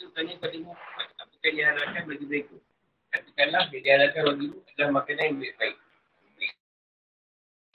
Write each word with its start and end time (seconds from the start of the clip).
Itu 0.00 0.08
tanya 0.16 0.32
pada 0.40 0.56
Muhammad. 0.64 1.08
Apakah 1.20 1.50
dia 1.52 1.64
harapkan 1.68 2.08
bagi 2.08 2.24
mereka? 2.24 2.56
Katakanlah 3.12 3.68
dia 3.68 3.80
diharapkan 3.84 4.22
bagi 4.32 4.44
itu 4.48 4.58
adalah 4.64 4.90
makanan 4.96 5.24
yang 5.28 5.36
baik-baik. 5.44 5.76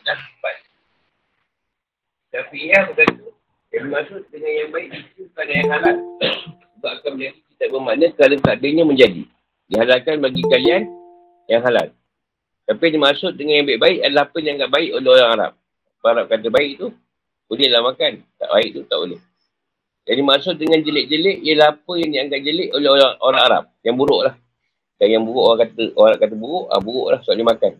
Dah 0.02 0.18
empat. 0.18 0.56
Tapi 2.34 2.58
ya 2.66 2.80
berkata, 2.90 3.30
yang 3.70 3.86
maksud 3.94 4.22
dengan 4.34 4.52
yang 4.58 4.70
baik 4.74 4.90
itu 4.90 5.30
pada 5.38 5.52
yang 5.54 5.70
halal. 5.70 5.98
Sebab 6.74 6.92
akan 6.98 7.12
menjadi 7.14 7.38
tidak 7.46 7.70
bermakna 7.70 8.08
kalau 8.18 8.38
keadaannya 8.42 8.84
menjadi. 8.90 9.24
Dihalalkan 9.70 10.16
bagi 10.18 10.42
kalian 10.50 10.82
yang 11.46 11.62
halal. 11.62 11.94
Tapi 12.66 12.82
yang 12.90 12.94
dimaksud 12.98 13.38
dengan 13.38 13.62
yang 13.62 13.68
baik-baik 13.70 14.00
adalah 14.02 14.26
apa 14.26 14.38
yang 14.42 14.58
tak 14.58 14.72
baik 14.74 14.90
oleh 14.98 15.10
orang 15.14 15.30
Arab. 15.38 15.52
Arab 16.02 16.26
kata 16.26 16.48
baik 16.50 16.74
tu, 16.82 16.90
bolehlah 17.46 17.86
makan. 17.86 18.26
Tak 18.42 18.50
baik 18.50 18.70
tu, 18.74 18.82
tak 18.90 18.98
boleh. 18.98 19.22
Yang 20.06 20.18
dimaksud 20.22 20.56
dengan 20.62 20.80
jelek-jelek 20.86 21.38
ialah 21.42 21.68
apa 21.74 21.92
yang 21.98 22.10
dianggap 22.14 22.40
jelek 22.46 22.70
oleh 22.78 22.90
orang, 22.94 23.14
orang 23.26 23.42
Arab. 23.42 23.64
Yang 23.82 23.96
buruk 23.98 24.22
lah. 24.22 24.36
Dan 24.96 25.08
yang 25.12 25.24
buruk 25.26 25.44
orang 25.44 25.60
kata 25.66 25.84
orang 25.98 26.18
kata 26.22 26.36
buruk, 26.38 26.66
ah 26.70 26.80
buruk 26.80 27.08
lah 27.10 27.20
soalnya 27.26 27.46
makan. 27.50 27.74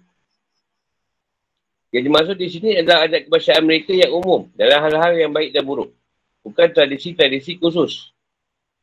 Yang 1.94 2.04
dimaksud 2.12 2.36
di 2.36 2.48
sini 2.52 2.70
adalah 2.76 3.08
adat 3.08 3.30
kebasyaan 3.30 3.64
mereka 3.64 3.96
yang 3.96 4.12
umum 4.12 4.52
dalam 4.58 4.84
hal-hal 4.84 5.14
yang 5.16 5.32
baik 5.32 5.56
dan 5.56 5.64
buruk. 5.64 5.96
Bukan 6.44 6.68
tradisi-tradisi 6.76 7.56
khusus. 7.56 8.12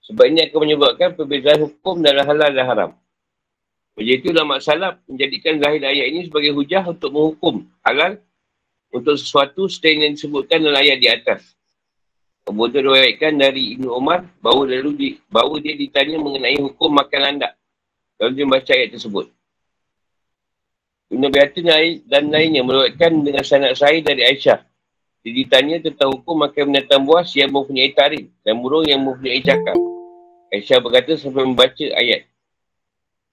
Sebab 0.09 0.33
ini 0.33 0.49
akan 0.49 0.59
menyebabkan 0.65 1.15
perbezaan 1.15 1.67
hukum 1.69 2.01
dalam 2.01 2.25
halal 2.25 2.51
dan 2.51 2.65
haram. 2.65 2.91
Jadi 4.01 4.11
itu 4.17 4.33
ulama 4.33 4.57
salaf 4.59 4.97
menjadikan 5.05 5.61
zahir 5.61 5.85
ayat 5.85 6.07
ini 6.09 6.21
sebagai 6.25 6.57
hujah 6.57 6.83
untuk 6.89 7.13
menghukum 7.13 7.69
halal 7.85 8.17
untuk 8.89 9.21
sesuatu 9.21 9.69
seperti 9.69 10.09
yang 10.09 10.15
disebutkan 10.17 10.65
dalam 10.65 10.81
ayat 10.81 10.97
di 10.97 11.09
atas. 11.13 11.53
Kemudian 12.43 12.83
diwayatkan 12.83 13.39
dari 13.39 13.79
Ibn 13.79 13.87
Umar 13.87 14.27
bahawa 14.43 14.67
lalu 14.67 14.91
di, 14.99 15.09
bahawa 15.31 15.63
dia 15.63 15.79
ditanya 15.79 16.19
mengenai 16.19 16.59
hukum 16.59 16.91
makan 16.91 17.21
landak. 17.23 17.53
Lalu 18.19 18.31
dia 18.35 18.45
membaca 18.47 18.73
ayat 18.75 18.91
tersebut. 18.99 19.27
Ibn 21.13 21.29
Biatin 21.29 21.69
dan 22.09 22.33
lainnya 22.33 22.65
meruatkan 22.65 23.21
dengan 23.21 23.45
sanat 23.45 23.77
saya 23.77 24.01
dari 24.01 24.25
Aisyah. 24.27 24.65
Dia 25.23 25.33
ditanya 25.39 25.79
tentang 25.79 26.19
hukum 26.19 26.35
makan 26.41 26.73
binatang 26.73 27.07
buas 27.07 27.31
yang 27.37 27.53
mempunyai 27.53 27.95
tarik 27.95 28.27
dan 28.43 28.59
burung 28.59 28.89
yang 28.89 29.05
mempunyai 29.05 29.39
cakap. 29.39 29.77
Aisyah 30.51 30.83
berkata 30.83 31.15
sampai 31.15 31.47
membaca 31.47 31.87
ayat. 31.95 32.27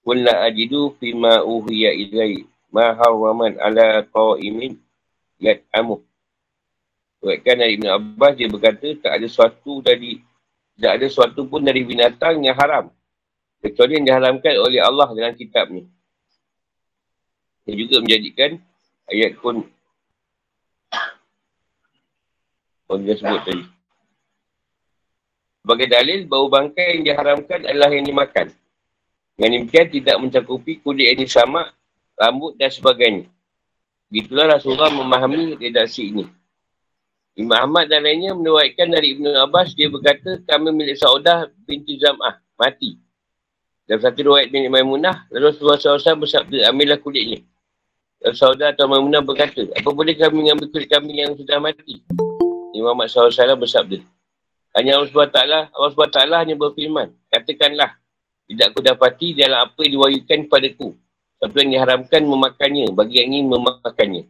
Qul 0.06 0.22
la 0.22 0.46
ajidu 0.46 0.94
fima 1.02 1.42
uhiya 1.42 1.90
ilai 1.92 2.46
ma 2.70 2.94
harwaman 2.94 3.58
ala 3.58 4.06
qa'imin 4.06 4.78
yat'amu. 5.42 6.04
Buatkan 7.20 7.56
dari 7.60 7.76
Ibn 7.76 7.86
Abbas 8.00 8.32
dia 8.32 8.48
berkata 8.48 8.88
tak 8.96 9.12
ada 9.20 9.26
suatu 9.28 9.84
dari 9.84 10.24
tak 10.80 10.96
ada 10.96 11.06
suatu 11.12 11.44
pun 11.44 11.60
dari 11.60 11.84
binatang 11.84 12.40
yang 12.40 12.56
haram. 12.56 12.88
Kecuali 13.60 14.00
yang 14.00 14.08
diharamkan 14.08 14.56
oleh 14.56 14.80
Allah 14.80 15.12
dalam 15.12 15.36
kitabnya. 15.36 15.84
Dia 17.68 17.76
juga 17.76 18.00
menjadikan 18.00 18.56
ayat 19.04 19.36
pun 19.36 19.68
pun 22.88 22.98
dia 23.04 23.14
sebut 23.20 23.40
tadi. 23.44 23.64
Sebagai 25.60 25.86
dalil, 25.92 26.24
bau 26.24 26.48
bangkai 26.48 26.98
yang 26.98 27.02
diharamkan 27.04 27.68
adalah 27.68 27.92
yang 27.92 28.08
dimakan. 28.08 28.48
Dengan 29.36 29.60
demikian 29.60 29.86
tidak 29.92 30.16
mencakupi 30.18 30.80
kulit 30.80 31.12
yang 31.12 31.28
sama, 31.28 31.68
rambut 32.16 32.56
dan 32.56 32.72
sebagainya. 32.72 33.28
Begitulah 34.08 34.56
Rasulullah 34.56 34.90
memahami 34.90 35.60
redaksi 35.60 36.10
ini. 36.10 36.39
Imam 37.40 37.56
Ahmad 37.56 37.88
dan 37.88 38.04
lainnya 38.04 38.36
menuaikan 38.36 38.92
dari 38.92 39.16
Ibn 39.16 39.48
Abbas, 39.48 39.72
dia 39.72 39.88
berkata, 39.88 40.44
kami 40.44 40.76
milik 40.76 41.00
Saudah 41.00 41.48
binti 41.64 41.96
Zam'ah, 41.96 42.36
mati. 42.60 43.00
Dalam 43.88 44.04
satu 44.04 44.28
ruayat 44.28 44.52
milik 44.52 44.68
Maimunah, 44.68 45.24
lalu 45.32 45.48
Rasulullah 45.48 45.80
SAW 45.80 46.20
bersabda, 46.20 46.68
ambillah 46.68 47.00
kulitnya. 47.00 47.40
Lalu 48.20 48.36
Saudah 48.36 48.76
atau 48.76 48.84
Maimunah 48.92 49.24
berkata, 49.24 49.64
apa 49.72 49.88
boleh 49.88 50.12
kami 50.20 50.44
mengambil 50.44 50.68
kulit 50.68 50.92
kami 50.92 51.16
yang 51.16 51.32
sudah 51.32 51.56
mati? 51.56 52.04
Imam 52.76 52.92
Ahmad 52.92 53.08
SAW 53.08 53.32
bersabda, 53.56 54.04
hanya 54.76 55.00
Allah 55.00 55.08
SWT, 55.08 55.38
Allah 55.72 55.90
SWT 55.96 56.20
hanya 56.44 56.54
berfirman, 56.60 57.08
katakanlah, 57.32 57.96
tidak 58.52 58.66
aku 58.76 58.84
dapati 58.84 59.32
dalam 59.32 59.64
apa 59.64 59.80
yang 59.88 59.96
diwayukan 59.96 60.44
padaku. 60.44 60.92
Sesuatu 61.40 61.56
yang 61.56 61.72
diharamkan 61.72 62.20
memakannya 62.20 62.92
bagi 62.92 63.24
yang 63.24 63.32
ingin 63.32 63.48
memakannya. 63.48 64.28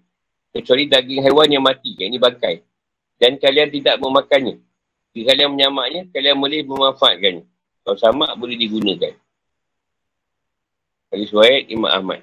Kecuali 0.55 0.87
daging 0.87 1.27
haiwan 1.27 1.51
yang 1.51 1.67
mati, 1.67 1.99
yang 1.99 2.15
ini 2.15 2.23
bangkai 2.23 2.70
Dan 3.20 3.40
kalian 3.40 3.72
tidak 3.72 3.96
memakannya. 4.00 4.60
Jika 5.16 5.32
kalian 5.32 5.56
menyamaknya, 5.56 6.02
kalian 6.12 6.36
boleh 6.36 6.60
memanfaatkannya. 6.68 7.44
Kalau 7.88 7.98
sama, 8.00 8.36
boleh 8.36 8.60
digunakan. 8.60 9.16
Hadis 11.14 11.32
Wahid 11.32 11.72
Imam 11.72 11.88
Ahmad. 11.88 12.20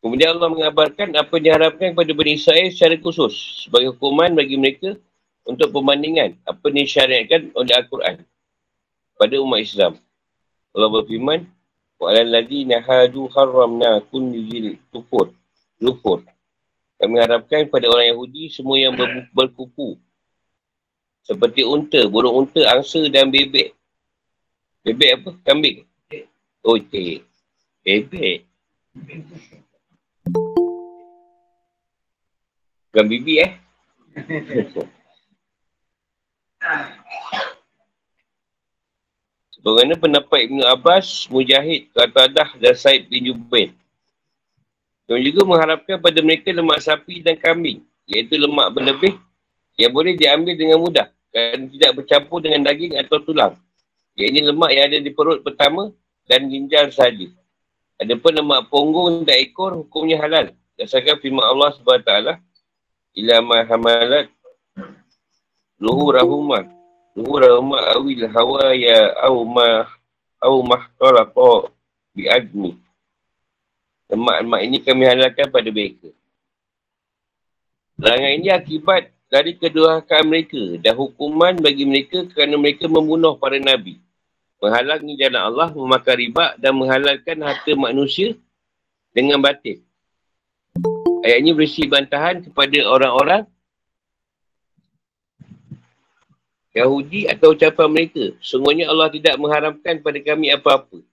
Kemudian 0.00 0.32
Allah 0.36 0.48
mengabarkan 0.48 1.12
apa 1.12 1.32
yang 1.36 1.44
diharapkan 1.44 1.92
kepada 1.92 2.12
Bani 2.16 2.32
Israel 2.36 2.68
secara 2.72 2.96
khusus 2.96 3.64
sebagai 3.68 3.92
hukuman 3.92 4.32
bagi 4.32 4.56
mereka 4.56 4.96
untuk 5.44 5.76
perbandingan 5.76 6.40
apa 6.48 6.72
yang 6.72 6.88
disyariatkan 6.88 7.52
oleh 7.52 7.72
Al-Quran 7.76 8.14
pada 9.20 9.34
umat 9.44 9.60
Islam. 9.60 10.00
Allah 10.72 10.88
berfirman, 10.88 11.44
وَعَلَى 12.00 12.32
الَّذِينَ 12.32 12.72
هَادُوا 12.80 13.26
حَرَّمْنَا 13.28 14.08
كُنْ 14.08 14.32
ذِلْ 14.32 14.80
تُفُرْ 14.88 15.36
Lufur. 15.80 16.24
Kami 16.95 17.15
harapkan 17.19 17.67
pada 17.67 17.91
orang 17.91 18.07
Yahudi 18.15 18.47
semua 18.47 18.79
yang 18.79 18.95
ber- 18.95 19.27
berkuku. 19.35 19.99
Seperti 21.25 21.65
unta, 21.65 22.05
burung 22.07 22.45
unta, 22.45 22.61
angsa 22.71 23.03
dan 23.11 23.27
bebek. 23.27 23.73
Bebek 24.85 25.11
apa? 25.19 25.31
Kambing. 25.43 25.83
Oh, 26.61 26.77
cik. 26.77 27.25
Bebek. 27.81 28.45
Bukan 32.93 33.05
bibi 33.11 33.43
eh. 33.43 33.51
Bagaimana 39.65 39.97
pendapat 39.97 40.45
Ibn 40.45 40.61
Abbas, 40.77 41.25
Mujahid, 41.25 41.89
Qatadah 41.89 42.53
dan 42.61 42.77
Said 42.77 43.09
bin 43.09 43.25
Jubair. 43.25 43.73
Dan 45.05 45.21
juga 45.21 45.45
mengharapkan 45.45 46.01
pada 46.01 46.19
mereka 46.25 46.49
lemak 46.49 46.81
sapi 46.81 47.21
dan 47.21 47.37
kambing, 47.37 47.85
iaitu 48.09 48.41
lemak 48.41 48.73
berlebih 48.73 49.13
yang 49.77 49.93
boleh 49.93 50.17
diambil 50.17 50.53
dengan 50.57 50.77
mudah 50.81 51.07
dan 51.29 51.69
tidak 51.69 51.91
bercampur 52.01 52.41
dengan 52.41 52.65
daging 52.65 52.97
atau 52.97 53.21
tulang. 53.21 53.53
Ia 54.17 54.31
ini 54.31 54.41
lemak 54.49 54.71
yang 54.73 54.85
ada 54.89 54.97
di 55.03 55.11
perut 55.13 55.45
pertama 55.45 55.93
dan 56.25 56.49
ginjal 56.49 56.89
sahaja. 56.89 57.29
Adapun 58.01 58.31
lemak 58.33 58.71
punggung 58.71 59.27
dan 59.27 59.37
ekor 59.39 59.77
hukumnya 59.77 60.17
halal. 60.19 60.51
Dasarkan 60.75 61.21
firman 61.21 61.45
Allah 61.45 61.69
SWT 61.71 62.11
ila 63.15 63.35
ma 63.39 63.63
hamalat 63.63 64.27
luhurahumah 65.79 66.75
Zuhura 67.15 67.63
ma 67.63 67.79
awil 67.95 68.27
hawa 68.27 68.75
ya 68.75 69.15
au 69.23 69.47
ma 69.47 69.87
au 70.43 70.59
mahtalaqa 70.67 71.71
bi 72.11 72.27
admi. 72.27 72.75
Lemak-lemak 74.15 74.61
ini 74.63 74.77
kami 74.79 75.03
halalkan 75.03 75.51
pada 75.51 75.67
mereka. 75.67 76.07
Larangan 77.99 78.31
ini 78.39 78.47
akibat 78.47 79.11
dari 79.27 79.59
kedurhakaan 79.59 80.23
mereka 80.31 80.79
dan 80.79 80.95
hukuman 80.95 81.59
bagi 81.59 81.83
mereka 81.83 82.23
kerana 82.31 82.55
mereka 82.55 82.87
membunuh 82.87 83.35
para 83.35 83.59
nabi. 83.59 83.99
Menghalangi 84.63 85.19
jalan 85.19 85.41
Allah, 85.43 85.69
memakan 85.75 86.15
riba 86.15 86.45
dan 86.55 86.73
menghalalkan 86.79 87.37
harta 87.43 87.71
manusia 87.75 88.39
dengan 89.11 89.43
batin. 89.43 89.83
Ayat 91.27 91.43
ini 91.43 91.51
berisi 91.51 91.83
bantahan 91.83 92.39
kepada 92.39 92.79
orang-orang 92.87 93.43
Yahudi 96.71 97.27
atau 97.27 97.51
ucapan 97.51 97.87
mereka. 97.91 98.31
Semuanya 98.39 98.91
Allah 98.91 99.11
tidak 99.11 99.35
mengharamkan 99.39 99.99
pada 99.99 100.19
kami 100.23 100.51
apa-apa. 100.51 101.03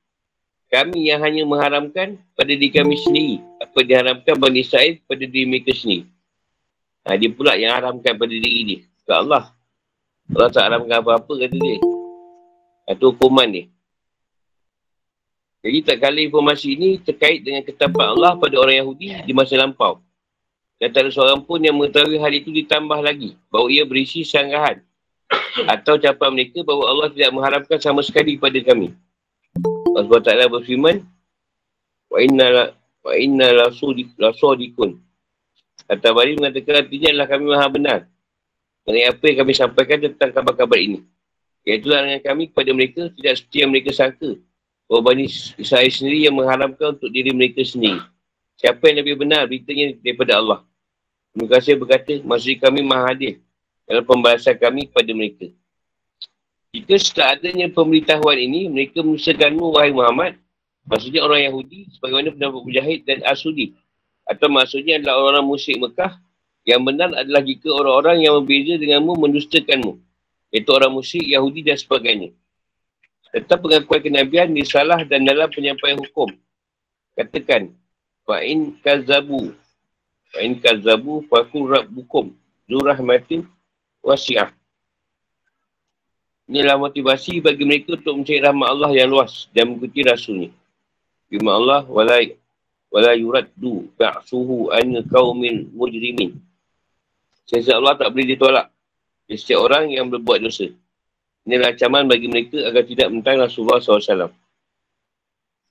Kami 0.72 1.12
yang 1.12 1.20
hanya 1.20 1.44
mengharamkan 1.44 2.16
pada 2.32 2.48
diri 2.48 2.72
kami 2.72 2.96
sendiri. 2.96 3.44
Apa 3.60 3.84
diharamkan 3.84 4.40
bagi 4.40 4.64
Israel 4.64 4.96
pada 5.04 5.20
diri 5.28 5.44
mereka 5.44 5.76
sendiri. 5.76 6.08
Ha, 7.04 7.20
dia 7.20 7.28
pula 7.28 7.60
yang 7.60 7.76
haramkan 7.76 8.16
pada 8.16 8.32
diri 8.32 8.60
dia. 8.64 8.80
Ke 9.04 9.12
Allah. 9.20 9.52
Allah 10.32 10.48
tak 10.48 10.64
haramkan 10.64 11.04
apa-apa 11.04 11.28
kata 11.44 11.52
dia. 11.52 11.76
Itu 12.88 13.12
hukuman 13.12 13.52
dia. 13.52 13.69
Jadi 15.60 15.78
tak 15.84 15.96
kala 16.02 16.19
informasi 16.24 16.74
ini 16.74 16.88
terkait 17.04 17.44
dengan 17.44 17.60
ketapan 17.62 18.16
Allah 18.16 18.40
pada 18.40 18.56
orang 18.56 18.80
Yahudi 18.80 19.28
di 19.28 19.32
masa 19.36 19.60
lampau. 19.60 20.00
Dan 20.80 20.88
tak 20.90 21.06
ada 21.06 21.10
seorang 21.12 21.44
pun 21.44 21.60
yang 21.62 21.76
mengetahui 21.76 22.16
hal 22.16 22.32
itu 22.32 22.48
ditambah 22.48 22.98
lagi. 22.98 23.36
Bahawa 23.52 23.69
ia 23.69 23.84
berisi 23.84 24.24
sanggahan 24.24 24.80
atau 25.69 26.00
ucapan 26.00 26.30
mereka 26.32 26.64
bahawa 26.64 26.84
Allah 26.90 27.08
tidak 27.12 27.30
mengharapkan 27.30 27.78
sama 27.78 28.00
sekali 28.00 28.40
kepada 28.40 28.58
kami. 28.64 28.90
Allah 29.93 30.09
SWT 30.09 30.53
berfirman, 30.53 30.97
Wa 32.12 32.19
inna 32.21 32.77
wa 33.03 33.12
inna 33.17 33.49
lasodikun. 34.21 35.00
Kata 35.89 36.12
Bari 36.12 36.37
mengatakan 36.39 36.87
artinya 36.87 37.09
adalah 37.09 37.29
kami 37.29 37.44
maha 37.49 37.67
benar. 37.73 38.00
Mengenai 38.85 39.09
apa 39.09 39.25
yang 39.29 39.39
kami 39.44 39.53
sampaikan 39.56 39.99
tentang 40.00 40.31
kabar-kabar 40.31 40.79
ini. 40.79 41.00
Iaitu 41.65 41.89
larangan 41.89 42.21
kami 42.21 42.50
kepada 42.50 42.71
mereka 42.75 43.00
tidak 43.15 43.33
seperti 43.39 43.56
yang 43.62 43.71
mereka 43.71 43.91
sangka. 43.94 44.31
Bahawa 44.91 45.03
Bani 45.15 45.25
Israel 45.56 45.89
sendiri 45.89 46.27
yang 46.27 46.37
mengharamkan 46.37 46.99
untuk 46.99 47.09
diri 47.09 47.31
mereka 47.33 47.62
sendiri. 47.65 48.03
Siapa 48.61 48.83
yang 48.93 49.00
lebih 49.03 49.25
benar 49.25 49.49
beritanya 49.49 49.97
daripada 50.03 50.33
Allah. 50.39 50.61
Terima 51.33 51.49
kasih 51.49 51.81
berkata, 51.81 52.21
maksud 52.21 52.61
kami 52.61 52.85
maha 52.85 53.15
hadir 53.15 53.41
dalam 53.89 54.05
pembalasan 54.05 54.53
kami 54.59 54.91
kepada 54.91 55.11
mereka. 55.17 55.47
Jika 56.72 56.96
setelah 56.96 57.36
adanya 57.36 57.69
pemberitahuan 57.69 58.40
ini, 58.40 58.64
mereka 58.72 59.04
menyusahkanmu, 59.04 59.76
wahai 59.76 59.92
Muhammad, 59.92 60.40
maksudnya 60.88 61.20
orang 61.20 61.44
Yahudi, 61.44 61.92
sebagaimana 61.92 62.32
pendapat 62.32 62.60
Mujahid 62.64 63.00
dan 63.04 63.20
Asudi. 63.28 63.76
Atau 64.24 64.48
maksudnya 64.48 64.96
adalah 64.96 65.20
orang-orang 65.20 65.52
musyrik 65.52 65.84
Mekah, 65.84 66.16
yang 66.64 66.80
benar 66.80 67.12
adalah 67.12 67.44
jika 67.44 67.69
orang-orang 67.69 68.24
yang 68.24 68.40
berbeza 68.40 68.80
denganmu 68.80 69.12
mendustakanmu. 69.20 70.00
Iaitu 70.48 70.70
orang 70.72 70.92
musyrik, 70.96 71.28
Yahudi 71.28 71.60
dan 71.60 71.76
sebagainya. 71.76 72.32
Tetap 73.36 73.60
pengakuan 73.60 74.00
kenabian 74.00 74.48
disalah 74.56 75.04
dan 75.04 75.28
dalam 75.28 75.52
penyampaian 75.52 76.00
hukum. 76.00 76.32
Katakan, 77.12 77.69
fa'in 78.24 78.80
kazabu 78.80 79.52
Fa'in 80.32 80.56
kazabu 80.56 81.20
faku 81.28 81.69
rabbukum. 81.69 82.32
Zurahmatin 82.64 83.44
wasi'ah. 84.00 84.62
Inilah 86.52 86.76
motivasi 86.76 87.40
bagi 87.40 87.64
mereka 87.64 87.96
untuk 87.96 88.20
mencari 88.20 88.44
rahmat 88.44 88.69
Allah 88.69 88.90
yang 88.93 89.08
luas 89.08 89.49
dan 89.56 89.72
mengikuti 89.72 90.04
rasulnya. 90.04 90.52
Firman 91.32 91.64
Allah, 91.64 91.88
walai 91.88 92.37
wala 92.93 93.16
yuraddu 93.16 93.88
ba'suhu 93.96 94.69
an 94.69 95.00
qaumin 95.08 95.72
mujrimin. 95.72 96.37
Sesat 97.49 97.81
Allah 97.81 97.96
tak 97.96 98.12
boleh 98.12 98.37
ditolak. 98.37 98.69
Di 99.25 99.40
setiap 99.40 99.64
orang 99.64 99.88
yang 99.88 100.12
berbuat 100.12 100.44
dosa. 100.44 100.69
Inilah 101.49 101.72
ancaman 101.72 102.04
bagi 102.04 102.28
mereka 102.28 102.60
agar 102.69 102.84
tidak 102.84 103.08
mentang 103.08 103.40
Rasulullah 103.40 103.81
SAW. 103.81 104.28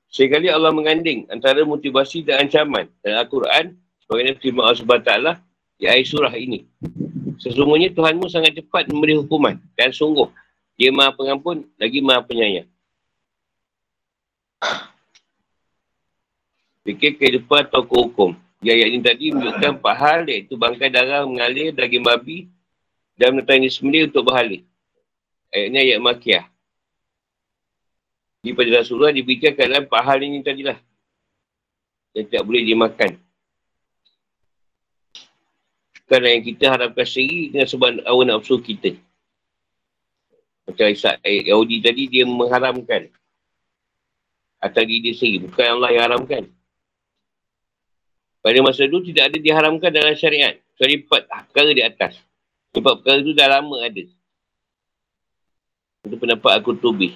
Sekali 0.09 0.49
Allah 0.49 0.73
menganding 0.73 1.29
antara 1.29 1.61
motivasi 1.61 2.25
dan 2.25 2.49
ancaman 2.49 2.89
dalam 3.05 3.21
Al-Quran 3.21 3.77
Bagaimana 4.11 4.35
firman 4.43 4.63
Allah 4.67 4.79
SWT 4.83 5.11
di 5.79 5.87
ayat 5.87 6.03
surah 6.03 6.35
ini. 6.35 6.67
Sesungguhnya 7.39 7.95
Tuhanmu 7.95 8.27
sangat 8.27 8.59
cepat 8.59 8.91
memberi 8.91 9.15
hukuman. 9.15 9.55
Dan 9.79 9.95
sungguh, 9.95 10.27
dia 10.81 10.89
maha 10.89 11.13
pengampun 11.13 11.61
lagi 11.77 12.01
maha 12.01 12.25
penyayang. 12.25 12.65
Fikir 16.81 17.21
kehidupan 17.21 17.69
atau 17.69 17.85
hukum. 17.85 18.33
Di 18.57 18.73
ayat 18.73 18.89
ini 18.89 19.05
tadi 19.05 19.29
menunjukkan 19.29 19.77
empat 19.77 19.95
hal 20.01 20.25
iaitu 20.25 20.57
bangkai 20.57 20.89
darah 20.89 21.21
mengalir 21.29 21.69
daging 21.69 22.01
babi 22.01 22.49
dan 23.13 23.37
menetangnya 23.37 23.69
sembelih 23.69 24.09
untuk 24.09 24.25
berhala. 24.25 24.57
Ayat 25.53 25.65
ini 25.69 25.77
ayat 25.85 25.99
makiah. 26.01 26.45
Di 28.41 28.57
pada 28.57 28.81
Rasulullah 28.81 29.13
diberikan 29.13 29.53
keadaan 29.53 29.85
empat 29.85 30.01
hal 30.01 30.17
ini 30.25 30.41
tadilah. 30.41 30.81
Yang 32.17 32.25
tidak 32.33 32.41
boleh 32.49 32.65
dimakan 32.65 33.21
bukan 36.11 36.27
yang 36.27 36.43
kita 36.43 36.65
harapkan 36.67 37.07
sendiri 37.07 37.55
dengan 37.55 37.67
sebab 37.71 38.03
awal 38.03 38.27
nafsu 38.27 38.59
kita. 38.59 38.99
Macam 40.71 40.87
Isa 40.87 41.19
eh, 41.21 41.51
Yahudi 41.51 41.83
tadi, 41.83 42.07
dia 42.07 42.23
mengharamkan 42.23 43.11
atas 44.61 44.83
diri 44.87 45.11
dia 45.11 45.13
sendiri. 45.17 45.49
Bukan 45.49 45.65
Allah 45.67 45.89
yang 45.91 46.03
haramkan. 46.07 46.43
Pada 48.41 48.57
masa 48.65 48.89
itu 48.89 48.97
tidak 49.13 49.33
ada 49.33 49.37
diharamkan 49.37 49.89
dalam 49.93 50.15
syariat. 50.17 50.57
Kecuali 50.73 50.95
empat 51.05 51.21
perkara 51.29 51.69
di 51.75 51.83
atas. 51.83 52.13
Empat 52.73 52.93
perkara 53.01 53.17
itu 53.21 53.33
dah 53.37 53.47
lama 53.49 53.77
ada. 53.83 54.03
Itu 56.01 56.15
pendapat 56.17 56.51
aku 56.57 56.73
tubi. 56.79 57.13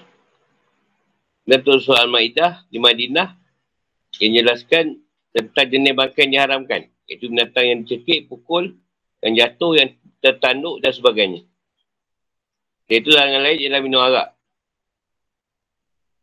Dan 1.46 1.62
tu 1.62 1.78
soal 1.82 2.10
Ma'idah 2.10 2.66
di 2.70 2.78
Madinah 2.82 3.34
yang 4.22 4.42
jelaskan 4.42 5.02
tentang 5.34 5.68
jenis 5.70 5.94
makan 5.94 6.26
diharamkan. 6.30 6.82
Itu 7.06 7.30
binatang 7.30 7.66
yang 7.70 7.80
dicekik, 7.86 8.30
pukul, 8.30 8.74
yang 9.22 9.34
jatuh, 9.38 9.78
yang 9.78 9.90
tertanduk 10.22 10.82
dan 10.82 10.92
sebagainya. 10.94 11.42
Itu 12.86 13.10
larangan 13.10 13.42
lain 13.42 13.58
ialah 13.66 13.82
minum 13.82 14.02
arak. 14.02 14.28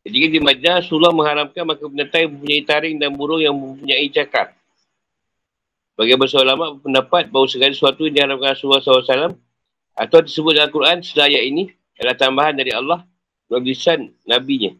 Jadi 0.02 0.38
di 0.38 0.40
Madinah, 0.42 0.82
Rasulullah 0.82 1.14
mengharamkan 1.14 1.62
maka 1.62 1.82
binatang 1.86 2.26
yang 2.26 2.32
mempunyai 2.34 2.62
taring 2.66 2.96
dan 2.98 3.10
burung 3.14 3.38
yang 3.38 3.54
mempunyai 3.54 4.10
cakar. 4.10 4.50
Bagi 5.94 6.18
bahasa 6.18 6.42
ulama 6.42 6.74
pendapat 6.78 7.30
bahawa 7.30 7.46
segala 7.46 7.70
sesuatu 7.70 8.02
yang 8.06 8.14
diharamkan 8.18 8.58
Rasulullah 8.58 8.82
SAW 8.82 9.38
atau 9.94 10.18
disebut 10.24 10.58
dalam 10.58 10.66
Al-Quran 10.72 10.96
setelah 11.06 11.30
ayat 11.30 11.42
ini 11.46 11.62
adalah 12.00 12.16
tambahan 12.18 12.54
dari 12.58 12.72
Allah 12.74 13.06
melalui 13.46 13.76
Nabi-Nya. 14.26 14.72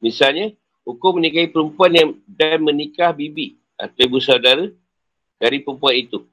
Misalnya, 0.00 0.54
hukum 0.86 1.20
menikahi 1.20 1.50
perempuan 1.52 1.92
yang 1.92 2.10
dan 2.24 2.60
menikah 2.62 3.12
bibi 3.12 3.58
atau 3.76 4.00
ibu 4.00 4.20
saudara 4.22 4.68
dari 5.36 5.60
perempuan 5.60 5.96
itu 5.98 6.24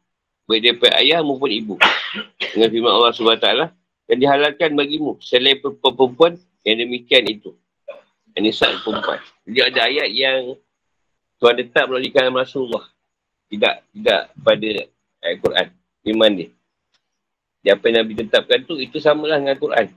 baik 0.46 0.62
daripada 0.68 1.00
ayah 1.00 1.24
maupun 1.24 1.48
ibu. 1.48 1.76
Dengan 2.52 2.68
firman 2.68 2.92
Allah 2.92 3.12
SWT 3.16 3.48
yang 4.12 4.20
dihalalkan 4.28 4.76
bagimu 4.76 5.16
selain 5.24 5.56
perempuan 5.64 6.36
yang 6.68 6.84
demikian 6.84 7.24
itu. 7.32 7.56
Nisat 8.36 8.84
perempuan. 8.84 9.24
Jadi 9.48 9.60
ada 9.64 9.82
ayat 9.88 10.10
yang 10.12 10.60
Tuhan 11.40 11.56
tetap 11.64 11.88
melalui 11.88 12.12
kalam 12.12 12.36
Rasulullah. 12.36 12.84
Tidak, 13.48 13.76
tidak 13.96 14.22
pada 14.36 14.72
ayat 15.24 15.38
Quran. 15.40 15.68
Iman 16.12 16.32
dia. 16.36 16.50
Dia 17.64 17.78
apa 17.78 17.84
yang 17.88 18.04
Nabi 18.04 18.14
tetapkan 18.20 18.60
tu, 18.68 18.76
itu 18.80 18.98
samalah 19.00 19.40
dengan 19.40 19.56
Quran. 19.56 19.88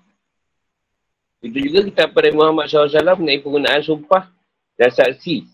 Itu 1.44 1.58
juga 1.61 1.81
kita 1.84 2.02
pada 2.12 2.28
Muhammad 2.31 2.70
SAW 2.70 3.19
mengenai 3.19 3.40
penggunaan 3.40 3.82
sumpah 3.82 4.31
dan 4.78 4.90
saksi 4.94 5.44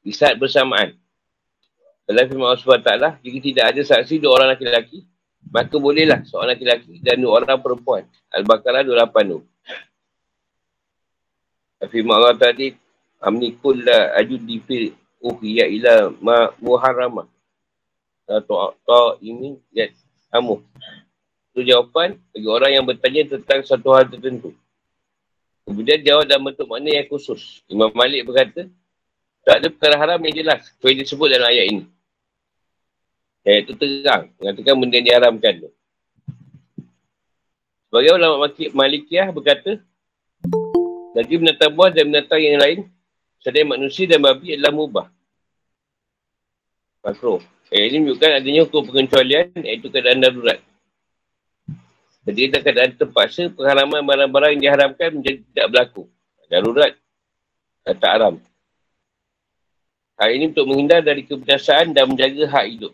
di 0.00 0.12
saat 0.14 0.40
bersamaan. 0.40 0.96
Dalam 2.06 2.26
firman 2.26 2.50
Allah 2.50 2.62
SWT, 2.62 3.22
jika 3.22 3.38
tidak 3.38 3.64
ada 3.70 3.82
saksi 3.86 4.14
dua 4.18 4.30
orang 4.34 4.48
laki-laki, 4.56 5.06
maka 5.48 5.76
bolehlah 5.80 6.20
seorang 6.28 6.52
laki-laki 6.52 7.00
dan 7.00 7.24
orang 7.24 7.58
perempuan. 7.58 8.04
Al-Baqarah 8.30 8.84
28 8.84 9.32
tu. 9.32 9.38
Firman 11.88 12.20
Allah 12.20 12.36
tadi, 12.36 12.76
Amni 13.20 13.56
kulla 13.56 14.12
ajudi 14.20 14.60
fil 14.64 14.92
uhiya 15.20 15.64
ila 15.68 16.12
ma 16.20 16.52
muharramah. 16.60 17.28
Atau 18.28 19.18
ini 19.24 19.56
ya 19.72 19.88
kamu. 20.28 20.60
Itu 21.50 21.66
jawapan 21.66 22.14
bagi 22.30 22.48
orang 22.48 22.70
yang 22.76 22.84
bertanya 22.86 23.36
tentang 23.36 23.60
satu 23.66 23.90
hal 23.96 24.06
tertentu. 24.06 24.54
Kemudian 25.66 26.00
jawab 26.02 26.24
dalam 26.30 26.46
bentuk 26.46 26.66
makna 26.70 26.90
yang 27.02 27.06
khusus. 27.10 27.62
Imam 27.66 27.90
Malik 27.92 28.26
berkata, 28.26 28.70
tak 29.44 29.54
ada 29.60 29.66
perkara 29.68 29.96
haram 29.98 30.20
yang 30.22 30.34
jelas. 30.46 30.70
Seperti 30.72 31.04
disebut 31.04 31.26
dalam 31.26 31.48
ayat 31.50 31.64
ini. 31.74 31.82
Ayat 33.40 33.68
itu 33.68 33.74
terang. 33.76 34.28
Mengatakan 34.36 34.74
benda 34.76 34.94
yang 35.00 35.06
diharamkan 35.08 35.52
tu. 35.64 35.70
Sebagai 37.90 38.10
ulama 38.14 38.46
Malikiyah 38.76 39.28
berkata, 39.34 39.82
Lagi 41.10 41.34
binatang 41.34 41.74
buah 41.74 41.90
dan 41.90 42.06
binatang 42.06 42.38
yang 42.38 42.62
lain, 42.62 42.78
sedang 43.42 43.74
manusia 43.74 44.06
dan 44.06 44.22
babi 44.22 44.54
adalah 44.54 44.70
mubah. 44.70 45.06
Makro. 47.02 47.42
Ayat 47.70 47.86
ini 47.90 47.98
menunjukkan 48.02 48.30
adanya 48.42 48.60
hukum 48.66 48.82
pengecualian, 48.86 49.50
iaitu 49.62 49.90
keadaan 49.90 50.22
darurat. 50.22 50.58
Jadi 52.26 52.40
dalam 52.52 52.62
keadaan 52.62 52.92
terpaksa, 52.94 53.50
pengharaman 53.50 54.02
barang-barang 54.06 54.50
yang 54.58 54.62
diharamkan 54.70 55.08
menjadi 55.18 55.38
tidak 55.50 55.66
berlaku. 55.72 56.02
Darurat. 56.50 56.92
Tak 57.86 58.10
haram. 58.10 58.34
Hal 60.20 60.30
ini 60.36 60.52
untuk 60.52 60.68
menghindar 60.68 61.00
dari 61.00 61.24
kebiasaan 61.24 61.96
dan 61.96 62.04
menjaga 62.12 62.44
hak 62.44 62.66
hidup. 62.76 62.92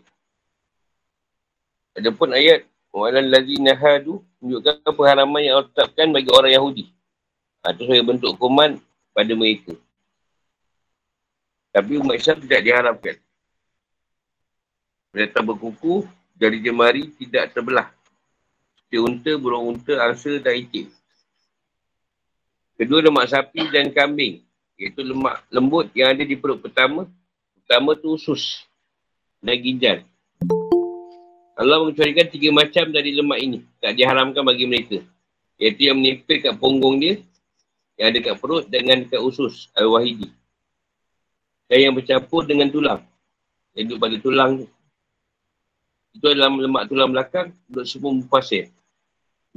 Adapun 1.97 2.29
ayat 2.37 2.69
Walal 2.97 3.29
lazina 3.29 3.77
hadu 3.77 4.25
menunjukkan 4.41 4.89
pengharaman 4.95 5.41
yang 5.45 5.61
Allah 5.61 5.69
tetapkan 5.69 6.09
bagi 6.09 6.33
orang 6.33 6.49
Yahudi. 6.49 6.89
Ha, 7.61 7.77
itu 7.77 7.85
sebagai 7.85 8.05
bentuk 8.09 8.29
hukuman 8.33 8.81
pada 9.13 9.33
mereka. 9.37 9.77
Tapi 11.69 12.01
umat 12.01 12.17
Islam 12.17 12.41
tidak 12.41 12.61
diharapkan. 12.65 13.15
Mereka 15.13 15.39
berkuku, 15.45 16.09
jari 16.41 16.57
jemari 16.57 17.13
tidak 17.21 17.53
terbelah. 17.53 17.93
Seperti 18.81 18.97
unta, 18.97 19.31
burung 19.37 19.77
unta, 19.77 19.93
angsa 20.01 20.41
dan 20.41 20.57
itik. 20.57 20.89
Kedua 22.81 23.05
lemak 23.05 23.29
sapi 23.29 23.61
dan 23.69 23.93
kambing. 23.93 24.41
Iaitu 24.73 25.05
lemak 25.05 25.45
lembut 25.53 25.93
yang 25.93 26.17
ada 26.17 26.25
di 26.25 26.33
perut 26.33 26.61
pertama. 26.65 27.05
Pertama 27.61 27.93
tu 27.93 28.17
usus 28.17 28.65
dan 29.37 29.57
ginjal. 29.61 30.01
Allah 31.57 31.81
mengecualikan 31.81 32.29
tiga 32.29 32.53
macam 32.53 32.85
dari 32.93 33.17
lemak 33.17 33.39
ini. 33.41 33.59
Tak 33.81 33.97
diharamkan 33.97 34.45
bagi 34.45 34.69
mereka. 34.69 35.01
Iaitu 35.57 35.89
yang 35.89 35.97
menipis 35.97 36.45
kat 36.45 36.53
punggung 36.61 37.01
dia. 37.01 37.17
Yang 37.97 38.07
ada 38.13 38.19
kat 38.29 38.35
perut 38.37 38.69
dengan 38.69 39.01
kat 39.09 39.17
usus. 39.17 39.73
Al-Wahidi. 39.73 40.29
Dan 41.65 41.89
yang 41.89 41.93
bercampur 41.97 42.45
dengan 42.45 42.69
tulang. 42.69 43.01
Yang 43.73 43.83
duduk 43.89 43.99
pada 44.05 44.15
tulang 44.21 44.51
tu. 44.61 44.67
Itu 46.13 46.25
adalah 46.29 46.53
lemak 46.53 46.83
tulang 46.93 47.09
belakang. 47.09 47.47
Duduk 47.65 47.89
semua 47.89 48.13
pasir. 48.29 48.69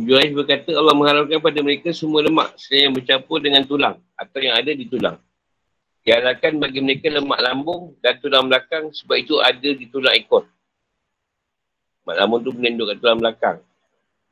Juhais 0.01 0.33
berkata 0.33 0.73
Allah 0.73 0.97
mengharamkan 0.97 1.37
pada 1.45 1.61
mereka 1.61 1.93
semua 1.93 2.25
lemak 2.25 2.57
selain 2.57 2.89
yang 2.89 2.95
bercampur 2.97 3.45
dengan 3.45 3.61
tulang 3.69 4.01
atau 4.17 4.39
yang 4.41 4.57
ada 4.57 4.73
di 4.73 4.89
tulang. 4.89 5.21
Dihalalkan 6.01 6.57
bagi 6.57 6.81
mereka 6.81 7.13
lemak 7.13 7.37
lambung 7.45 7.93
dan 8.01 8.17
tulang 8.17 8.49
belakang 8.49 8.89
sebab 8.97 9.21
itu 9.21 9.37
ada 9.45 9.69
di 9.69 9.85
tulang 9.93 10.17
ekor. 10.17 10.49
Lemak 12.03 12.17
lambung 12.17 12.41
tu 12.43 12.51
menenduk 12.57 12.87
kat 12.91 12.97
tulang 12.99 13.19
belakang. 13.21 13.59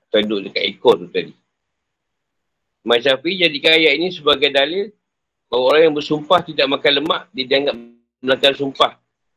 Atau 0.08 0.18
duduk 0.24 0.50
dekat 0.50 0.62
ekor 0.64 0.94
tu 1.00 1.06
tadi. 1.12 1.32
Imam 2.82 2.98
Syafi'i 3.04 3.44
jadikan 3.44 3.76
ayat 3.76 3.92
ini 4.00 4.08
sebagai 4.08 4.48
dalil 4.48 4.88
bahawa 5.52 5.64
orang 5.76 5.82
yang 5.90 5.94
bersumpah 5.96 6.40
tidak 6.44 6.66
makan 6.68 6.92
lemak, 7.04 7.20
dia 7.36 7.44
dianggap 7.44 7.74
melakukan 8.24 8.54
sumpah 8.56 8.92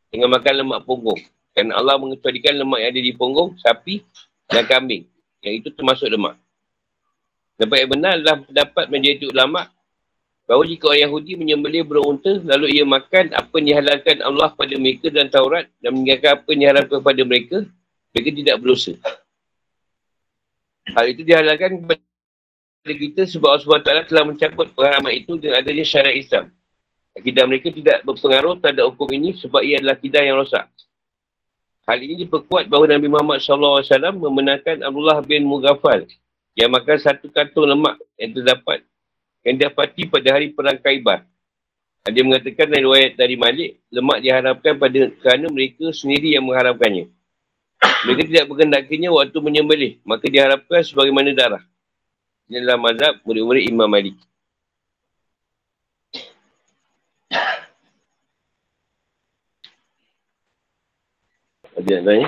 dengan 0.08 0.28
makan 0.32 0.54
lemak 0.64 0.80
punggung. 0.88 1.20
Kerana 1.52 1.76
Allah 1.76 1.96
mengecualikan 2.00 2.56
lemak 2.56 2.80
yang 2.80 2.92
ada 2.96 3.02
di 3.04 3.12
punggung, 3.12 3.60
sapi 3.60 4.04
dan 4.48 4.64
kambing. 4.64 5.04
Yang 5.44 5.54
itu 5.64 5.70
termasuk 5.76 6.08
lemak. 6.08 6.40
Dapat 7.60 7.78
yang 7.84 7.92
benar 7.92 8.12
adalah 8.18 8.36
pendapat 8.42 8.86
menjadi 8.88 9.26
ulama 9.30 9.68
bahawa 10.50 10.64
jika 10.68 10.92
orang 10.92 11.04
Yahudi 11.08 11.32
menyembelih 11.38 11.82
burung 11.88 12.18
unta, 12.18 12.40
lalu 12.44 12.76
ia 12.76 12.84
makan 12.84 13.32
apa 13.32 13.54
yang 13.62 13.68
dihalalkan 13.72 14.18
Allah 14.20 14.50
pada 14.52 14.76
mereka 14.76 15.08
dan 15.08 15.32
Taurat 15.32 15.70
dan 15.80 15.96
meninggalkan 15.96 16.32
apa 16.40 16.48
yang 16.52 16.60
dihalalkan 16.60 16.96
kepada 17.00 17.22
mereka, 17.24 17.58
mereka 18.12 18.30
tidak 18.36 18.56
berdosa. 18.60 18.94
Hal 20.92 21.06
itu 21.08 21.22
dihalalkan 21.24 21.80
kepada 21.80 22.94
kita 22.98 23.22
sebab 23.30 23.48
Allah 23.56 23.64
SWT 23.64 24.10
telah 24.12 24.24
mencabut 24.28 24.68
pengharaman 24.76 25.14
itu 25.16 25.38
dengan 25.40 25.62
adanya 25.62 25.86
syariat 25.86 26.18
Islam. 26.18 26.46
Akidah 27.12 27.44
mereka 27.44 27.68
tidak 27.72 28.04
berpengaruh 28.08 28.60
terhadap 28.60 28.86
hukum 28.96 29.08
ini 29.12 29.36
sebab 29.36 29.62
ia 29.64 29.80
adalah 29.80 30.00
akidah 30.00 30.22
yang 30.24 30.40
rosak. 30.40 30.66
Hal 31.88 32.00
ini 32.00 32.24
diperkuat 32.24 32.72
bahawa 32.72 32.96
Nabi 32.96 33.08
Muhammad 33.12 33.44
SAW 33.44 33.84
membenarkan 34.16 34.80
Abdullah 34.80 35.20
bin 35.26 35.44
Mughafal 35.44 36.08
yang 36.56 36.72
makan 36.72 36.98
satu 37.00 37.28
kantung 37.32 37.68
lemak 37.68 38.00
yang 38.16 38.32
terdapat 38.32 38.84
yang 39.42 39.58
dapati 39.58 40.06
pada 40.06 40.38
hari 40.38 40.54
perang 40.54 40.78
Kaibar. 40.78 41.26
Dia 42.02 42.26
mengatakan 42.26 42.66
dari 42.66 42.82
riwayat 42.82 43.14
dari 43.14 43.36
Malik, 43.38 43.78
lemak 43.94 44.26
diharapkan 44.26 44.74
pada 44.78 45.02
kerana 45.22 45.46
mereka 45.54 45.94
sendiri 45.94 46.34
yang 46.34 46.46
mengharapkannya. 46.50 47.10
Mereka 48.02 48.22
tidak 48.26 48.46
berkendakinya 48.50 49.10
waktu 49.14 49.38
menyembelih, 49.38 50.02
maka 50.02 50.26
diharapkan 50.26 50.82
sebagaimana 50.82 51.38
darah. 51.38 51.64
Ini 52.50 52.66
adalah 52.66 52.82
mazhab 52.82 53.22
murid-murid 53.22 53.70
Imam 53.70 53.86
Malik. 53.86 54.18
Ada 61.78 61.92
nak 61.98 62.04
tanya? 62.04 62.28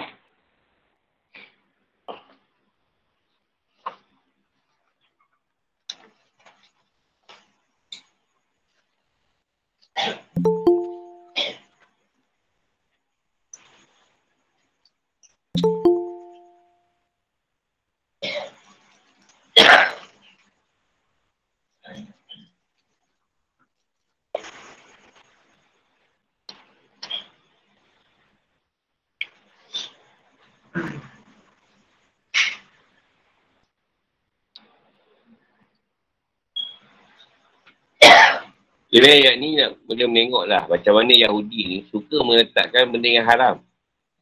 Jadi 39.03 39.19
ayat 39.19 39.35
ni 39.35 39.59
nak 39.59 39.83
boleh 39.83 40.07
menengok 40.07 40.47
lah 40.47 40.63
macam 40.71 40.95
mana 40.95 41.11
Yahudi 41.11 41.61
ni 41.67 41.77
suka 41.91 42.23
meletakkan 42.23 42.87
benda 42.87 43.11
yang 43.11 43.27
haram. 43.27 43.59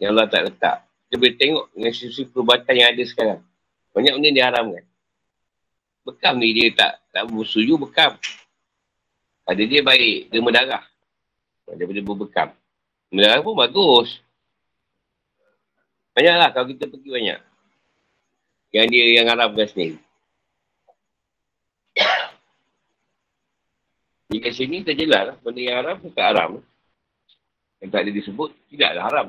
Yang 0.01 0.09
Allah 0.09 0.25
tak 0.25 0.41
letak. 0.49 0.75
Kita 1.05 1.21
boleh 1.21 1.35
tengok 1.37 1.65
dengan 1.77 1.91
sisi 1.93 2.25
perubatan 2.25 2.73
yang 2.73 2.89
ada 2.89 3.03
sekarang. 3.05 3.45
Banyak 3.93 4.17
benda 4.17 4.29
dia 4.33 4.49
haramkan. 4.49 4.81
Bekam 6.01 6.33
ni 6.41 6.49
dia 6.57 6.73
tak 6.73 6.97
tak 7.13 7.29
bersuju 7.29 7.77
bekam. 7.77 8.17
Pada 9.45 9.61
dia 9.61 9.85
baik, 9.85 10.33
dia 10.33 10.41
mendarah. 10.41 10.81
Daripada 11.69 12.01
berbekam. 12.01 12.49
Mendarah 13.13 13.37
pun 13.45 13.53
bagus. 13.53 14.17
Banyaklah 16.17 16.49
kalau 16.57 16.67
kita 16.73 16.89
pergi 16.89 17.09
banyak. 17.21 17.39
Yang 18.73 18.85
dia 18.89 19.05
yang 19.13 19.29
haramkan 19.29 19.69
sendiri. 19.69 20.01
Di 24.31 24.39
kat 24.39 24.55
sini 24.55 24.79
lah. 25.11 25.35
Benda 25.43 25.59
yang 25.59 25.77
haram 25.83 25.95
bukan 25.99 26.23
haram. 26.23 26.51
Yang 27.83 27.89
tak 27.91 27.99
ada 27.99 28.11
disebut, 28.15 28.49
tidaklah 28.71 29.03
haram. 29.03 29.27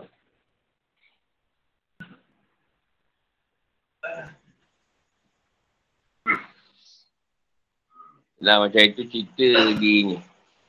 Nah 8.43 8.57
macam 8.63 8.79
itu 8.79 9.03
cerita 9.11 9.75
di 9.75 10.15
ni. 10.15 10.17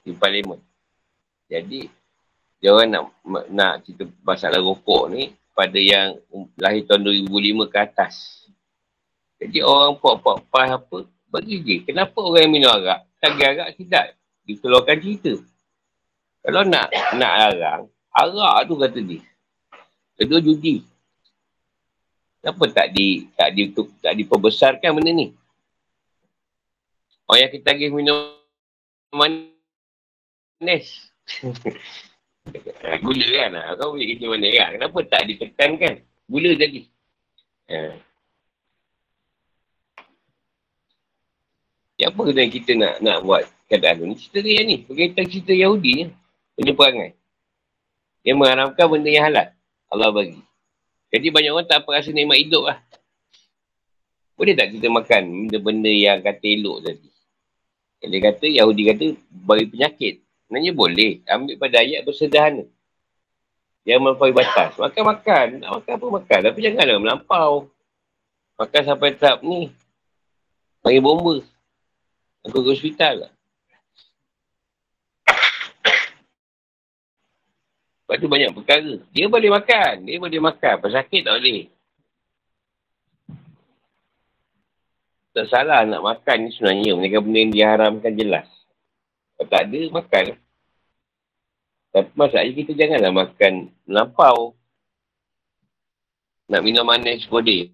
Di 0.02 0.12
parlimen. 0.18 0.58
Jadi, 1.46 1.86
dia 2.58 2.74
orang 2.74 2.90
nak, 2.90 3.04
nak 3.54 3.74
cerita 3.86 4.10
masalah 4.26 4.58
rokok 4.58 5.14
ni 5.14 5.30
pada 5.54 5.78
yang 5.78 6.18
lahir 6.58 6.82
tahun 6.90 7.06
2005 7.30 7.70
ke 7.70 7.78
atas. 7.78 8.50
Jadi 9.38 9.62
orang 9.62 10.02
puak-puak 10.02 10.42
apa, 10.50 11.06
bagi 11.30 11.62
je. 11.62 11.78
Kenapa 11.86 12.18
orang 12.18 12.50
yang 12.50 12.54
minum 12.54 12.74
arak, 12.74 13.06
tak 13.22 13.38
arak 13.38 13.78
tidak? 13.78 14.18
Dikeluarkan 14.48 14.98
cerita. 15.00 15.34
Kalau 16.44 16.68
nak 16.68 16.92
nak 17.16 17.34
larang, 17.40 17.84
arak 18.12 18.58
tu 18.68 18.76
kata 18.76 19.00
dia. 19.00 19.22
Kedua 20.20 20.40
judi. 20.44 20.84
Kenapa 22.44 22.64
tak 22.76 22.88
di 22.92 23.32
tak 23.40 23.56
di 23.56 23.72
tak 24.04 24.14
diperbesarkan 24.20 25.00
benda 25.00 25.12
ni? 25.16 25.32
Oh 27.32 27.40
yang 27.40 27.48
kita 27.48 27.72
lagi 27.72 27.88
minum 27.88 28.36
manis. 29.16 31.08
Gula 33.04 33.28
kan. 33.32 33.56
Kau 33.80 33.96
boleh 33.96 34.08
kita 34.12 34.28
mana 34.28 34.48
kan? 34.52 34.70
Kenapa 34.76 35.00
tak 35.08 35.22
ditekankan? 35.32 36.04
Gula 36.28 36.52
jadi. 36.60 36.84
Ya. 42.00 42.10
Apa 42.10 42.20
kena 42.26 42.50
kita 42.50 42.72
nak 42.74 42.94
nak 43.00 43.18
buat 43.22 43.44
keadaan 43.70 44.06
ni 44.10 44.16
cerita 44.18 44.40
dia 44.42 44.62
ni. 44.66 44.84
Berkaitan 44.86 45.26
cerita 45.30 45.54
Yahudi 45.54 45.92
ni. 45.94 46.06
Penyeperangan. 46.58 47.12
Dia 48.24 48.34
mengharamkan 48.38 48.86
benda 48.88 49.10
yang 49.10 49.26
halal. 49.28 49.48
Allah 49.92 50.10
bagi. 50.10 50.40
Jadi 51.14 51.28
banyak 51.30 51.52
orang 51.54 51.70
tak 51.70 51.86
rasa 51.86 52.10
nikmat 52.10 52.42
hidup 52.42 52.66
lah. 52.74 52.78
Boleh 54.34 54.58
tak 54.58 54.74
kita 54.74 54.90
makan 54.90 55.46
benda-benda 55.46 55.92
yang 55.94 56.18
kata 56.26 56.46
elok 56.50 56.78
tadi? 56.82 57.10
Yang 58.02 58.10
dia 58.10 58.22
kata, 58.28 58.46
Yahudi 58.50 58.84
kata, 58.90 59.06
bagi 59.30 59.66
penyakit. 59.70 60.14
Sebenarnya 60.44 60.72
boleh. 60.76 61.14
Ambil 61.30 61.56
pada 61.56 61.80
ayat 61.80 62.02
bersederhana. 62.04 62.66
Yang 63.86 64.00
melampaui 64.04 64.34
batas. 64.36 64.76
Makan-makan. 64.76 65.46
Nak 65.62 65.70
makan 65.80 65.92
apa 65.96 66.08
makan. 66.20 66.40
Tapi 66.50 66.60
janganlah 66.60 66.98
melampau. 67.00 67.52
Makan 68.60 68.82
sampai 68.84 69.16
tahap 69.16 69.40
ni. 69.46 69.72
Panggil 70.84 71.00
bomba. 71.00 71.46
Aku 72.44 72.60
ke 72.60 72.76
hospital 72.76 73.28
lah. 73.28 73.32
Lepas 78.04 78.20
tu 78.20 78.28
banyak 78.28 78.52
perkara. 78.52 78.94
Dia 79.16 79.26
boleh 79.32 79.48
makan. 79.48 79.94
Dia 80.04 80.20
boleh 80.20 80.40
makan. 80.44 80.76
Pesakit 80.84 81.24
tak 81.24 81.40
boleh. 81.40 81.72
Tak 85.34 85.50
salah 85.50 85.88
nak 85.88 86.04
makan 86.04 86.38
ni 86.46 86.50
sebenarnya. 86.52 86.92
Mereka 87.00 87.24
benda 87.24 87.40
yang 87.42 87.54
diharamkan 87.56 88.14
jelas. 88.14 88.48
Kalau 89.40 89.48
tak 89.50 89.62
ada, 89.72 89.82
makan. 89.90 90.26
Tapi 91.94 92.10
masalahnya 92.18 92.54
kita 92.54 92.72
janganlah 92.76 93.12
makan 93.14 93.54
melampau. 93.88 94.58
Nak 96.52 96.62
minum 96.62 96.86
manis 96.86 97.24
boleh. 97.30 97.72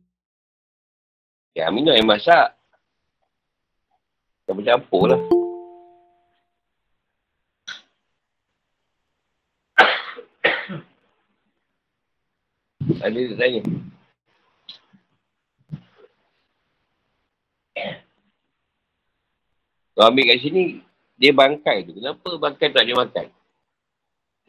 Ya, 1.58 1.74
minum 1.74 1.96
yang 1.98 2.06
masak. 2.06 2.59
Campur-campur 4.50 5.14
lah. 5.14 5.22
Ada 13.06 13.14
dia 13.14 13.38
tanya. 13.38 13.62
Kalau 19.94 20.10
ambil 20.10 20.34
kat 20.34 20.42
sini, 20.42 20.82
dia 21.14 21.30
bangkai 21.30 21.86
tu. 21.86 21.94
Kenapa 21.94 22.42
bangkai 22.42 22.74
tak 22.74 22.90
dia 22.90 22.98
makan? 22.98 23.30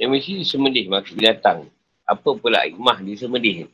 Yang 0.01 0.11
mesti 0.17 0.41
disembelih 0.41 0.89
makan 0.89 1.13
binatang. 1.13 1.69
Apa 2.09 2.41
pula 2.41 2.65
ikmah 2.65 3.05
disembelih 3.05 3.69
ni? 3.69 3.71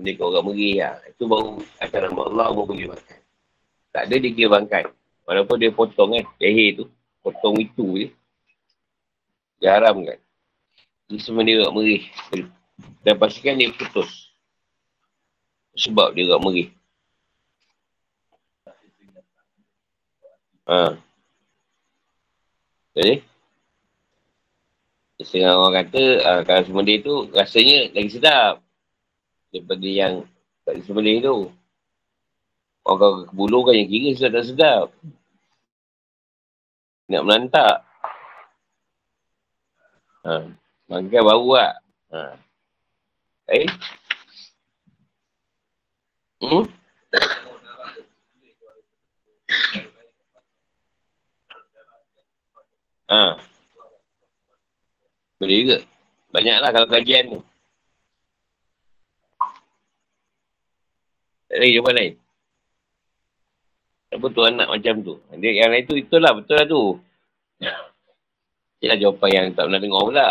Benda 0.00 0.16
kat 0.16 0.24
orang 0.24 0.48
meri 0.48 0.80
lah. 0.80 0.96
Itu 1.04 1.28
baru 1.28 1.60
atas 1.76 2.00
nama 2.00 2.32
Allah 2.32 2.48
baru 2.56 2.72
boleh 2.72 2.96
makan. 2.96 3.21
Tak 3.92 4.08
ada 4.08 4.14
dia 4.16 4.32
kira 4.32 4.48
bangkai. 4.48 4.88
Walaupun 5.28 5.56
dia 5.60 5.70
potong 5.70 6.16
kan. 6.16 6.24
Leher 6.40 6.82
tu. 6.82 6.84
Potong 7.20 7.60
itu 7.60 7.86
je. 8.00 8.08
Dia 9.60 9.78
haram 9.78 10.02
kan. 10.02 10.18
Ini 11.12 11.18
semua 11.20 11.44
dia 11.44 11.62
kat 11.62 11.72
meri. 11.76 11.98
Dan 13.04 13.14
pastikan 13.20 13.60
dia 13.60 13.70
putus. 13.70 14.32
Sebab 15.76 16.16
dia 16.16 16.24
kat 16.26 16.40
meri. 16.40 16.64
Ha. 20.66 20.96
Jadi? 22.96 23.14
Setengah 25.22 25.54
orang 25.54 25.86
kata, 25.86 26.02
uh, 26.26 26.40
kalau 26.42 26.62
semua 26.66 26.82
dia 26.82 26.98
tu 26.98 27.30
rasanya 27.30 27.94
lagi 27.94 28.10
sedap 28.10 28.58
daripada 29.54 29.86
yang 29.86 30.26
tak 30.66 30.82
disembelih 30.82 31.22
tu. 31.22 31.36
Orang 32.82 33.30
kau 33.30 33.34
bulu 33.34 33.62
kan 33.62 33.78
yang 33.78 33.86
kira 33.86 34.10
sedap 34.18 34.32
tak 34.34 34.46
sedap. 34.50 34.86
Nak 37.06 37.22
menantak. 37.22 37.76
Ha. 40.26 40.50
Makan 40.90 41.22
bau 41.22 41.54
lah. 41.54 41.78
Ha. 42.10 42.34
Eh? 43.54 43.66
Hmm? 46.42 46.66
Ha. 53.06 53.38
Boleh 55.38 55.58
juga. 55.62 55.78
Banyaklah 56.34 56.70
kalau 56.74 56.88
kajian 56.90 57.24
tu. 57.30 57.40
Tak 61.52 61.60
ada 61.60 61.66
jawapan 61.68 61.94
lain. 61.94 62.21
Apa 64.12 64.28
tu 64.28 64.44
anak 64.44 64.68
macam 64.68 65.00
tu? 65.00 65.16
Dia, 65.40 65.64
yang 65.64 65.72
lain 65.72 65.88
tu, 65.88 65.96
itulah. 65.96 66.36
Betul 66.36 66.60
lah 66.60 66.68
tu. 66.68 67.00
Ialah 68.84 68.98
jawapan 69.00 69.30
yang 69.32 69.46
tak 69.56 69.64
pernah 69.70 69.80
dengar 69.80 70.02
pula. 70.04 70.28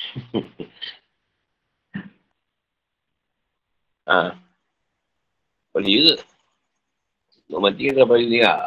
ha. 4.08 4.32
Boleh 5.76 5.92
juga. 5.92 6.16
Nak 7.50 7.60
mati 7.60 7.82
kan 7.90 7.98
tak 8.00 8.06
boleh 8.08 8.30
dengar. 8.30 8.58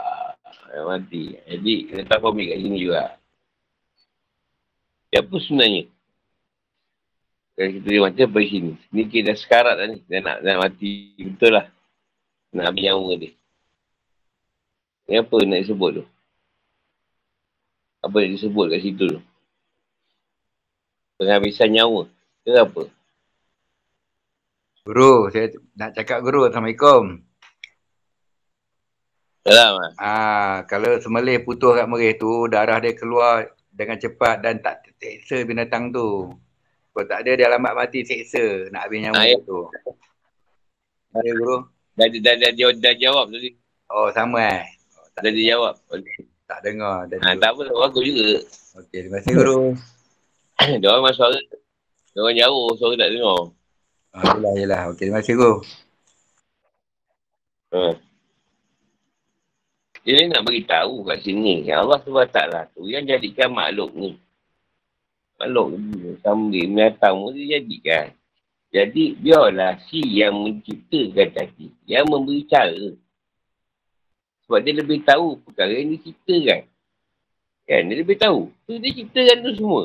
Nak 0.45 0.85
mati. 0.85 1.33
Jadi, 1.49 1.89
kena 1.89 2.03
tak 2.05 2.21
komik 2.21 2.53
kat 2.53 2.61
sini 2.61 2.77
juga. 2.77 3.17
Apa 5.13 5.37
sebenarnya? 5.41 5.85
Kalau 7.53 7.69
kita 7.69 7.85
dia 7.85 8.01
macam 8.01 8.25
apa 8.33 8.39
sini? 8.49 8.73
Ni 8.89 9.05
kita 9.09 9.29
dah 9.29 9.37
sekarat 9.37 9.77
dah 9.77 9.85
ni. 9.89 10.01
Dah 10.09 10.19
nak, 10.25 10.37
nak 10.45 10.57
mati. 10.61 11.13
Betul 11.17 11.53
lah. 11.57 11.65
Nak 12.53 12.69
ambil 12.69 12.83
nyawa 12.85 13.17
dia. 13.17 13.33
Ni 15.07 15.19
apa 15.19 15.35
nak 15.43 15.59
disebut 15.67 15.89
tu? 15.99 16.05
Apa 18.03 18.15
yang 18.23 18.35
disebut 18.35 18.65
kat 18.71 18.79
situ 18.83 19.05
tu? 19.07 19.21
Penghabisan 21.19 21.71
nyawa. 21.71 22.07
Ke 22.43 22.51
apa? 22.59 22.83
Guru, 24.83 25.31
saya 25.31 25.47
nak 25.79 25.95
cakap 25.95 26.19
guru. 26.19 26.47
Assalamualaikum. 26.47 27.23
Salam. 29.43 29.75
Ah, 29.99 30.63
kalau 30.67 30.99
semelih 30.99 31.43
putus 31.43 31.75
kat 31.75 31.87
merih 31.87 32.15
tu, 32.19 32.47
darah 32.51 32.79
dia 32.79 32.95
keluar 32.95 33.47
dengan 33.71 33.99
cepat 33.99 34.43
dan 34.43 34.59
tak 34.59 34.87
seksa 34.99 35.43
binatang 35.43 35.91
tu. 35.91 36.31
Kalau 36.91 37.05
tak 37.07 37.23
ada 37.23 37.31
dia 37.35 37.47
alamat 37.51 37.73
mati 37.75 38.03
seksa 38.03 38.71
nak 38.71 38.87
habis 38.87 38.99
nyawa 39.03 39.19
Ayat. 39.19 39.39
tu. 39.43 39.59
Ya 41.23 41.31
guru. 41.35 41.57
Dah, 41.93 42.07
dah, 42.09 42.35
dah, 42.39 42.51
dah, 42.51 42.71
dah 42.73 42.93
jawab 42.99 43.25
tadi. 43.31 43.51
Oh 43.91 44.09
sama 44.11 44.39
eh. 44.41 44.72
Tak, 45.13 45.21
Dah 45.21 45.31
dia 45.31 45.53
jawab. 45.53 45.73
tak 46.49 46.59
dengar. 46.65 47.05
Ha, 47.05 47.37
tak 47.37 47.51
apa, 47.53 47.61
bagus 47.69 48.03
juga. 48.09 48.29
Okey, 48.81 48.99
terima 49.05 49.21
kasih 49.21 49.33
guru. 49.37 49.59
dia 50.81 50.87
orang 50.89 51.03
masuk 51.05 51.17
suara. 51.21 51.39
Dia 52.13 52.19
orang 52.21 52.37
jauh, 52.37 52.67
suara 52.77 52.93
tak 52.97 53.11
dengar. 53.13 53.41
Ah, 54.13 54.23
yelah, 54.33 54.53
yelah. 54.57 54.81
Okey, 54.89 55.05
terima 55.05 55.21
kasih 55.21 55.35
guru. 55.37 55.55
Ha. 57.73 57.93
Dia 60.03 60.27
nak 60.27 60.43
beritahu 60.43 61.05
kat 61.07 61.23
sini. 61.23 61.63
Yang 61.63 61.77
Allah 61.79 61.99
SWT 62.01 62.39
tu 62.75 62.89
yang 62.89 63.05
jadikan 63.07 63.53
makhluk 63.53 63.93
ni. 63.93 64.17
Makhluk 65.39 65.67
ni. 65.79 66.17
Sama 66.19 66.51
dia, 66.51 66.65
binatang 66.67 67.15
pun 67.21 67.31
dia 67.37 67.61
jadikan. 67.61 68.11
Jadi, 68.73 69.13
biarlah 69.21 69.77
si 69.85 70.01
yang 70.17 70.33
menciptakan 70.33 71.29
tadi. 71.37 71.69
Yang 71.85 72.05
memberi 72.09 72.41
cara. 72.49 72.85
Sebab 74.47 74.59
dia 74.59 74.73
lebih 74.75 74.99
tahu 75.07 75.39
perkara 75.39 75.71
yang 75.71 75.95
diciptakan. 75.95 76.67
Kan? 77.63 77.81
Dia 77.87 77.97
lebih 77.99 78.17
tahu. 78.19 78.51
Tu 78.67 78.75
dia 78.79 78.91
ciptakan 78.91 79.37
tu 79.39 79.51
semua. 79.55 79.83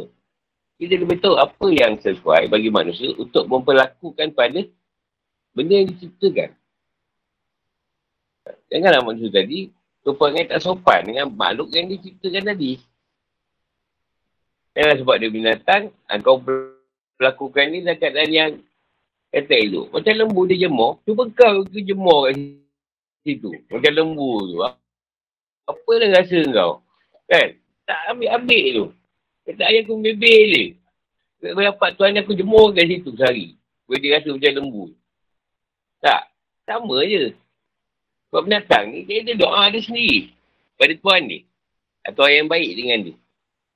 Dia 0.78 0.98
lebih 0.98 1.18
tahu 1.18 1.34
apa 1.34 1.66
yang 1.74 1.98
sesuai 1.98 2.50
bagi 2.50 2.70
manusia 2.70 3.10
untuk 3.18 3.46
memperlakukan 3.50 4.34
pada 4.34 4.60
benda 5.54 5.74
yang 5.74 5.88
diciptakan. 5.90 6.54
Janganlah 8.70 9.02
manusia 9.04 9.30
tadi 9.30 9.70
rupanya 10.06 10.56
tak 10.56 10.64
sopan 10.64 11.04
dengan 11.04 11.28
makhluk 11.34 11.68
yang 11.74 11.90
diciptakan 11.90 12.54
tadi. 12.54 12.80
Janganlah 14.72 14.96
sebab 15.02 15.16
dia 15.18 15.30
binatang, 15.30 15.82
ah, 16.06 16.18
kau 16.22 16.38
melakukan 17.18 17.64
ni 17.68 17.82
dalam 17.82 17.98
keadaan 17.98 18.30
yang 18.30 18.50
kata 19.34 19.54
elok. 19.58 19.86
Macam 19.90 20.12
lembu 20.14 20.40
dia 20.46 20.66
jemur, 20.66 21.02
cuba 21.02 21.26
kau 21.34 21.66
ke 21.66 21.82
jemur 21.82 22.30
kat 22.30 22.38
situ. 23.28 23.50
Macam 23.68 23.92
lembu 23.92 24.32
tu. 24.48 24.56
Apa 25.68 25.90
dah 26.00 26.08
rasa 26.16 26.40
kau? 26.48 26.72
Kan? 27.28 27.48
Tak 27.84 28.00
ambil-ambil 28.16 28.64
tu. 28.72 28.86
Kata 29.44 29.62
ayah 29.68 29.84
aku 29.84 30.00
bebel 30.00 30.48
je. 30.48 30.64
Berapa 31.40 31.84
tuan 31.94 32.16
aku 32.16 32.32
jemur 32.32 32.72
kat 32.72 32.88
situ 32.88 33.12
sehari. 33.16 33.56
Boleh 33.84 34.00
dia 34.00 34.16
rasa 34.16 34.28
macam 34.32 34.52
lembu. 34.56 34.84
Tak. 36.00 36.22
Sama 36.64 36.96
je. 37.04 37.36
Sebab 38.28 38.44
binatang 38.44 38.92
ni, 38.92 39.08
dia 39.08 39.24
ada 39.24 39.32
doa 39.40 39.62
dia 39.72 39.80
sendiri. 39.80 40.32
Pada 40.76 40.92
tuan 41.00 41.24
ni. 41.24 41.48
Atau 42.04 42.28
yang 42.28 42.48
baik 42.48 42.76
dengan 42.76 42.98
dia. 43.08 43.16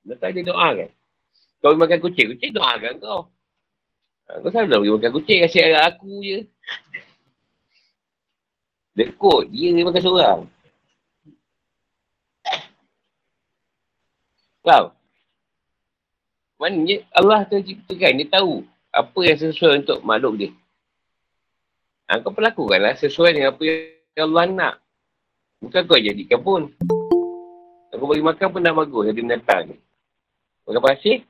Binatang 0.05 0.31
dia 0.37 0.43
doa 0.45 0.67
kan. 0.77 0.89
Kau 1.63 1.73
makan 1.79 1.99
kucing, 2.03 2.27
kucing 2.35 2.51
doakan 2.51 2.93
kau. 2.99 3.21
Ha, 4.27 4.43
kau 4.43 4.51
selalu 4.51 4.83
pergi 4.83 4.93
makan 4.99 5.11
kucing, 5.15 5.39
kasih 5.47 5.61
anak 5.71 5.83
aku 5.95 6.11
je. 6.21 6.39
Dekut, 8.93 9.49
dia 9.49 9.73
dia 9.73 9.83
makan 9.85 10.01
seorang. 10.01 10.39
Kau. 14.63 14.85
Maknanya 16.61 17.03
Allah 17.11 17.43
tu 17.49 17.59
ciptakan, 17.59 18.21
dia 18.21 18.27
tahu 18.29 18.63
apa 18.93 19.19
yang 19.25 19.37
sesuai 19.41 19.83
untuk 19.83 19.99
makhluk 20.05 20.33
dia. 20.39 20.49
Ha, 22.07 22.21
kau 22.21 22.31
perlakukanlah 22.31 22.93
sesuai 22.95 23.33
dengan 23.33 23.49
apa 23.51 23.61
yang 23.65 24.29
Allah 24.29 24.45
nak. 24.47 24.73
Bukan 25.59 25.81
kau 25.89 25.97
jadikan 25.97 26.39
pun. 26.39 26.61
Aku 27.89 28.05
bagi 28.05 28.23
makan 28.23 28.47
pun 28.53 28.61
dah 28.61 28.73
bagus 28.77 29.09
jadi 29.09 29.19
binatang 29.19 29.61
ni. 29.73 29.75
Makan 30.69 30.81
pasir. 30.85 31.25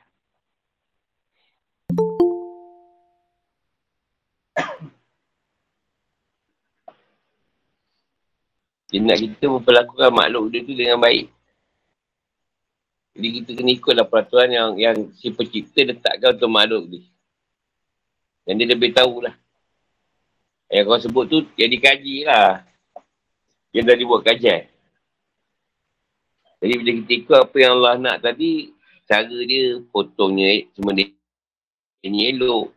Dia 8.94 9.02
nak 9.02 9.18
kita 9.18 9.50
memperlakukan 9.50 10.10
makhluk 10.14 10.54
dia 10.54 10.62
tu 10.62 10.78
dengan 10.78 11.02
baik. 11.02 11.26
Jadi 13.18 13.28
kita 13.42 13.50
kena 13.58 13.72
ikutlah 13.74 14.06
peraturan 14.06 14.50
yang 14.54 14.70
yang 14.78 14.98
si 15.18 15.34
pencipta 15.34 15.82
letakkan 15.82 16.38
untuk 16.38 16.54
makhluk 16.54 16.84
dia. 16.86 17.02
Dan 18.46 18.62
dia 18.62 18.70
lebih 18.70 18.94
tahulah. 18.94 19.34
Yang 20.70 20.86
kau 20.86 21.02
sebut 21.10 21.26
tu 21.26 21.38
yang 21.58 21.74
dikaji 21.74 22.30
lah. 22.30 22.62
Yang 23.74 23.84
dah 23.90 23.98
dibuat 23.98 24.22
kajian. 24.30 24.70
Jadi 26.62 26.74
bila 26.78 26.92
kita 27.02 27.12
ikut 27.18 27.38
apa 27.50 27.58
yang 27.58 27.72
Allah 27.82 27.96
nak 27.98 28.18
tadi, 28.22 28.78
cara 29.10 29.26
dia 29.26 29.82
potongnya 29.90 30.70
semua 30.78 30.94
dia 30.94 31.10
ini 32.06 32.30
elok. 32.30 32.70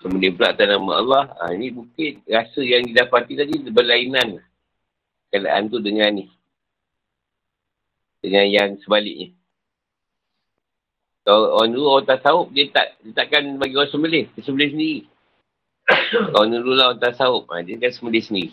Kemudian 0.00 0.32
pula 0.32 0.56
atas 0.56 0.64
nama 0.64 0.92
Allah, 0.96 1.24
ha, 1.36 1.52
ini 1.52 1.68
mungkin 1.68 2.24
rasa 2.24 2.64
yang 2.64 2.88
didapati 2.88 3.36
tadi 3.36 3.60
berlainan 3.68 4.40
keadaan 5.30 5.70
tu 5.70 5.78
dengan 5.78 6.10
ni. 6.12 6.26
Dengan 8.20 8.44
yang 8.50 8.70
sebaliknya. 8.82 9.32
Kalau 11.24 11.56
orang 11.56 11.70
dulu 11.72 11.86
orang 11.88 12.08
tasawuf, 12.10 12.48
dia 12.50 12.66
tak 12.74 12.98
dia 13.06 13.12
takkan 13.14 13.56
bagi 13.56 13.78
orang 13.78 13.92
sembelih. 13.92 14.26
Dia 14.34 14.42
sembelih 14.44 14.70
sendiri. 14.74 15.00
Kalau 16.34 16.46
dulu 16.50 16.72
lah 16.74 16.92
orang 16.92 17.02
tasawuf, 17.02 17.44
ha, 17.48 17.62
dia 17.62 17.78
kan 17.78 17.92
sembelih 17.94 18.24
sendiri. 18.24 18.52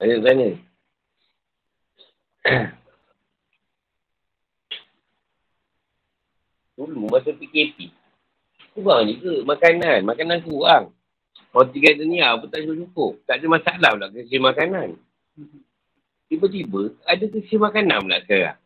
Ada 0.00 0.16
sana. 0.24 0.69
Dulu 6.80 7.12
masa 7.12 7.36
PKP. 7.36 7.92
Kurang 8.72 9.04
juga 9.12 9.44
makanan. 9.44 10.00
Makanan 10.08 10.40
kurang. 10.48 10.96
Kalau 11.50 11.66
tiga 11.68 11.92
dunia 11.98 12.38
pun 12.38 12.48
tak 12.48 12.64
cukup. 12.64 13.20
Tak 13.26 13.42
ada 13.42 13.46
masalah 13.50 13.90
pula 13.98 14.08
kesi 14.14 14.38
makanan. 14.38 14.96
Tiba-tiba 16.30 16.94
ada 17.04 17.24
kesi 17.26 17.58
makanan 17.58 18.00
pula 18.06 18.18
sekarang. 18.24 18.56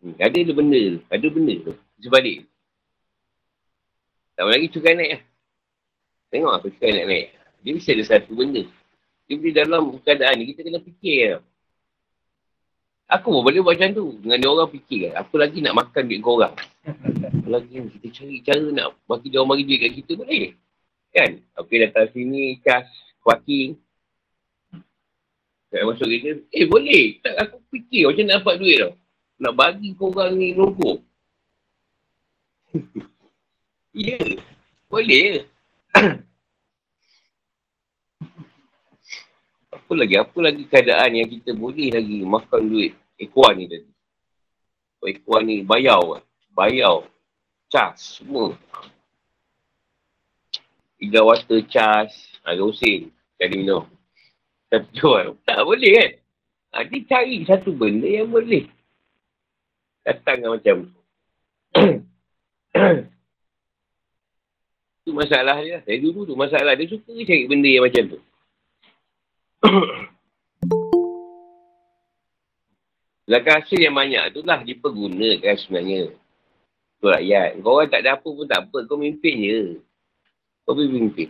Hmm, 0.00 0.14
ada 0.22 0.38
tu 0.38 0.54
benda. 0.54 0.82
Ada 1.10 1.26
benda 1.28 1.54
tu. 1.66 1.74
Sebalik. 2.00 2.46
Tak 4.36 4.44
lagi 4.46 4.68
cukai 4.70 4.94
naik 4.94 5.10
lah. 5.18 5.22
Tengok 6.30 6.52
apa 6.54 6.66
cukai 6.70 6.92
naik 6.94 7.06
naik. 7.08 7.26
Dia 7.64 7.72
mesti 7.74 7.90
ada 7.92 8.04
satu 8.06 8.32
benda. 8.36 8.62
Dia 9.26 9.34
di 9.42 9.50
dalam 9.50 9.98
keadaan 10.06 10.38
ni 10.38 10.54
kita 10.54 10.62
kena 10.62 10.78
fikir. 10.78 11.42
Aku 13.06 13.30
pun 13.30 13.42
boleh 13.42 13.62
buat 13.62 13.78
macam 13.78 13.90
tu. 13.94 14.06
Dengan 14.22 14.38
dia 14.38 14.50
orang 14.50 14.70
fikir 14.70 15.10
kan. 15.10 15.12
Apa 15.22 15.34
lagi 15.38 15.58
nak 15.62 15.74
makan 15.78 16.02
duit 16.06 16.22
korang. 16.22 16.54
Apa 16.54 17.48
lagi 17.58 17.74
kita 17.98 18.06
cari 18.10 18.36
cara 18.42 18.66
nak 18.70 18.98
bagi 19.06 19.30
dia 19.30 19.38
orang 19.42 19.50
bagi 19.54 19.66
duit 19.66 19.78
kat 19.82 19.92
kita 20.02 20.12
boleh. 20.18 20.46
Kan? 21.14 21.30
Okey 21.58 21.76
datang 21.86 22.06
sini, 22.14 22.58
cas, 22.62 22.86
parking. 23.22 23.78
Tak 25.70 25.82
masuk 25.86 26.06
kereta. 26.06 26.30
Eh 26.54 26.66
boleh. 26.66 27.18
Tak 27.22 27.34
aku 27.46 27.56
fikir 27.74 28.10
macam 28.10 28.24
nak 28.26 28.36
dapat 28.42 28.54
duit 28.62 28.76
tau. 28.78 28.94
Nak 29.42 29.52
bagi 29.54 29.90
korang 29.98 30.32
ni 30.38 30.54
nombor. 30.54 31.02
ya. 34.06 34.18
Boleh 34.86 35.46
apa 39.86 39.94
lagi, 39.94 40.18
apa 40.18 40.38
lagi 40.42 40.66
keadaan 40.66 41.14
yang 41.14 41.30
kita 41.30 41.54
boleh 41.54 41.94
lagi 41.94 42.26
makan 42.26 42.60
duit 42.66 42.98
ekuan 43.22 43.54
ni 43.54 43.70
tadi. 43.70 43.86
Ekuan 45.06 45.46
ni 45.46 45.62
bayau, 45.62 46.18
bayau, 46.50 47.06
cas, 47.70 48.18
semua. 48.18 48.58
Tiga 50.98 51.22
water, 51.22 51.62
cas, 51.70 52.10
ada 52.42 52.66
usin, 52.66 53.14
cari 53.38 53.62
minum. 53.62 53.86
Tapi 54.66 54.90
jual, 54.90 55.38
tak 55.46 55.62
boleh 55.62 55.92
kan? 55.94 56.10
Ha, 56.74 56.82
dia 56.90 57.06
cari 57.06 57.46
satu 57.46 57.70
benda 57.70 58.10
yang 58.10 58.26
boleh. 58.26 58.66
Datang 60.02 60.42
kan 60.42 60.50
macam 60.50 60.76
Itu 65.06 65.14
masalah 65.22 65.62
dia. 65.62 65.78
Saya 65.86 65.98
dulu 66.02 66.26
tu 66.26 66.34
masalah. 66.34 66.74
Dia 66.74 66.90
suka 66.90 67.14
cari 67.14 67.46
benda 67.46 67.70
yang 67.70 67.86
macam 67.86 68.18
tu. 68.18 68.20
Zakat 73.26 73.66
hasil 73.66 73.82
yang 73.82 73.98
banyak 73.98 74.38
tu 74.38 74.46
lah 74.46 74.62
dipergunakan 74.62 75.56
sebenarnya. 75.58 76.14
Tu 77.02 77.06
rakyat. 77.10 77.58
Kau 77.58 77.82
orang 77.82 77.90
tak 77.90 78.06
ada 78.06 78.14
apa 78.14 78.28
pun 78.28 78.46
tak 78.46 78.70
apa. 78.70 78.86
Kau 78.86 78.94
mimpin 78.94 79.34
je. 79.42 79.82
Kau 80.62 80.78
pergi 80.78 80.94
mimpin. 80.94 81.28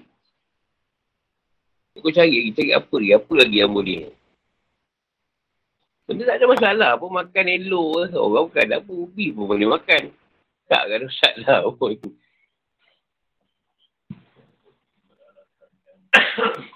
Kau 1.97 2.13
cari 2.13 2.37
lagi. 2.37 2.53
Cari 2.53 2.77
apa 2.77 2.95
lagi. 3.01 3.13
Apa 3.17 3.33
lagi 3.33 3.57
yang 3.65 3.73
boleh. 3.73 4.13
Benda 6.05 6.23
tak 6.29 6.37
ada 6.37 6.47
masalah. 6.53 6.91
Apa 7.01 7.07
makan 7.09 7.47
elok. 7.49 8.13
Orang 8.13 8.53
bukan 8.53 8.63
ada 8.69 8.77
apa. 8.85 8.93
Ubi 8.93 9.33
pun 9.33 9.49
boleh 9.49 9.65
makan. 9.65 10.13
Tak 10.69 10.83
kan 10.85 11.01
masalah. 11.01 11.65
Oh, 16.37 16.53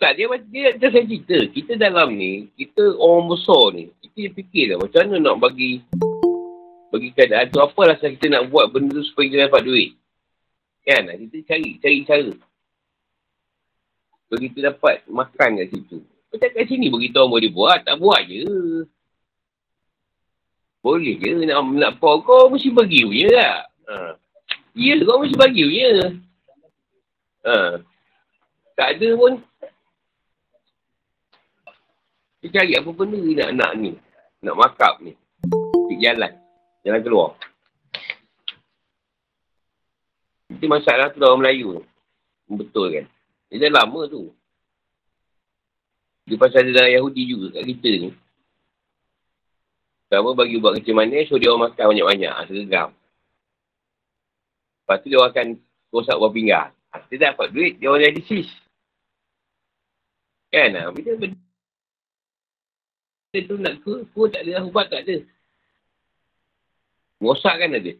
Tak, 0.00 0.16
dia, 0.16 0.26
dia, 0.48 0.66
dia 0.80 0.88
saya 0.88 1.04
cerita. 1.04 1.38
Kita 1.52 1.76
dalam 1.76 2.16
ni, 2.16 2.48
kita 2.56 2.96
orang 2.96 3.36
besar 3.36 3.76
ni, 3.76 3.92
kita 4.00 4.32
fikir 4.32 4.72
lah 4.72 4.76
macam 4.80 5.00
mana 5.04 5.16
nak 5.20 5.36
bagi 5.44 5.84
bagi 6.88 7.12
keadaan 7.12 7.52
tu. 7.52 7.60
Apa 7.60 7.94
rasa 7.94 8.08
kita 8.08 8.26
nak 8.32 8.48
buat 8.48 8.72
benda 8.72 8.96
tu 8.96 9.04
supaya 9.06 9.28
kita 9.28 9.38
dapat 9.46 9.62
duit. 9.62 9.90
Kan? 10.88 11.04
Kita 11.04 11.36
cari, 11.52 11.70
cari 11.78 11.98
cara. 12.08 12.32
Bagi 14.32 14.46
kita 14.50 14.72
dapat 14.72 15.04
makan 15.04 15.50
kat 15.60 15.68
situ. 15.68 16.00
Macam 16.32 16.48
kat 16.48 16.64
sini 16.64 16.86
orang 16.88 17.30
boleh 17.30 17.50
buat, 17.52 17.78
tak 17.84 18.00
buat 18.00 18.20
je. 18.24 18.42
Boleh 20.80 21.14
je 21.20 21.44
nak, 21.44 21.60
nak 21.76 21.92
buat 22.00 22.24
kau 22.24 22.48
mesti 22.48 22.72
bagi 22.72 23.04
je 23.04 23.28
lah. 23.36 23.68
Ha. 23.84 24.16
Ya, 24.72 24.96
kau 25.04 25.20
mesti 25.20 25.36
bagi 25.36 25.60
je. 25.68 25.92
Ha. 27.44 27.84
Tak 28.80 28.88
ada 28.96 29.08
pun 29.12 29.44
dia 32.40 32.48
cari 32.56 32.72
apa 32.72 32.88
benda 32.88 33.20
ni 33.20 33.36
nak 33.36 33.50
nak 33.52 33.72
ni. 33.76 33.92
Nak 34.40 34.56
makap 34.56 34.96
ni. 35.04 35.12
Di 35.92 35.96
jalan. 36.00 36.32
Jalan 36.80 37.00
keluar. 37.04 37.30
Itu 40.48 40.64
masalah 40.64 41.12
tu 41.12 41.20
dalam 41.20 41.44
Melayu 41.44 41.80
tu. 41.80 41.84
Betul 42.56 42.96
kan? 42.96 43.06
Dia 43.52 43.68
dah 43.68 43.84
lama 43.84 44.08
tu. 44.08 44.32
Dia 46.24 46.40
pasal 46.40 46.72
ada 46.72 46.88
Yahudi 46.88 47.28
juga 47.28 47.60
kat 47.60 47.64
kita 47.68 47.90
ni. 48.08 48.10
Pertama 50.08 50.34
bagi 50.34 50.58
buat 50.58 50.74
kecil 50.80 50.96
manis, 50.96 51.30
so 51.30 51.38
dia 51.38 51.52
orang 51.52 51.70
makan 51.70 51.84
banyak-banyak. 51.94 52.32
Ha, 52.34 52.46
sergam. 52.48 52.90
Lepas 54.82 54.96
tu 55.02 55.06
dia 55.06 55.18
orang 55.22 55.30
akan 55.30 55.48
rosak 55.94 56.18
buah 56.18 56.32
pinggang. 56.34 56.70
Ha, 56.90 57.06
dia 57.06 57.30
dapat 57.30 57.46
duit, 57.54 57.78
dia 57.78 57.86
orang 57.90 58.10
jadi 58.10 58.22
sis. 58.26 58.50
Kan? 60.50 60.74
Ha, 60.74 60.90
bila 60.90 61.14
benda 61.14 61.49
dia 63.30 63.46
tu 63.46 63.54
nak 63.62 63.78
ke, 63.86 64.02
pun 64.10 64.26
tak 64.26 64.42
ada 64.42 64.66
ubat 64.66 64.90
tak 64.90 65.06
ada. 65.06 65.22
Rosak 67.22 67.54
kan 67.62 67.78
ada. 67.78 67.92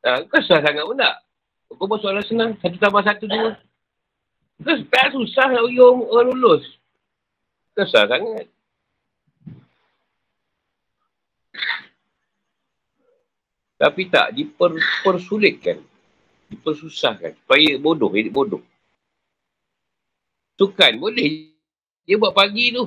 Ha, 0.00 0.24
kau 0.28 0.40
susah 0.44 0.60
sangat 0.60 0.84
pun 0.84 0.96
tak? 1.00 1.16
Kau 1.72 1.86
buat 1.88 2.00
soalan 2.04 2.24
senang. 2.24 2.52
Satu 2.60 2.76
tambah 2.76 3.00
satu 3.00 3.24
dua. 3.24 3.56
Kau 4.60 4.76
tak 4.92 5.16
susah 5.16 5.46
nak 5.48 5.64
bagi 5.64 5.80
orang, 5.80 6.04
orang 6.04 6.26
lulus. 6.36 6.64
Kau 7.72 7.88
susah 7.88 8.04
sangat. 8.12 8.44
Tapi 13.80 14.02
tak, 14.12 14.36
dipersulitkan. 14.36 15.80
Dipersusahkan. 16.52 17.32
Supaya 17.40 17.80
bodoh, 17.80 18.12
jadi 18.12 18.28
bodoh. 18.28 18.60
Sukan, 20.60 21.00
boleh. 21.00 21.56
Dia 22.04 22.20
buat 22.20 22.36
pagi 22.36 22.76
tu. 22.76 22.84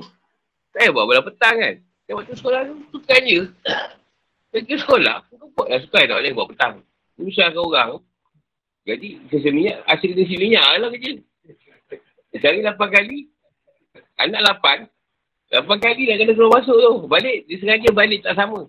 Tak 0.74 0.90
buat 0.90 1.06
pada 1.06 1.22
petang 1.22 1.56
kan. 1.62 1.74
Dia 2.04 2.12
waktu 2.18 2.34
sekolah 2.34 2.60
tu, 2.66 2.74
sukan 2.92 3.20
je. 3.24 3.40
Pergi 4.50 4.74
sekolah, 4.76 5.22
kau 5.30 5.48
buat 5.54 5.70
lah 5.70 5.80
sukan 5.86 6.02
tak 6.04 6.18
boleh 6.18 6.32
buat 6.34 6.48
petang. 6.50 6.74
Usahakan 7.14 7.62
orang. 7.62 7.90
Jadi, 8.84 9.22
kesa 9.32 9.48
minyak, 9.54 9.80
hasil 9.86 10.10
kesa 10.12 10.34
minyak 10.36 10.66
lah 10.82 10.90
kerja. 10.92 11.22
Sekarang 12.34 12.66
lapan 12.66 12.88
kali, 12.90 13.18
anak 14.18 14.42
lapan, 14.42 14.78
lapan 15.48 15.78
kali 15.78 16.02
dah 16.10 16.16
kena 16.18 16.32
suruh 16.34 16.52
masuk 16.52 16.76
tu. 16.76 16.92
Balik, 17.06 17.46
dia 17.46 17.56
sengaja 17.62 17.88
balik 17.94 18.20
tak 18.26 18.34
sama. 18.34 18.66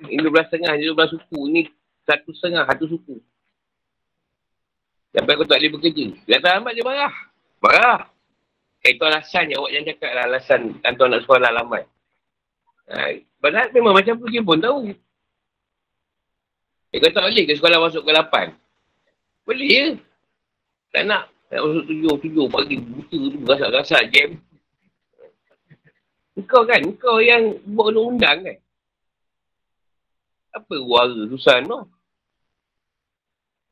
Ini 0.00 0.24
dua 0.24 0.32
belas 0.32 0.48
setengah, 0.48 0.72
ini 0.80 0.88
dua 0.88 0.96
belas 0.96 1.12
suku. 1.12 1.40
Ini 1.52 1.60
satu 2.08 2.32
setengah, 2.32 2.64
satu 2.64 2.84
suku. 2.88 3.20
Sampai 5.12 5.34
aku 5.36 5.44
tak 5.44 5.60
boleh 5.60 5.70
bekerja. 5.76 6.06
Datang 6.26 6.64
lambat 6.64 6.72
dia 6.74 6.82
marah. 6.82 7.14
Marah. 7.60 8.00
Eh, 8.80 8.96
itu 8.96 9.04
alasan 9.04 9.52
yang 9.52 9.60
awak 9.60 9.72
yang 9.76 9.84
cakap 9.84 10.10
lah 10.16 10.24
alasan 10.24 10.80
tuan 10.96 11.12
nak 11.12 11.20
sekolah 11.28 11.52
lambat. 11.52 11.84
Ha, 12.88 13.12
padahal 13.36 13.68
memang 13.76 13.92
macam 13.92 14.16
tu 14.16 14.26
dia 14.32 14.40
pun 14.40 14.56
tahu. 14.56 14.88
Eh, 16.90 16.98
kau 16.98 17.12
tak 17.12 17.28
boleh 17.28 17.44
ke 17.44 17.54
sekolah 17.54 17.78
masuk 17.78 18.02
ke 18.02 18.10
8? 18.10 18.56
Boleh 19.46 19.68
je. 19.68 19.86
Tak 20.90 21.04
nak. 21.06 21.30
Tak 21.52 21.60
masuk 21.60 21.84
tujuh, 21.86 22.14
tujuh 22.24 22.46
pagi 22.48 22.76
buta 22.80 23.18
tu, 23.20 23.38
gasak-gasak 23.46 24.02
jam. 24.10 24.30
Kau 26.48 26.64
kan, 26.64 26.80
kau 26.96 27.20
yang 27.20 27.60
buat 27.68 27.92
undang-undang 27.92 28.38
kan? 28.48 28.58
Apa 30.56 30.74
warga 30.82 31.30
susah 31.30 31.62
no? 31.62 31.86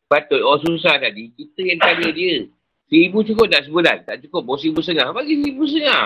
Patut 0.06 0.40
orang 0.40 0.62
susah 0.62 1.00
tadi, 1.00 1.32
kita 1.32 1.60
yang 1.64 1.80
tanya 1.80 2.08
dia. 2.12 2.48
Seribu 2.88 3.20
cukup 3.20 3.52
tak 3.52 3.68
sebulan? 3.68 4.08
Tak 4.08 4.16
cukup. 4.24 4.48
Bawa 4.48 4.56
seribu 4.56 4.80
setengah. 4.80 5.12
Bagi 5.12 5.44
seribu 5.44 5.62
setengah. 5.68 6.04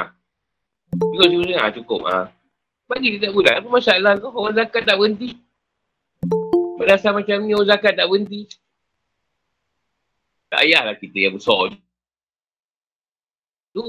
Cukup 0.98 1.26
seribu 1.30 1.44
setengah. 1.46 1.68
Cukup. 1.78 2.00
Ha. 2.10 2.18
Bagi 2.90 3.06
dia 3.14 3.30
tak 3.30 3.32
bulan. 3.32 3.54
Apa 3.62 3.68
masalah 3.70 4.12
kau? 4.18 4.34
Orang 4.34 4.58
zakat 4.58 4.82
tak 4.82 4.98
berhenti. 4.98 5.38
Berdasar 6.76 7.14
macam 7.14 7.38
ni 7.46 7.54
orang 7.54 7.70
zakat 7.70 7.94
tak 7.94 8.10
berhenti. 8.10 8.50
Tak 10.50 10.60
payahlah 10.66 10.96
kita 10.98 11.18
yang 11.22 11.34
besar. 11.38 11.70
Tu. 13.72 13.84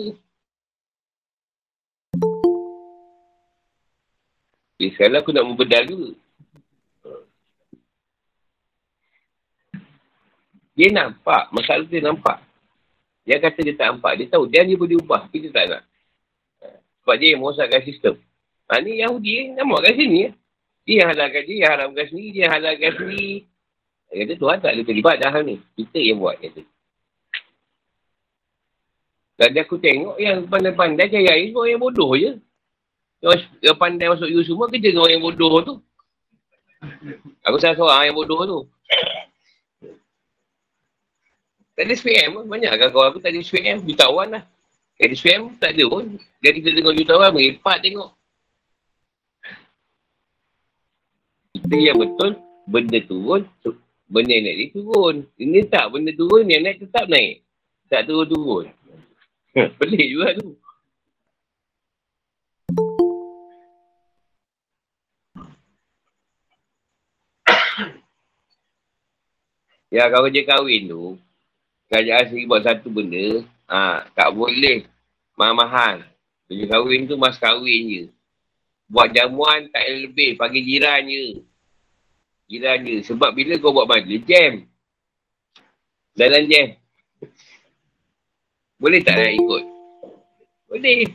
Okay, 4.78 4.90
sekarang 4.94 5.20
aku 5.26 5.34
nak 5.34 5.46
membedal 5.50 5.84
juga. 5.90 6.10
Dia 10.78 10.90
nampak. 10.94 11.50
Masalah 11.50 11.90
dia 11.90 12.00
nampak. 12.00 12.53
Dia 13.24 13.40
kata 13.40 13.60
dia 13.64 13.76
tak 13.76 13.96
nampak. 13.96 14.20
Dia 14.20 14.28
tahu 14.28 14.46
dia, 14.52 14.68
dia 14.68 14.76
boleh 14.76 15.00
ubah. 15.00 15.32
Kita 15.32 15.48
tak 15.52 15.66
nak. 15.72 15.82
Sebab 17.04 17.16
dia 17.20 17.36
yang 17.36 17.42
merosakkan 17.44 17.82
sistem. 17.84 18.16
Ha, 18.72 18.80
ni 18.80 19.04
Yahudi 19.04 19.32
eh, 19.36 19.46
nama 19.56 19.76
kat 19.84 19.96
sini. 19.96 20.20
Eh. 20.28 20.34
Dia 20.84 20.94
yang 21.04 21.10
halalkan 21.16 21.44
dia, 21.48 21.56
yang 21.64 21.72
haramkan 21.72 22.06
sendiri, 22.12 22.30
dia 22.32 22.42
yang 22.44 22.54
halalkan 22.60 22.92
sendiri. 23.00 23.34
Dia 24.12 24.20
kata 24.24 24.34
Tuhan 24.36 24.58
tak 24.60 24.72
ada 24.76 24.82
terlibat 24.84 25.16
dah 25.20 25.34
ni. 25.44 25.56
Kita 25.80 26.00
yang 26.00 26.20
buat. 26.20 26.36
Kata. 26.40 26.62
Dan 29.34 29.50
aku 29.58 29.76
tengok 29.82 30.16
yang 30.22 30.46
pandai-pandai 30.46 31.10
cari 31.10 31.28
air 31.28 31.50
semua 31.50 31.66
yang 31.66 31.82
bodoh 31.82 32.12
je. 32.14 32.38
Yang 33.64 33.78
pandai 33.80 34.12
masuk 34.12 34.30
you 34.30 34.44
semua 34.44 34.68
kerja 34.68 34.92
dengan 34.92 35.08
orang 35.08 35.14
yang 35.18 35.24
bodoh 35.24 35.54
tu. 35.64 35.76
Aku 37.48 37.58
salah 37.58 37.76
seorang 37.80 38.12
yang 38.12 38.18
bodoh 38.20 38.40
tu. 38.44 38.60
Tak 41.74 41.90
ada 41.90 41.94
SPM 41.98 42.46
Banyak 42.46 42.70
kan 42.70 42.90
kawan 42.94 43.08
aku 43.10 43.20
tak 43.20 43.34
ada 43.34 43.40
SPM. 43.42 43.82
Jutawan 43.82 44.30
lah. 44.30 44.44
Tak 44.98 45.06
ada 45.10 45.16
SPM 45.18 45.58
tak 45.58 45.74
ada 45.74 45.84
pun. 45.90 46.06
Dia 46.38 46.52
kita 46.54 46.70
tengok 46.70 46.94
jutawan 46.94 47.30
merepat 47.34 47.82
tengok. 47.82 48.14
Kita 51.54 51.76
yang 51.80 51.98
betul, 52.02 52.38
benda 52.66 53.00
turun, 53.06 53.46
benda 54.10 54.36
naik 54.36 54.58
dia 54.58 54.68
turun. 54.74 55.16
Ini 55.38 55.70
tak, 55.70 55.90
benda 55.94 56.12
turun, 56.14 56.46
yang 56.50 56.66
naik 56.66 56.82
tetap 56.82 57.06
naik. 57.10 57.46
Tak 57.90 58.10
turun-turun. 58.10 58.70
Pelik 59.80 60.06
juga 60.12 60.34
tu. 60.38 60.58
Ya, 69.94 70.10
kalau 70.10 70.26
dia 70.26 70.42
kahwin 70.42 70.90
tu, 70.90 71.22
kerajaan 71.94 72.26
sendiri 72.26 72.50
buat 72.50 72.66
satu 72.66 72.90
benda, 72.90 73.46
ha, 73.70 74.02
tak 74.18 74.34
boleh 74.34 74.90
mahal-mahal. 75.38 76.02
Dia 76.50 76.66
kahwin 76.66 77.06
tu 77.06 77.22
mas 77.22 77.38
kahwin 77.38 77.82
je. 77.86 78.04
Buat 78.90 79.14
jamuan 79.14 79.70
tak 79.70 79.86
lebih, 79.94 80.34
bagi 80.34 80.66
jiran 80.66 81.06
je. 81.06 81.46
Jiran 82.50 82.82
je. 82.82 83.06
Sebab 83.06 83.38
bila 83.38 83.62
kau 83.62 83.78
buat 83.78 83.86
majlis, 83.86 84.26
jam. 84.26 84.66
Dalam 86.18 86.50
jam. 86.50 86.74
Boleh 88.82 89.06
tak 89.06 89.14
nak 89.22 89.32
ikut? 89.38 89.64
Boleh. 90.74 91.14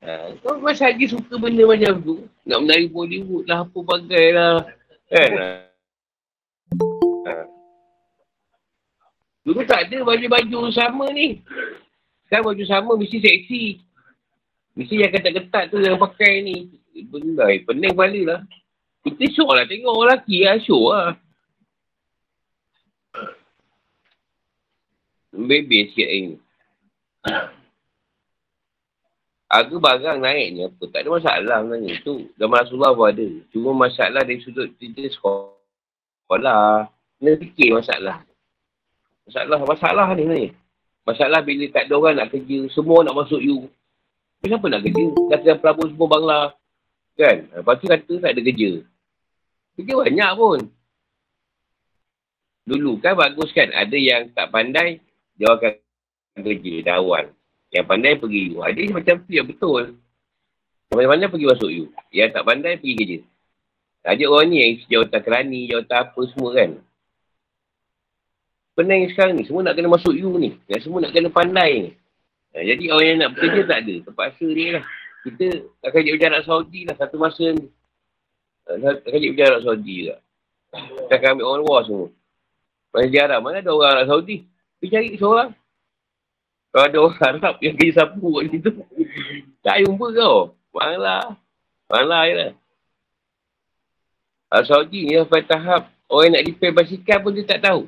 Ha, 0.00 0.32
kau 0.40 0.56
masa 0.64 0.88
lagi 0.88 1.12
suka 1.12 1.36
benda 1.36 1.68
macam 1.68 1.92
tu, 2.00 2.24
nak 2.48 2.64
menari 2.64 2.88
Bollywood 2.88 3.44
lah, 3.44 3.68
apa 3.68 3.78
bagai 3.84 4.26
lah. 4.32 4.64
Kan? 5.12 5.30
Ha. 5.36 5.69
Dulu 9.50 9.66
tak 9.66 9.90
ada 9.90 10.06
baju-baju 10.06 10.70
sama 10.70 11.10
ni. 11.10 11.42
Sekarang 12.30 12.54
baju 12.54 12.64
sama 12.70 12.94
mesti 12.94 13.18
seksi. 13.18 13.82
Mesti 14.78 14.94
yang 15.02 15.10
ketat-ketat 15.10 15.74
tu 15.74 15.82
yang 15.82 15.98
pakai 15.98 16.46
ni. 16.46 16.70
Benda 17.10 17.50
pening 17.66 17.90
kepala 17.90 18.20
lah. 18.30 18.40
Kita 19.02 19.26
syok 19.34 19.50
lah 19.50 19.66
tengok 19.66 19.90
orang 19.90 20.22
lelaki 20.22 20.46
lah. 20.46 20.56
Syok 20.62 20.86
lah. 20.86 21.10
Baby 25.34 25.90
sikit 25.90 26.08
ni. 26.14 26.38
Harga 29.50 29.76
barang 29.82 30.18
naik 30.22 30.46
ni 30.54 30.60
apa? 30.62 30.82
Tak 30.94 31.00
ada 31.02 31.08
masalah 31.10 31.58
sebenarnya. 31.66 31.90
Itu 31.98 32.30
dalam 32.38 32.54
Rasulullah 32.54 32.94
pun 32.94 33.10
ada. 33.10 33.28
Cuma 33.50 33.74
masalah 33.74 34.22
dari 34.22 34.38
sudut 34.46 34.70
kita 34.78 35.10
sekolah. 35.10 36.86
Kena 37.18 37.34
fikir 37.34 37.74
masalah. 37.74 38.29
Masalah, 39.28 39.60
masalah 39.62 40.08
ni 40.16 40.24
ni. 40.24 40.42
Masalah 41.04 41.40
bila 41.42 41.64
tak 41.72 41.88
ada 41.88 41.94
orang 41.96 42.16
nak 42.20 42.28
kerja, 42.32 42.58
semua 42.72 43.02
nak 43.02 43.16
masuk 43.16 43.40
you. 43.40 43.66
Kenapa 44.40 44.66
nak 44.68 44.82
kerja? 44.84 45.04
Kata 45.36 45.50
pelabur 45.60 45.86
semua 45.88 46.08
bangla. 46.08 46.40
Kan? 47.16 47.36
Lepas 47.52 47.74
tu 47.80 47.86
kata 47.88 48.12
tak 48.20 48.30
ada 48.32 48.40
kerja. 48.40 48.70
Kerja 49.76 49.92
banyak 49.96 50.30
pun. 50.36 50.60
Dulu 52.68 52.92
kan 53.02 53.16
bagus 53.16 53.50
kan, 53.50 53.68
ada 53.72 53.96
yang 53.96 54.30
tak 54.30 54.52
pandai, 54.52 55.02
dia 55.34 55.48
akan 55.50 55.72
kerja 56.40 56.74
dah 56.86 56.96
awal. 57.00 57.32
Yang 57.72 57.86
pandai 57.86 58.12
pergi 58.18 58.42
you. 58.54 58.58
Ada 58.62 58.80
macam 58.92 59.14
tu 59.24 59.30
yang 59.30 59.48
betul. 59.48 59.84
Yang 60.90 61.10
pandai 61.10 61.28
pergi 61.30 61.46
masuk 61.48 61.70
you. 61.70 61.86
Yang 62.10 62.30
tak 62.34 62.44
pandai 62.46 62.74
pergi 62.78 62.94
kerja. 62.98 63.18
Ada 64.00 64.24
orang 64.26 64.46
ni 64.48 64.56
yang 64.58 64.72
jawatan 64.88 65.20
kerani, 65.20 65.60
jawatan 65.68 65.96
apa 66.00 66.20
semua 66.32 66.50
kan 66.56 66.70
pening 68.80 69.12
sekarang 69.12 69.36
ni. 69.36 69.44
Semua 69.44 69.60
nak 69.60 69.76
kena 69.76 69.92
masuk 69.92 70.16
you 70.16 70.32
ni. 70.40 70.56
Dan 70.64 70.80
semua 70.80 71.04
nak 71.04 71.12
kena 71.12 71.28
pandai 71.28 71.70
ni. 71.84 71.90
Ha, 72.56 72.64
jadi 72.64 72.84
orang 72.88 73.06
yang 73.06 73.18
nak 73.20 73.30
bekerja 73.36 73.60
tak 73.68 73.78
ada. 73.84 73.94
Terpaksa 74.08 74.46
ni 74.48 74.72
lah. 74.72 74.84
Kita 75.20 75.46
akan 75.84 76.00
jadi 76.00 76.12
berjarak 76.16 76.42
Saudi 76.48 76.80
lah 76.88 76.96
satu 76.96 77.16
masa 77.20 77.44
ni. 77.52 77.68
Akan 78.64 79.18
jadi 79.20 79.28
berjarak 79.36 79.60
Saudi 79.60 79.96
lah. 80.08 80.18
Kita 80.72 81.12
akan 81.20 81.28
ambil 81.36 81.44
orang 81.44 81.60
luar 81.60 81.80
semua. 81.84 82.08
Mana 82.90 83.06
jarang. 83.12 83.40
Mana 83.44 83.56
ada 83.60 83.70
orang 83.70 83.90
Arab 83.92 84.06
Saudi? 84.08 84.48
Pergi 84.80 84.90
cari 84.96 85.08
seorang. 85.20 85.50
Kalau 86.72 86.84
ada 86.88 86.98
orang 87.04 87.20
Arab 87.20 87.54
yang 87.60 87.74
kerja 87.76 87.92
sapu 88.00 88.28
kat 88.40 88.44
situ. 88.48 88.70
tak 89.66 89.76
jumpa 89.84 90.06
kau. 90.16 90.56
Malah. 90.72 91.36
Malah 91.92 92.22
je 92.24 92.34
lah. 92.34 92.52
Arab 94.48 94.64
Saudi 94.66 95.04
ni 95.04 95.14
sampai 95.20 95.44
tahap 95.44 95.92
orang 96.10 96.34
nak 96.34 96.42
repair 96.48 96.72
basikal 96.74 97.18
pun 97.22 97.36
dia 97.36 97.44
tak 97.44 97.60
tahu. 97.62 97.86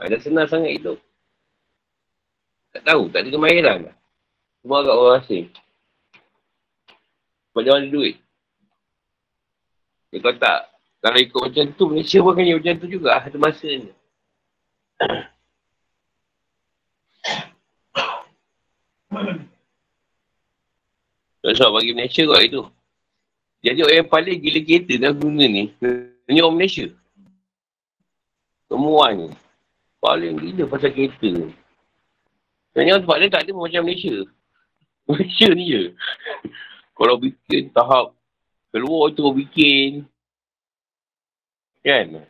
Ha, 0.00 0.08
dah 0.08 0.16
senang 0.16 0.48
sangat 0.48 0.80
itu. 0.80 0.96
Tak 2.72 2.88
tahu, 2.88 3.12
tak 3.12 3.20
ada 3.20 3.28
kemahiran 3.36 3.78
lah. 3.84 3.96
Semua 4.64 4.80
agak 4.80 4.96
orang 4.96 5.16
asing. 5.20 5.46
Sebab 7.52 7.60
dia 7.60 7.72
ada 7.76 7.88
duit. 7.92 8.16
Dia 10.08 10.18
kata 10.24 10.38
tak, 10.40 10.60
kalau 11.04 11.18
ikut 11.20 11.40
macam 11.44 11.64
tu, 11.76 11.84
Malaysia 11.92 12.24
pun 12.24 12.32
akan 12.32 12.56
macam 12.56 12.74
tu 12.80 12.88
juga. 12.88 13.10
Ada 13.20 13.36
masa 13.36 13.68
ni. 13.68 13.92
Tak 21.40 21.52
sebab 21.56 21.70
bagi 21.76 21.92
Malaysia 21.92 22.24
kot 22.24 22.40
itu. 22.40 22.62
Jadi 23.60 23.80
orang 23.84 23.96
yang 24.00 24.08
paling 24.08 24.40
gila 24.40 24.60
kereta 24.64 24.92
dalam 24.96 25.16
dunia 25.20 25.46
ni, 25.48 25.64
ni 26.24 26.40
orang 26.40 26.56
Malaysia. 26.56 26.88
Semuanya. 28.72 29.28
Paling 30.00 30.40
gila 30.40 30.64
pasal 30.64 30.90
kereta. 30.96 31.52
Sebenarnya 32.72 33.04
tempat 33.04 33.16
lain 33.20 33.32
tak 33.32 33.42
ada 33.44 33.52
macam 33.52 33.82
Malaysia. 33.84 34.16
Malaysia 35.08 35.48
ni 35.52 35.64
je. 35.68 35.82
Kalau 36.96 37.20
bikin 37.20 37.68
tahap 37.76 38.16
keluar 38.72 39.12
tu 39.12 39.28
bikin. 39.36 40.08
Kan? 41.84 42.24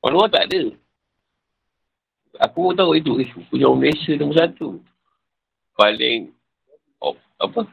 Orang 0.00 0.14
luar 0.16 0.28
tak 0.32 0.48
ada. 0.48 0.72
Aku 2.48 2.72
tahu 2.72 2.96
itu. 2.96 3.20
Eh, 3.20 3.28
punya 3.52 3.68
orang 3.68 3.84
Malaysia 3.84 4.12
nombor 4.16 4.36
satu. 4.40 4.68
Paling 5.76 6.32
oh, 7.04 7.16
apa? 7.36 7.68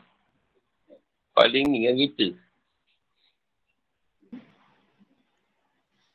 Paling 1.32 1.64
ni 1.72 1.88
dengan 1.88 1.96
kita. 1.96 2.28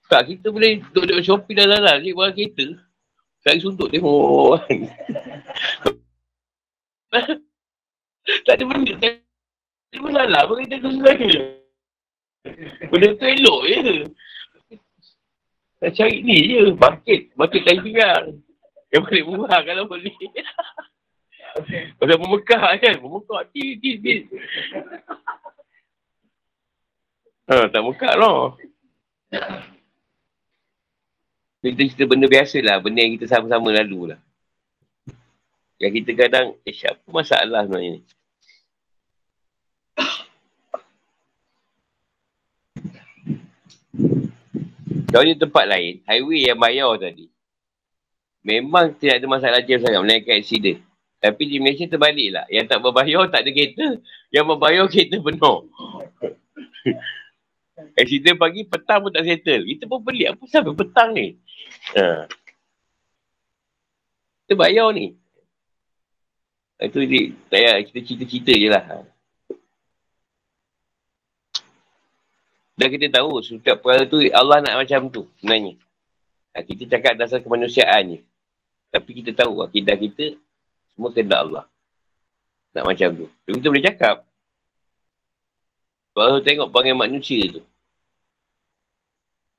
Tak, 0.06 0.22
kita 0.30 0.54
boleh 0.54 0.78
duduk 0.94 1.18
Shopee 1.18 1.58
dan 1.58 1.66
Zara, 1.66 1.98
cik 1.98 2.14
barang 2.14 2.34
kereta. 2.34 2.66
Cari 3.46 3.62
suntuk 3.62 3.90
tengok 3.90 4.58
kan. 4.66 4.78
tak 8.42 8.54
ada 8.58 8.64
benda. 8.66 8.92
Tak 8.98 9.12
ada 9.14 9.98
masalah 10.02 10.42
pun 10.50 10.62
kita 10.66 10.82
tu 10.82 10.90
sebenarnya. 10.94 11.34
Benda 12.90 13.08
tu 13.14 13.26
elok 13.26 13.60
je. 13.70 13.94
Nak 15.78 15.90
cari 15.94 16.16
ni 16.26 16.38
je. 16.54 16.62
Bangkit. 16.74 17.34
Bangkit 17.38 17.62
kain 17.62 17.82
pinggang. 17.82 18.42
Yang 18.90 19.02
boleh 19.06 19.22
murah 19.30 19.60
kalau 19.62 19.86
boleh. 19.86 20.14
Pasal 22.02 22.18
memekah 22.18 22.62
kan. 22.82 22.94
Memekah. 22.98 23.42
Ti, 23.54 23.62
ti, 23.78 23.90
ti. 24.02 24.14
Ha, 27.46 27.70
tak 27.70 27.82
mekah 27.86 28.14
lah. 28.18 28.58
Kita 31.66 31.82
cerita 31.82 32.06
benda 32.06 32.30
biasa 32.30 32.62
lah. 32.62 32.78
Benda 32.78 33.02
yang 33.02 33.18
kita 33.18 33.26
sama-sama 33.26 33.74
lalu 33.74 34.14
lah. 34.14 34.20
Yang 35.82 35.92
kita 35.98 36.10
kadang, 36.14 36.54
eh 36.62 36.70
siapa 36.70 37.02
masalah 37.10 37.66
sebenarnya 37.66 37.98
ni? 37.98 38.02
Kalau 45.10 45.26
tempat 45.34 45.64
lain, 45.66 45.94
highway 46.06 46.46
yang 46.46 46.60
bayar 46.60 46.94
tadi. 47.02 47.26
Memang 48.46 48.94
tidak 48.94 49.18
ada 49.18 49.26
masalah 49.26 49.60
jam 49.66 49.82
sangat 49.82 50.00
menaikkan 50.06 50.38
accident. 50.38 50.78
Tapi 51.18 51.42
di 51.50 51.58
Malaysia 51.58 51.90
terbalik 51.90 52.30
lah. 52.30 52.46
Yang 52.46 52.70
tak 52.70 52.78
berbayar 52.78 53.26
tak 53.26 53.42
ada 53.42 53.50
kereta. 53.50 53.98
Yang 54.30 54.44
berbayar 54.54 54.84
kereta 54.86 55.18
penuh. 55.18 55.58
Accident 57.76 58.40
pagi, 58.40 58.64
petang 58.64 59.04
pun 59.04 59.12
tak 59.12 59.28
settle. 59.28 59.68
Kita 59.68 59.84
pun 59.84 60.00
pelik. 60.00 60.32
Apa 60.32 60.42
sampai 60.48 60.72
petang 60.72 61.12
ni? 61.12 61.36
Ha. 61.92 62.24
Kita 64.44 64.52
bayar 64.56 64.88
ni. 64.96 65.12
Itu 66.80 67.04
dia, 67.04 67.32
tak 67.52 67.60
payah 67.60 67.74
kita 67.84 67.98
cerita-cerita 68.04 68.52
je 68.52 68.68
lah. 68.68 68.84
Dan 72.76 72.88
kita 72.92 73.08
tahu 73.08 73.40
setiap 73.40 73.80
perkara 73.80 74.04
tu 74.04 74.20
Allah 74.36 74.60
nak 74.60 74.84
macam 74.84 75.08
tu 75.08 75.24
sebenarnya. 75.40 75.80
Ha, 76.52 76.60
kita 76.60 76.84
cakap 76.92 77.16
dasar 77.16 77.40
kemanusiaan 77.40 78.16
je. 78.16 78.20
Tapi 78.92 79.10
kita 79.20 79.32
tahu 79.32 79.64
akidah 79.64 79.96
kita 79.96 80.36
semua 80.92 81.12
kena 81.12 81.44
Allah. 81.44 81.64
Nak 82.76 82.84
macam 82.84 83.08
tu. 83.12 83.26
Tapi 83.48 83.56
kita 83.56 83.68
boleh 83.72 83.84
cakap. 83.84 84.16
Kalau 86.16 86.40
tengok 86.40 86.72
panggil 86.72 86.96
manusia 86.96 87.44
tu. 87.52 87.60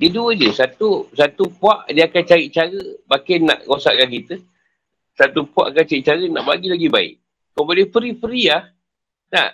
Dia 0.01 0.09
dua 0.09 0.33
je. 0.33 0.49
Satu 0.49 1.05
satu 1.13 1.53
puak 1.53 1.85
dia 1.93 2.09
akan 2.09 2.23
cari 2.25 2.49
cara 2.49 2.81
makin 3.05 3.45
nak 3.45 3.61
rosakkan 3.69 4.09
kita. 4.09 4.41
Satu 5.13 5.45
puak 5.45 5.69
akan 5.69 5.85
cari 5.85 6.01
cara 6.01 6.25
nak 6.25 6.49
bagi 6.49 6.73
lagi 6.73 6.89
baik. 6.89 7.13
Kau 7.53 7.61
boleh 7.61 7.85
free-free 7.85 8.49
lah. 8.49 8.73
Tak. 9.29 9.53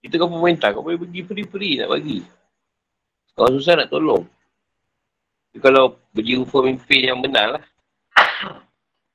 Kita 0.00 0.16
kau 0.16 0.32
pemerintah. 0.32 0.72
Kau 0.72 0.80
boleh 0.80 0.96
pergi 1.04 1.20
free-free 1.20 1.84
nak 1.84 1.88
bagi. 1.92 2.24
Kalau 3.36 3.52
susah 3.52 3.74
nak 3.76 3.92
tolong. 3.92 4.24
Tapi 5.52 5.60
kalau 5.60 6.00
berjiru 6.16 6.48
pemimpin 6.48 7.12
yang 7.12 7.20
benar 7.20 7.60
lah. 7.60 7.64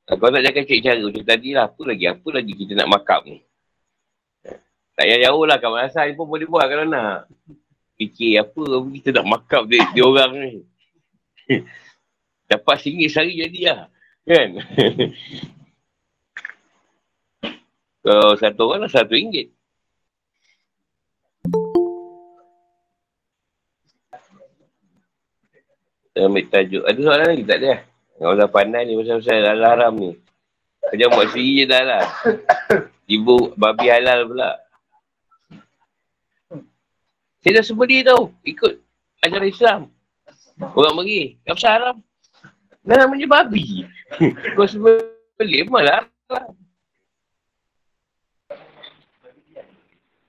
Kau 0.06 0.30
nak 0.30 0.45
jangan 0.45 0.69
cari 0.69 0.82
cara 0.86 1.01
macam 1.01 1.25
tadi 1.25 1.49
lah. 1.58 1.65
Apa 1.65 1.82
lagi? 1.82 2.06
Apa 2.06 2.27
lagi 2.30 2.53
kita 2.53 2.73
nak 2.77 2.89
makap 2.93 3.25
ni? 3.25 3.41
Tak 4.97 5.05
payah 5.05 5.29
jauh 5.29 5.45
lah 5.45 5.62
kat 5.62 5.69
Malaysia 5.69 6.01
pun 6.17 6.25
boleh 6.25 6.49
buat 6.49 6.65
kalau 6.65 6.89
nak. 6.89 7.29
Fikir 8.01 8.41
apa 8.41 8.62
kita 8.97 9.10
nak 9.13 9.29
makap 9.29 9.69
dia, 9.69 9.86
dia 9.93 10.01
orang 10.01 10.31
ni. 10.33 10.53
Dapat 12.49 12.75
singgit 12.81 13.13
sehari 13.13 13.38
jadi 13.38 13.60
lah. 13.69 13.81
Kan? 14.25 14.49
kalau 18.01 18.33
satu 18.41 18.62
orang 18.73 18.89
lah 18.89 18.91
satu 18.91 19.13
ringgit. 19.13 19.53
ambil 26.17 26.49
tajuk. 26.49 26.81
Ada 26.81 26.99
soalan 27.05 27.27
lagi 27.29 27.45
tak 27.45 27.57
ada? 27.62 27.73
Kalau 28.17 28.33
dah 28.33 28.49
pandai 28.49 28.89
ni 28.89 28.97
pasal-pasal 28.97 29.38
halal 29.38 29.62
haram 29.62 29.93
ni. 29.93 30.12
Kerja 30.89 31.05
buat 31.13 31.29
sendiri 31.29 31.53
je 31.53 31.65
dah 31.69 31.83
lah. 31.86 32.03
Ibu 33.05 33.53
babi 33.53 33.86
halal 33.93 34.25
pula. 34.25 34.66
Saya 37.41 37.62
dah 37.62 37.65
sembeli 37.65 38.02
tau. 38.06 38.34
Ikut 38.43 38.82
ajaran 39.26 39.50
Islam. 39.50 39.82
Orang 40.58 40.97
pergi. 41.02 41.38
Kenapa 41.45 41.67
haram? 41.69 41.95
Dah 42.88 42.95
namanya 43.04 43.28
babi. 43.28 43.86
Kau 44.56 44.65
sembeli 44.65 45.67
malah. 45.69 46.08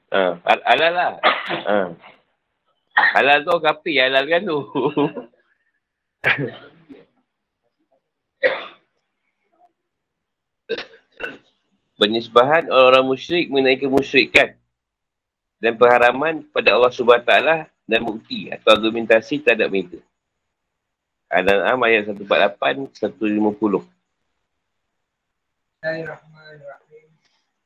Ha, 0.08 0.40
halal 0.44 0.92
lah. 0.96 1.20
Ha. 1.68 1.92
Halal 2.98 3.44
tu 3.46 3.54
kapi, 3.60 4.00
halal 4.00 4.24
kan 4.26 4.42
tu. 4.42 4.58
Penisbahan 11.98 12.70
orang-orang 12.70 13.10
musyrik 13.10 13.50
mengenai 13.50 13.74
kemusyrikan 13.74 14.54
dan 15.58 15.74
pengharaman 15.74 16.46
kepada 16.46 16.74
Allah 16.78 16.90
SWT 16.94 17.32
dan 17.86 18.00
bukti 18.02 18.50
atau 18.50 18.74
argumentasi 18.74 19.42
terhadap 19.42 19.68
mereka. 19.70 19.98
Al-An'am 21.28 21.82
ayat 21.84 22.08
148, 22.14 22.88
150. 23.04 23.84
Bismillahirrahmanirrahim. 25.78 27.08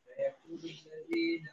Saya 0.05 0.35
kudus 0.43 0.85
lagi 0.91 1.47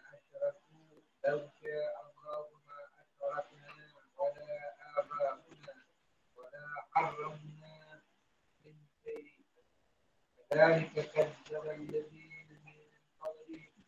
ذلك 10.54 11.12
كذب 11.14 11.66
الذين 11.72 12.48
من 12.66 12.90
قبلهم 13.22 13.84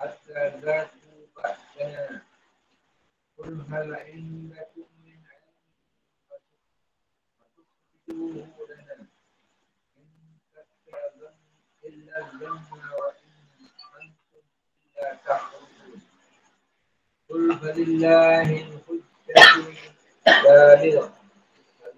حتى 0.00 0.58
ذات 0.58 0.97
قل 3.38 3.64
هل 3.70 3.94
عندكم 3.94 4.86
من 5.04 5.18
علم 5.30 5.54
فتخرجوه 8.08 8.46
لنا 8.68 9.06
إن 9.98 10.06
تتبعون 10.54 11.34
إلا 11.84 12.18
الظن 12.18 12.78
وإن 12.98 13.30
أنتم 14.00 14.42
إلا 14.98 15.14
تخرجون 15.14 16.02
قل 17.28 17.58
فلله 17.58 18.42
الحجة 18.42 19.78
بالغة 20.26 21.14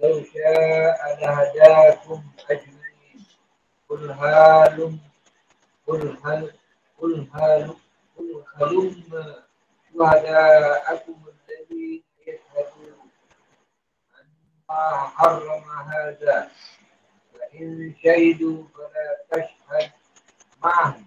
لو 0.02 0.24
شاء 0.24 1.20
لهداكم 1.20 2.22
أجمعين؟ 2.50 3.26
قل 3.88 4.10
هل 4.10 4.98
قل 5.86 6.16
هل 6.24 6.52
قل 6.98 7.28
هل 7.34 7.74
قل 8.16 8.44
هلم 8.56 9.49
شهداءكم 9.94 11.18
الذين 11.26 12.03
يشهدون 12.26 13.11
أن 14.16 14.29
الله 14.70 14.96
حرم 15.18 15.64
هذا. 15.92 16.50
فإن 17.35 17.94
شهدوا 18.03 18.59
فلا 18.74 19.09
تشهد 19.31 19.90
معهم. 20.64 21.05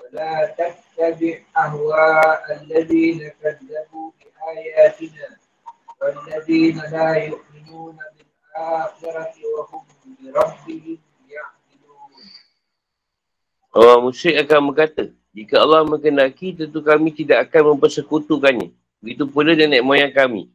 ولا 0.00 0.34
تتبع 0.58 1.38
أهواء 1.56 2.44
الذين 2.62 3.20
كذبوا 3.42 4.10
بآياتنا 4.18 5.28
والذين 6.00 6.76
لا 6.90 7.14
يؤمنون 7.14 7.98
بالآخرة 8.16 9.34
وهم 9.54 9.84
بربهم 10.18 10.98
يعدلون. 11.28 12.24
Orang 13.70 14.00
musyrik 14.02 14.50
akan 14.50 14.74
berkata, 14.74 15.14
jika 15.30 15.62
Allah 15.62 15.86
mengenaki, 15.86 16.58
tentu 16.58 16.82
kami 16.82 17.14
tidak 17.14 17.46
akan 17.46 17.74
mempersekutukannya. 17.74 18.74
Begitu 18.98 19.24
pula 19.30 19.54
nenek 19.54 19.78
moyang 19.86 20.10
kami. 20.10 20.50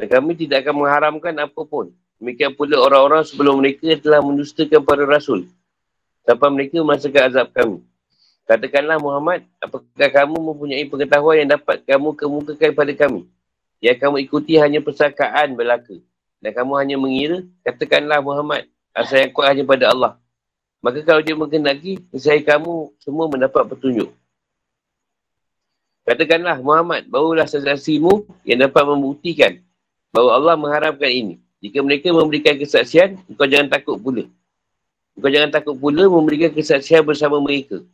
Dan 0.00 0.08
kami 0.08 0.32
tidak 0.32 0.64
akan 0.64 0.74
mengharamkan 0.84 1.34
apapun. 1.36 1.92
Demikian 2.16 2.56
pula 2.56 2.80
orang-orang 2.80 3.22
sebelum 3.28 3.60
mereka 3.60 3.94
telah 4.00 4.24
mendustakan 4.24 4.80
para 4.80 5.04
rasul. 5.04 5.44
Sampai 6.24 6.48
mereka 6.48 6.80
merasakan 6.80 7.22
azab 7.28 7.52
kami. 7.52 7.78
Katakanlah 8.48 8.96
Muhammad, 8.96 9.44
apakah 9.60 10.08
kamu 10.08 10.36
mempunyai 10.40 10.88
pengetahuan 10.88 11.44
yang 11.44 11.50
dapat 11.60 11.84
kamu 11.84 12.16
kemukakan 12.16 12.70
pada 12.72 12.92
kami? 12.96 13.28
Yang 13.84 13.96
kamu 14.00 14.16
ikuti 14.24 14.56
hanya 14.56 14.80
persakaan 14.80 15.52
belaka. 15.52 16.00
Dan 16.40 16.56
kamu 16.56 16.72
hanya 16.80 16.96
mengira, 16.96 17.44
katakanlah 17.60 18.24
Muhammad, 18.24 18.64
asal 18.96 19.20
yang 19.20 19.36
kuat 19.36 19.52
hanya 19.52 19.68
pada 19.68 19.92
Allah. 19.92 20.12
Maka 20.78 21.02
kalau 21.02 21.20
dia 21.22 21.34
mengenaki, 21.34 21.98
saya 22.14 22.38
kamu 22.38 22.94
semua 23.02 23.26
mendapat 23.26 23.66
petunjuk. 23.66 24.14
Katakanlah 26.08 26.56
Muhammad, 26.64 27.04
barulah 27.10 27.44
saksimu 27.44 28.24
yang 28.46 28.64
dapat 28.64 28.80
membuktikan 28.88 29.60
bahawa 30.08 30.30
Allah 30.40 30.54
mengharapkan 30.56 31.12
ini. 31.12 31.34
Jika 31.60 31.84
mereka 31.84 32.14
memberikan 32.14 32.56
kesaksian, 32.56 33.20
kau 33.36 33.44
jangan 33.44 33.68
takut 33.68 34.00
pula. 34.00 34.24
Kau 35.18 35.28
jangan 35.28 35.52
takut 35.52 35.76
pula 35.76 36.08
memberikan 36.08 36.48
kesaksian 36.54 37.04
bersama 37.04 37.42
mereka. 37.42 37.84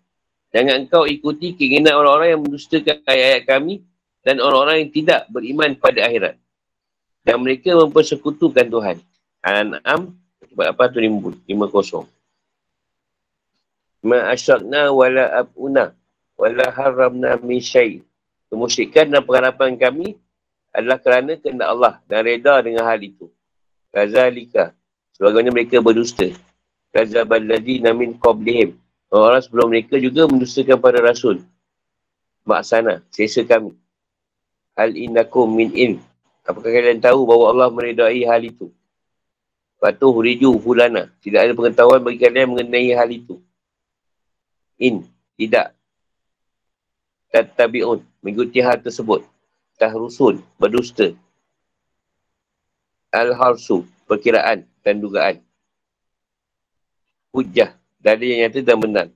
Jangan 0.54 0.86
engkau 0.86 1.10
ikuti 1.10 1.58
keinginan 1.58 1.98
orang-orang 1.98 2.38
yang 2.38 2.42
mendustakan 2.46 3.02
ayat-ayat 3.02 3.42
kami 3.50 3.82
dan 4.22 4.38
orang-orang 4.38 4.86
yang 4.86 4.90
tidak 4.94 5.26
beriman 5.32 5.74
pada 5.74 6.06
akhirat. 6.06 6.38
Dan 7.26 7.42
mereka 7.42 7.74
mempersekutukan 7.74 8.70
Tuhan. 8.70 8.96
An'am 9.42 10.14
4850 10.54 12.13
ma 14.04 14.28
asyakna 14.28 14.92
wala 14.92 15.32
abuna 15.32 15.96
wala 16.36 16.66
haramna 16.68 17.40
min 17.40 17.58
syai. 17.58 18.04
Kemusyrikan 18.52 19.10
dan 19.10 19.24
pengharapan 19.24 19.74
kami 19.80 20.14
adalah 20.70 21.00
kerana 21.00 21.34
kena 21.40 21.72
Allah 21.72 21.98
dan 22.06 22.22
reda 22.28 22.60
dengan 22.60 22.84
hal 22.84 23.00
itu. 23.00 23.32
Razalika. 23.90 24.76
Sebagainya 25.14 25.50
mereka 25.54 25.78
berdusta. 25.78 26.28
Kazabal 26.90 27.42
ladina 27.42 27.94
min 27.94 28.14
qablihim. 28.18 28.78
Orang 29.14 29.42
sebelum 29.42 29.70
mereka 29.70 29.94
juga 29.98 30.26
mendustakan 30.26 30.78
pada 30.82 30.98
rasul. 30.98 31.42
Maksana 32.42 33.02
sesa 33.14 33.46
kami. 33.46 33.74
Hal 34.74 34.98
innakum 34.98 35.46
min 35.46 35.70
in. 35.74 35.92
Apakah 36.42 36.74
kalian 36.74 36.98
tahu 36.98 37.24
bahawa 37.24 37.54
Allah 37.54 37.68
meredai 37.70 38.26
hal 38.26 38.42
itu? 38.42 38.74
Patuh 39.78 40.12
riju 40.18 40.58
fulana. 40.58 41.08
Tidak 41.22 41.38
ada 41.38 41.52
pengetahuan 41.54 42.02
bagi 42.02 42.18
kalian 42.18 42.52
mengenai 42.52 42.90
hal 42.92 43.08
itu. 43.08 43.38
In. 44.78 45.06
Tidak. 45.38 45.74
Tattabi'un. 47.30 48.02
Mengikuti 48.22 48.62
hal 48.62 48.78
tersebut. 48.80 49.26
Tahrusun. 49.78 50.42
Berdusta. 50.58 51.14
Al-harsu. 53.10 53.86
Perkiraan 54.04 54.66
dan 54.84 55.00
dugaan. 55.00 55.40
Hujah. 57.34 57.74
Dalil 57.98 58.36
yang 58.36 58.40
nyata 58.46 58.60
dan 58.62 58.78
benar. 58.78 59.06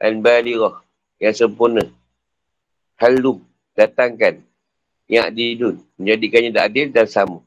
Al-Balirah. 0.00 0.80
Yang 1.20 1.44
sempurna. 1.44 1.84
Halum. 2.96 3.44
Datangkan. 3.76 4.40
Yang 5.10 5.24
adilun. 5.28 5.76
Menjadikannya 6.00 6.50
tak 6.56 6.66
adil 6.72 6.86
dan 6.88 7.08
sama. 7.10 7.38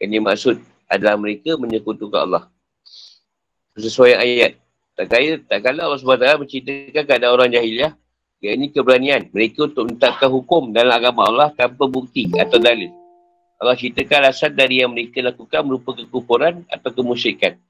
Ini 0.00 0.16
maksud 0.16 0.56
adalah 0.88 1.14
mereka 1.20 1.54
menyekutukan 1.60 2.24
Allah. 2.24 2.44
Sesuai 3.78 4.16
ayat. 4.16 4.56
Tak 4.98 5.06
kaya, 5.10 5.40
tak 5.40 5.60
kala 5.64 5.86
Allah 5.86 6.00
SWT 6.00 6.40
menceritakan 6.44 7.04
keadaan 7.06 7.32
orang 7.32 7.50
jahiliah. 7.50 7.92
Yang 8.40 8.54
ini 8.56 8.66
keberanian. 8.72 9.22
Mereka 9.36 9.68
untuk 9.68 9.84
menetapkan 9.92 10.28
hukum 10.32 10.72
dalam 10.72 10.96
agama 10.96 11.28
Allah 11.28 11.48
tanpa 11.52 11.84
bukti 11.84 12.24
atau 12.32 12.56
dalil. 12.56 12.88
Allah 13.60 13.76
ceritakan 13.76 14.24
alasan 14.24 14.56
dari 14.56 14.80
yang 14.80 14.88
mereka 14.88 15.20
lakukan 15.20 15.60
merupakan 15.60 16.00
kekufuran 16.08 16.64
atau 16.72 16.88
kemusyikan. 16.96 17.60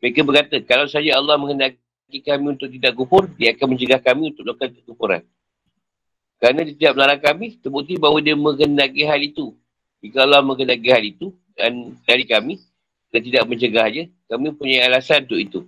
Mereka 0.00 0.24
berkata, 0.24 0.56
kalau 0.64 0.88
saja 0.88 1.20
Allah 1.20 1.36
menghendaki 1.36 2.24
kami 2.24 2.56
untuk 2.56 2.72
tidak 2.72 2.96
kufur, 2.96 3.28
dia 3.36 3.52
akan 3.52 3.76
mencegah 3.76 4.00
kami 4.00 4.32
untuk 4.32 4.48
melakukan 4.48 4.70
kekufuran. 4.80 5.22
Kerana 6.40 6.64
dia 6.64 6.74
tidak 6.78 6.92
melarang 6.96 7.20
kami, 7.20 7.46
terbukti 7.60 8.00
bahawa 8.00 8.18
dia 8.24 8.38
menghendaki 8.38 9.02
hal 9.04 9.20
itu. 9.20 9.52
Jika 10.00 10.24
Allah 10.24 10.40
menghendaki 10.40 10.88
hal 10.88 11.04
itu, 11.04 11.34
dan 11.58 11.92
dari 12.08 12.24
kami, 12.24 12.62
dan 13.10 13.20
tidak 13.20 13.42
mencegahnya, 13.50 14.04
kami 14.30 14.54
punya 14.56 14.86
alasan 14.88 15.26
untuk 15.28 15.40
itu. 15.42 15.60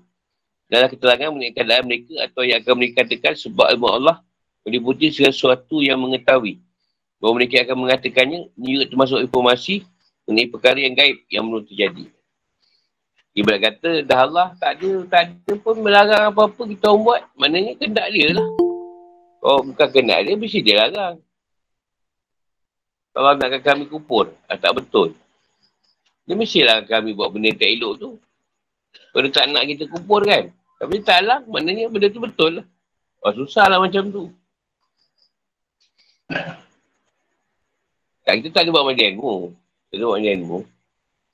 Dalam 0.70 0.86
keterangan 0.86 1.34
mengenai 1.34 1.50
keadaan 1.50 1.82
mereka 1.82 2.14
atau 2.30 2.46
yang 2.46 2.62
akan 2.62 2.74
mereka 2.78 3.02
katakan 3.02 3.34
sebab 3.34 3.66
ilmu 3.74 3.90
Allah 3.90 4.22
meliputi 4.62 5.10
sesuatu 5.10 5.82
yang 5.82 5.98
mengetahui 5.98 6.62
bahawa 7.20 7.42
mereka 7.42 7.60
akan 7.66 7.76
mengatakannya, 7.84 8.48
ini 8.56 8.86
termasuk 8.88 9.20
informasi 9.20 9.84
mengenai 10.24 10.48
perkara 10.48 10.78
yang 10.80 10.94
gaib 10.96 11.18
yang 11.28 11.44
belum 11.44 11.66
terjadi. 11.68 12.06
Ibarat 13.30 13.60
kata, 13.62 13.90
dah 14.02 14.18
Allah 14.26 14.48
tak 14.58 14.80
ada, 14.80 14.90
tak 15.06 15.20
ada 15.30 15.52
pun 15.60 15.74
melarang 15.78 16.22
apa-apa 16.34 16.62
kita 16.66 16.90
orang 16.90 17.02
buat. 17.02 17.22
Maknanya 17.38 17.72
kendak 17.78 18.08
dia 18.10 18.28
lah. 18.34 18.48
Kalau 19.38 19.60
bukan 19.70 19.88
kendak 19.90 20.18
dia, 20.26 20.34
mesti 20.34 20.58
dia 20.64 20.76
larang. 20.82 21.16
Kalau 23.10 23.30
nakkan 23.38 23.62
kami 23.62 23.84
kupur, 23.90 24.34
ah, 24.46 24.58
tak 24.58 24.78
betul. 24.78 25.14
Dia 26.26 26.34
mestilah 26.38 26.86
kami 26.86 27.10
buat 27.10 27.34
benda 27.34 27.50
tak 27.54 27.70
elok 27.70 27.94
tu. 27.98 28.10
Pada 29.10 29.26
tak 29.30 29.50
nak 29.50 29.66
kita 29.66 29.90
kupur 29.90 30.22
kan. 30.22 30.50
Tapi 30.80 30.96
tak 31.04 31.20
lah, 31.28 31.44
maknanya 31.44 31.92
benda 31.92 32.08
tu 32.08 32.24
betul 32.24 32.64
lah. 32.64 32.66
Oh, 33.20 33.36
susah 33.36 33.68
lah 33.68 33.76
macam 33.76 34.08
tu. 34.08 34.32
Tak, 38.24 38.32
kita 38.40 38.48
tak 38.48 38.62
ada 38.64 38.72
buat 38.72 38.88
macam 38.88 39.04
ilmu. 39.04 39.52
Kita 39.92 40.00
ada 40.00 40.04
buat 40.08 40.18
macam 40.24 40.34
ilmu. 40.40 40.58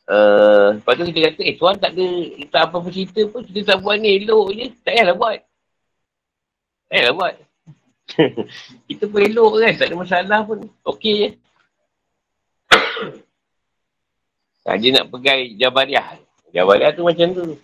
Uh, 0.07 0.66
lepas 0.78 0.92
tu 0.99 1.05
kita 1.11 1.20
kata, 1.30 1.40
eh 1.47 1.55
tuan 1.59 1.74
tak 1.78 1.94
ada, 1.94 2.07
tak 2.51 2.62
apa-apa 2.70 2.88
cerita 2.90 3.22
pun, 3.30 3.42
kita 3.47 3.61
tak 3.62 3.78
buat 3.82 3.99
ni, 4.03 4.22
elok 4.22 4.51
je. 4.51 4.66
Tak 4.82 4.92
payahlah 4.99 5.14
buat. 5.14 5.38
Tak 5.38 6.90
payahlah 6.90 7.14
buat. 7.14 7.34
kita 8.90 9.05
pun 9.07 9.20
elok 9.22 9.53
kan, 9.62 9.72
tak 9.78 9.86
ada 9.86 9.94
masalah 9.94 10.40
pun. 10.42 10.59
Okey 10.82 11.14
je. 11.22 11.28
Tak 14.66 14.82
dia 14.82 14.99
nak 14.99 15.07
pegai 15.14 15.55
Jabariah. 15.55 16.18
Jabariah 16.51 16.90
tu 16.90 17.07
macam 17.07 17.30
tu. 17.30 17.55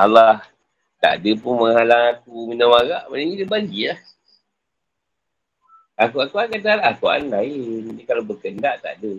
Allah 0.00 0.40
tak 1.02 1.18
ada 1.18 1.30
pun 1.34 1.58
menghalang 1.58 2.14
aku 2.14 2.46
minum 2.46 2.70
arak, 2.70 3.10
maknanya 3.10 3.34
dia 3.42 3.48
bagi 3.50 3.80
lah. 3.90 3.98
Aku 5.98 6.22
aku 6.22 6.38
akan 6.38 6.62
kata 6.62 6.78
aku 6.78 7.04
lain. 7.10 7.90
Ni 7.90 8.06
kalau 8.06 8.22
berkendak 8.22 8.78
tak 8.80 9.02
ada. 9.02 9.12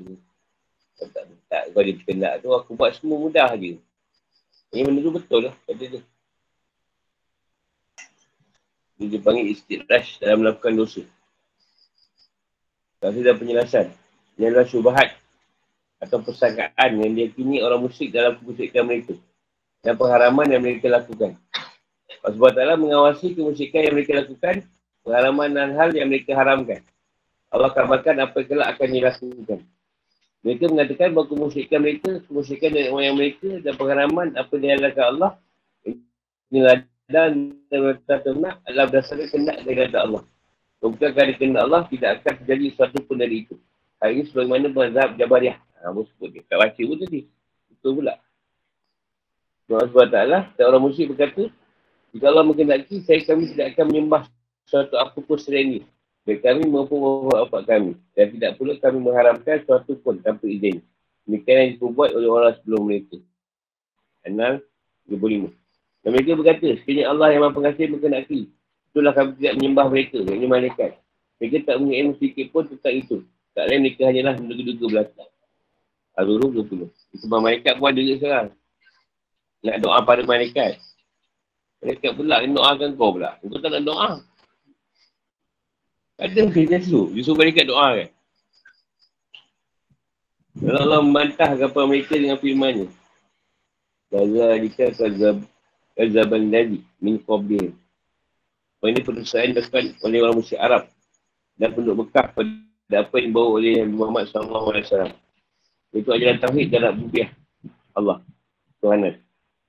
Kalau 0.96 1.10
tak, 1.12 1.24
tak 1.52 1.64
kalau 1.76 1.84
dia 1.84 1.96
berkendak 2.00 2.34
tu 2.40 2.50
aku 2.56 2.72
buat 2.80 2.96
semua 2.96 3.20
mudah 3.20 3.52
je. 3.60 3.78
Ini 4.72 4.82
benda 4.88 5.00
tu 5.04 5.12
betul 5.12 5.52
lah 5.52 5.56
kata 5.68 5.84
dia. 5.84 6.02
Dia 8.96 9.08
dipanggil 9.20 9.52
istidrash 9.52 10.24
dalam 10.24 10.40
melakukan 10.42 10.74
dosa. 10.80 11.04
Tak 13.04 13.12
ada 13.12 13.36
penjelasan. 13.36 13.92
Ini 14.40 14.50
adalah 14.50 14.66
syubahat 14.72 15.20
atau 16.00 16.24
persangkaan 16.24 17.04
yang 17.04 17.12
diyakini 17.12 17.60
orang 17.60 17.84
musyrik 17.84 18.16
dalam 18.16 18.40
kemusyrikan 18.40 18.88
mereka 18.88 19.20
dan 19.84 19.94
pengharaman 20.00 20.48
yang 20.48 20.64
mereka 20.64 20.88
lakukan. 20.88 21.36
Allah 22.24 22.36
SWT 22.40 22.80
mengawasi 22.80 23.36
kemusyrikan 23.36 23.84
yang 23.84 23.94
mereka 24.00 24.24
lakukan 24.24 24.64
pengalaman 25.04 25.50
dan 25.52 25.70
hal 25.76 25.92
yang 25.92 26.08
mereka 26.08 26.32
haramkan. 26.40 26.80
Allah 27.52 27.70
kabarkan 27.70 28.16
apa 28.24 28.36
yang 28.42 28.48
kelak 28.48 28.68
akan 28.74 28.88
dilakukan. 28.90 29.60
Mereka 30.44 30.64
mengatakan 30.72 31.08
bahawa 31.12 31.28
kemusyrikan 31.30 31.80
mereka, 31.84 32.12
kemusyrikan 32.26 32.72
dari 32.72 32.88
orang 32.90 33.16
mereka 33.20 33.50
dan 33.60 33.74
pengalaman 33.76 34.28
apa 34.40 34.52
yang 34.58 34.80
dilakukan 34.80 35.08
Allah 35.20 35.32
inilah 36.50 36.78
dan 37.12 37.32
ternak 38.08 38.64
adalah 38.64 38.86
berdasarkan 38.88 39.28
kendak 39.28 39.58
dari 39.68 39.80
Allah. 39.92 40.24
Bukan 40.80 41.10
kerana 41.16 41.34
kendak 41.36 41.62
Allah 41.64 41.82
tidak 41.88 42.10
akan 42.20 42.34
terjadi 42.44 42.66
sesuatu 42.76 43.00
pun 43.04 43.16
dari 43.20 43.48
itu. 43.48 43.56
Hari 44.04 44.20
ini 44.20 44.24
sebagaimana 44.28 44.68
berzab 44.68 45.16
Jabariah. 45.16 45.56
Ha, 45.80 45.92
Abu 45.92 46.04
sebut 46.12 46.36
dia. 46.36 46.44
Tak 46.52 46.60
baca 46.60 46.82
pun 46.84 46.98
tadi. 47.00 47.20
Betul 47.72 47.92
pula. 48.04 48.20
Allah 49.72 49.88
SWT, 49.88 50.60
orang 50.60 50.82
musyrik 50.84 51.16
berkata, 51.16 51.48
jika 52.14 52.26
Allah 52.30 52.46
mengendaki, 52.46 53.02
saya 53.02 53.24
kami 53.26 53.50
tidak 53.56 53.74
akan 53.74 53.86
menyembah 53.90 54.24
suatu 54.68 54.96
apapun 55.00 55.40
selain 55.40 55.80
ini. 55.80 55.82
Baik 56.24 56.40
kami 56.40 56.64
maupun 56.72 57.28
bapak 57.28 57.68
kami. 57.68 58.00
Dan 58.16 58.32
tidak 58.38 58.56
perlu 58.56 58.80
kami 58.80 58.98
mengharamkan 59.04 59.60
suatu 59.68 60.00
pun 60.00 60.24
tanpa 60.24 60.48
izin. 60.48 60.80
Demikian 61.28 61.56
yang 61.58 61.72
dibuat 61.76 62.16
oleh 62.16 62.30
orang 62.32 62.54
sebelum 62.60 62.88
mereka. 62.88 63.20
Anal 64.24 64.64
25. 65.08 65.52
Dan 66.04 66.10
mereka 66.16 66.32
berkata, 66.40 66.68
sekiranya 66.80 67.12
Allah 67.12 67.28
yang 67.32 67.42
maha 67.44 67.56
pengasih 67.56 67.92
berkenaki. 67.92 68.40
Itulah 68.92 69.12
kami 69.16 69.30
tidak 69.40 69.54
menyembah 69.60 69.86
mereka, 69.92 70.18
yang 70.24 70.52
malaikat. 70.52 70.92
Mereka 71.40 71.56
tak 71.68 71.76
punya 71.80 71.96
ilmu 72.04 72.14
sedikit 72.20 72.46
pun 72.56 72.64
tentang 72.72 72.96
itu. 72.96 73.18
Tak 73.52 73.64
lain 73.68 73.80
mereka 73.84 74.02
hanyalah 74.08 74.34
menduga-duga 74.40 74.86
belakang. 74.86 75.32
Al-Ruh 76.14 76.52
20. 76.62 76.88
Itu 77.20 77.26
malaikat 77.28 77.74
pun 77.82 77.88
ada 77.90 78.02
sekarang. 78.16 78.50
Nak 79.64 79.80
doa 79.80 80.04
pada 80.04 80.28
malaikat. 80.28 80.76
Malaikat 81.80 82.12
pula 82.16 82.44
doakan 82.44 82.90
kau 83.00 83.16
pula. 83.16 83.40
Kau 83.40 83.60
tak 83.64 83.72
nak 83.80 83.84
doa. 83.88 84.10
Ada 86.20 86.52
kerja 86.52 86.78
tu. 86.84 87.12
Dia 87.16 87.24
suruh 87.24 87.40
mereka 87.40 87.64
doa 87.64 88.04
kan. 88.04 88.10
Kalau 90.54 90.80
Allah 90.86 91.00
membantah 91.02 91.50
kapal 91.58 91.90
mereka 91.90 92.14
dengan 92.14 92.38
firmannya. 92.38 92.88
Gaza 94.14 94.48
jika 94.62 94.86
kazab 94.94 95.42
kazaban 95.98 96.54
nabi 96.54 96.86
min 97.02 97.18
qabil. 97.18 97.74
Oh, 98.84 98.88
ini 98.92 99.00
perusahaan 99.02 99.50
dilakukan 99.50 99.96
oleh 100.04 100.20
orang 100.22 100.38
musyrik 100.38 100.60
Arab 100.62 100.84
dan 101.56 101.72
penduduk 101.72 102.04
Mekah 102.06 102.36
pada 102.36 102.98
apa 103.00 103.16
yang 103.16 103.32
dibawa 103.32 103.50
oleh 103.58 103.88
Muhammad 103.88 104.28
SAW. 104.28 105.10
Itu 105.96 106.10
ajaran 106.12 106.38
Tauhid 106.44 106.68
dan 106.68 106.92
Abubiah 106.92 107.32
Allah. 107.96 108.20
Tuhanan. 108.84 109.24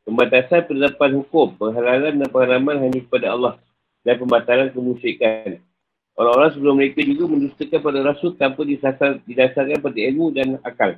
Pembatasan 0.04 0.68
penerapan 0.68 1.10
hukum, 1.16 1.56
penghalalan 1.56 2.20
dan 2.20 2.28
pengharaman 2.28 2.76
hanya 2.76 3.00
kepada 3.00 3.32
Allah 3.32 3.56
dan 4.04 4.20
pembatalan 4.20 4.68
kemusyrikan. 4.68 5.56
Orang-orang 6.14 6.50
sebelum 6.54 6.74
mereka 6.78 7.00
juga 7.02 7.24
mendustakan 7.26 7.80
pada 7.80 7.98
rasul 8.04 8.30
tanpa 8.36 8.62
disasar, 8.62 9.18
didasarkan 9.24 9.80
pada 9.80 9.98
ilmu 9.98 10.30
dan 10.30 10.60
akal. 10.62 10.94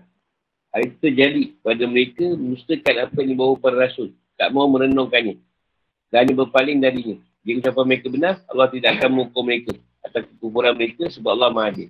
Hal 0.74 0.80
itu 0.84 0.96
terjadi 1.00 1.56
pada 1.64 1.84
mereka 1.88 2.26
mendustakan 2.36 2.94
apa 3.08 3.16
yang 3.24 3.30
dibawa 3.32 3.54
pada 3.56 3.76
rasul. 3.88 4.12
Tak 4.36 4.52
mau 4.52 4.68
merenungkannya. 4.68 5.40
Dan 6.12 6.18
hanya 6.20 6.34
berpaling 6.36 6.82
darinya. 6.84 7.16
Jika 7.46 7.70
ucapan 7.70 7.84
mereka 7.88 8.06
benar, 8.12 8.34
Allah 8.50 8.68
tidak 8.68 8.90
akan 9.00 9.08
mengukur 9.14 9.42
mereka. 9.46 9.72
Atau 10.04 10.20
kekufuran 10.26 10.74
mereka 10.76 11.08
sebab 11.08 11.30
Allah 11.32 11.48
maha 11.54 11.72
adil. 11.72 11.88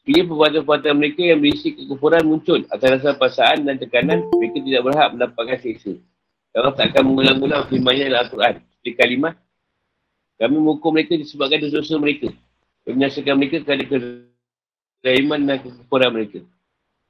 Sekiranya 0.00 0.32
perbuatan-perbuatan 0.32 0.94
mereka 0.96 1.20
yang 1.20 1.44
berisi 1.44 1.76
kekufuran 1.76 2.24
muncul 2.24 2.64
atas 2.72 2.88
rasa 2.96 3.20
perasaan 3.20 3.68
dan 3.68 3.76
tekanan, 3.76 4.24
mereka 4.32 4.58
tidak 4.64 4.82
berhak 4.88 5.08
mendapatkan 5.12 5.58
seksa. 5.60 5.92
Allah 6.56 6.72
tak 6.72 6.96
akan 6.96 7.12
mengulang-ulang 7.12 7.68
firmannya 7.68 8.08
dalam 8.08 8.24
Al-Quran. 8.24 8.54
Seperti 8.64 8.90
kalimat, 8.96 9.34
kami 10.40 10.56
mengukur 10.56 10.90
mereka 10.96 11.20
disebabkan 11.20 11.60
dosa-dosa 11.60 12.00
mereka. 12.00 12.32
Kami 12.82 12.92
menyaksikan 12.96 13.36
mereka 13.36 13.60
kerana 13.60 13.84
kezaliman 13.84 15.40
dan 15.44 15.56
kekurangan 15.60 16.12
mereka. 16.16 16.40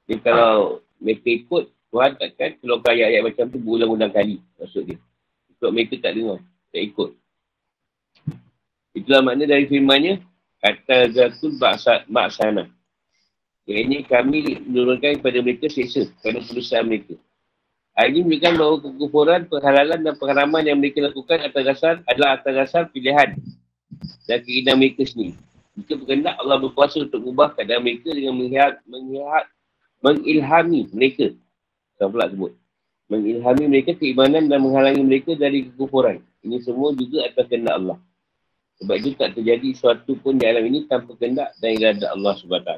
Jadi 0.05 0.19
kalau 0.19 0.83
mereka 0.99 1.27
ikut, 1.31 1.63
Tuhan 1.95 2.11
takkan 2.19 2.49
keluarkan 2.59 2.91
ayat-ayat 2.91 3.23
macam 3.23 3.45
tu 3.47 3.57
berulang-ulang 3.63 4.11
kali. 4.11 4.43
Maksud 4.59 4.83
dia. 4.83 4.99
Sebab 5.57 5.71
mereka 5.71 5.95
tak 6.03 6.11
dengar. 6.19 6.39
Tak 6.75 6.81
ikut. 6.91 7.09
Itulah 8.99 9.21
makna 9.23 9.47
dari 9.47 9.63
firmannya. 9.71 10.19
Kata 10.59 11.09
Zatul 11.09 11.55
Maksana. 12.11 12.67
Ini 13.71 13.97
kami 14.07 14.67
menurunkan 14.67 15.23
kepada 15.23 15.39
mereka 15.39 15.67
seksa. 15.71 16.09
Kerana 16.19 16.43
perusahaan 16.43 16.85
mereka. 16.85 17.15
Hal 17.91 18.07
ini 18.15 18.23
menunjukkan 18.23 18.53
bahawa 18.55 18.75
kekufuran, 18.87 19.41
penghalalan 19.51 19.99
dan 19.99 20.13
pengharaman 20.15 20.63
yang 20.63 20.79
mereka 20.79 21.03
lakukan 21.03 21.43
atas 21.43 21.63
dasar 21.63 21.93
adalah 22.07 22.39
atas 22.39 22.53
dasar 22.55 22.83
pilihan 22.87 23.35
dan 24.31 24.37
keinginan 24.47 24.79
mereka 24.79 25.03
sendiri. 25.03 25.35
Jika 25.75 25.99
berkendak 25.99 26.35
Allah 26.39 26.57
berkuasa 26.59 27.03
untuk 27.03 27.19
mengubah 27.19 27.51
keadaan 27.55 27.83
mereka 27.83 28.09
dengan 28.15 28.33
melihat, 28.39 28.79
melihat, 28.87 29.45
mengilhami 29.99 30.87
mereka. 30.91 31.35
Saya 31.99 32.07
pula 32.07 32.31
sebut. 32.31 32.53
mengilhami 33.11 33.67
mereka 33.67 33.91
keimanan 33.99 34.47
dan 34.47 34.63
menghalangi 34.63 35.03
mereka 35.03 35.35
dari 35.35 35.67
kekufuran. 35.67 36.23
Ini 36.47 36.63
semua 36.63 36.95
juga 36.95 37.27
atas 37.27 37.43
kehendak 37.51 37.75
Allah. 37.75 37.99
Sebab 38.79 38.95
itu 39.03 39.19
tak 39.19 39.35
terjadi 39.35 39.67
sesuatu 39.75 40.15
pun 40.15 40.39
di 40.39 40.47
alam 40.47 40.63
ini 40.63 40.87
tanpa 40.87 41.19
kehendak 41.19 41.51
dan 41.59 41.75
iradat 41.75 42.07
Allah 42.07 42.33
SWT. 42.39 42.71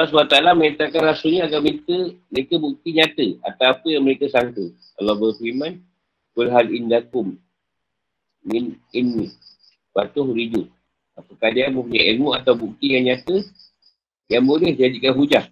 Allah 0.00 0.08
SWT 0.08 0.56
mengatakan 0.56 1.00
rasulnya 1.04 1.44
agar 1.50 1.60
mereka, 1.60 2.16
mereka 2.32 2.54
bukti 2.56 2.96
nyata 2.96 3.26
atas 3.44 3.66
apa 3.76 3.86
yang 3.92 4.02
mereka 4.06 4.24
sangka. 4.32 4.72
Allah 4.96 5.14
berfirman, 5.20 5.84
Kul 6.32 6.48
hal 6.48 6.72
indakum 6.72 7.36
min 8.40 8.80
inni 8.96 9.28
patuh 9.92 10.24
riju. 10.32 10.64
Apakah 11.12 11.52
dia 11.52 11.68
mempunyai 11.68 12.16
ilmu 12.16 12.32
atau 12.32 12.56
bukti 12.56 12.96
yang 12.96 13.04
nyata 13.04 13.44
yang 14.32 14.48
boleh 14.48 14.72
jadikan 14.72 15.12
hujah. 15.12 15.44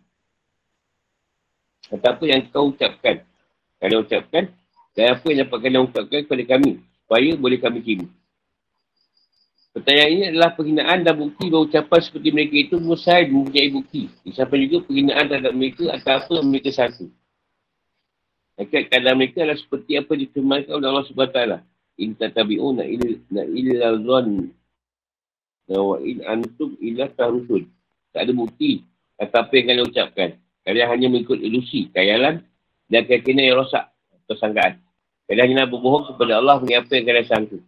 Atau 1.92 2.08
apa 2.16 2.24
yang 2.24 2.48
kau 2.48 2.72
ucapkan 2.72 3.28
kalian 3.80 4.04
ucapkan 4.04 4.44
dan 4.92 5.04
apa 5.16 5.24
yang 5.32 5.38
dapat 5.48 5.58
kalian 5.64 5.82
ucapkan 5.88 6.20
kepada 6.28 6.44
kami 6.44 6.70
supaya 7.04 7.30
boleh 7.34 7.58
kami 7.58 7.78
terima. 7.80 8.06
Pertanyaan 9.70 10.10
ini 10.10 10.24
adalah 10.34 10.50
penghinaan 10.58 11.06
dan 11.06 11.14
bukti 11.14 11.46
bahawa 11.46 11.70
ucapan 11.70 12.00
seperti 12.02 12.28
mereka 12.34 12.54
itu 12.58 12.74
mustahil 12.82 13.30
mempunyai 13.30 13.70
bukti. 13.70 14.10
Disapa 14.26 14.58
juga 14.58 14.82
penghinaan 14.82 15.30
terhadap 15.30 15.52
mereka 15.54 15.94
atau 15.94 16.10
apa 16.18 16.34
mereka 16.42 16.70
satu. 16.74 17.06
Hakikat 18.58 18.90
keadaan 18.90 19.16
mereka 19.16 19.46
adalah 19.46 19.56
seperti 19.62 19.94
apa 19.94 20.12
difirmankan 20.18 20.74
oleh 20.74 20.88
Allah 20.90 21.06
SWT. 21.06 21.40
In 22.02 22.18
tatabi'una 22.18 22.82
illa 22.82 23.42
illa 23.46 23.88
zon. 24.02 24.50
Wa 25.70 25.96
in 26.02 26.18
antum 26.26 26.74
illa 26.82 27.06
tarusul. 27.14 27.70
Tak 28.10 28.26
ada 28.26 28.32
bukti 28.34 28.82
atau 29.22 29.38
apa 29.38 29.52
yang 29.54 29.66
kalian 29.70 29.86
ucapkan. 29.86 30.30
Kalian 30.66 30.86
hanya 30.90 31.06
mengikut 31.14 31.38
ilusi, 31.38 31.86
kayalan 31.94 32.42
dan 32.90 33.06
keyakinan 33.06 33.54
yang 33.54 33.62
rosak 33.62 33.86
atau 34.26 34.34
sangkaan. 34.34 34.82
Kalian 35.30 35.54
hanya 35.54 35.70
berbohong 35.70 36.10
kepada 36.10 36.42
Allah 36.42 36.58
mengenai 36.58 36.82
apa 36.82 36.92
yang 36.98 37.06
kalian 37.06 37.28
sangka. 37.30 37.58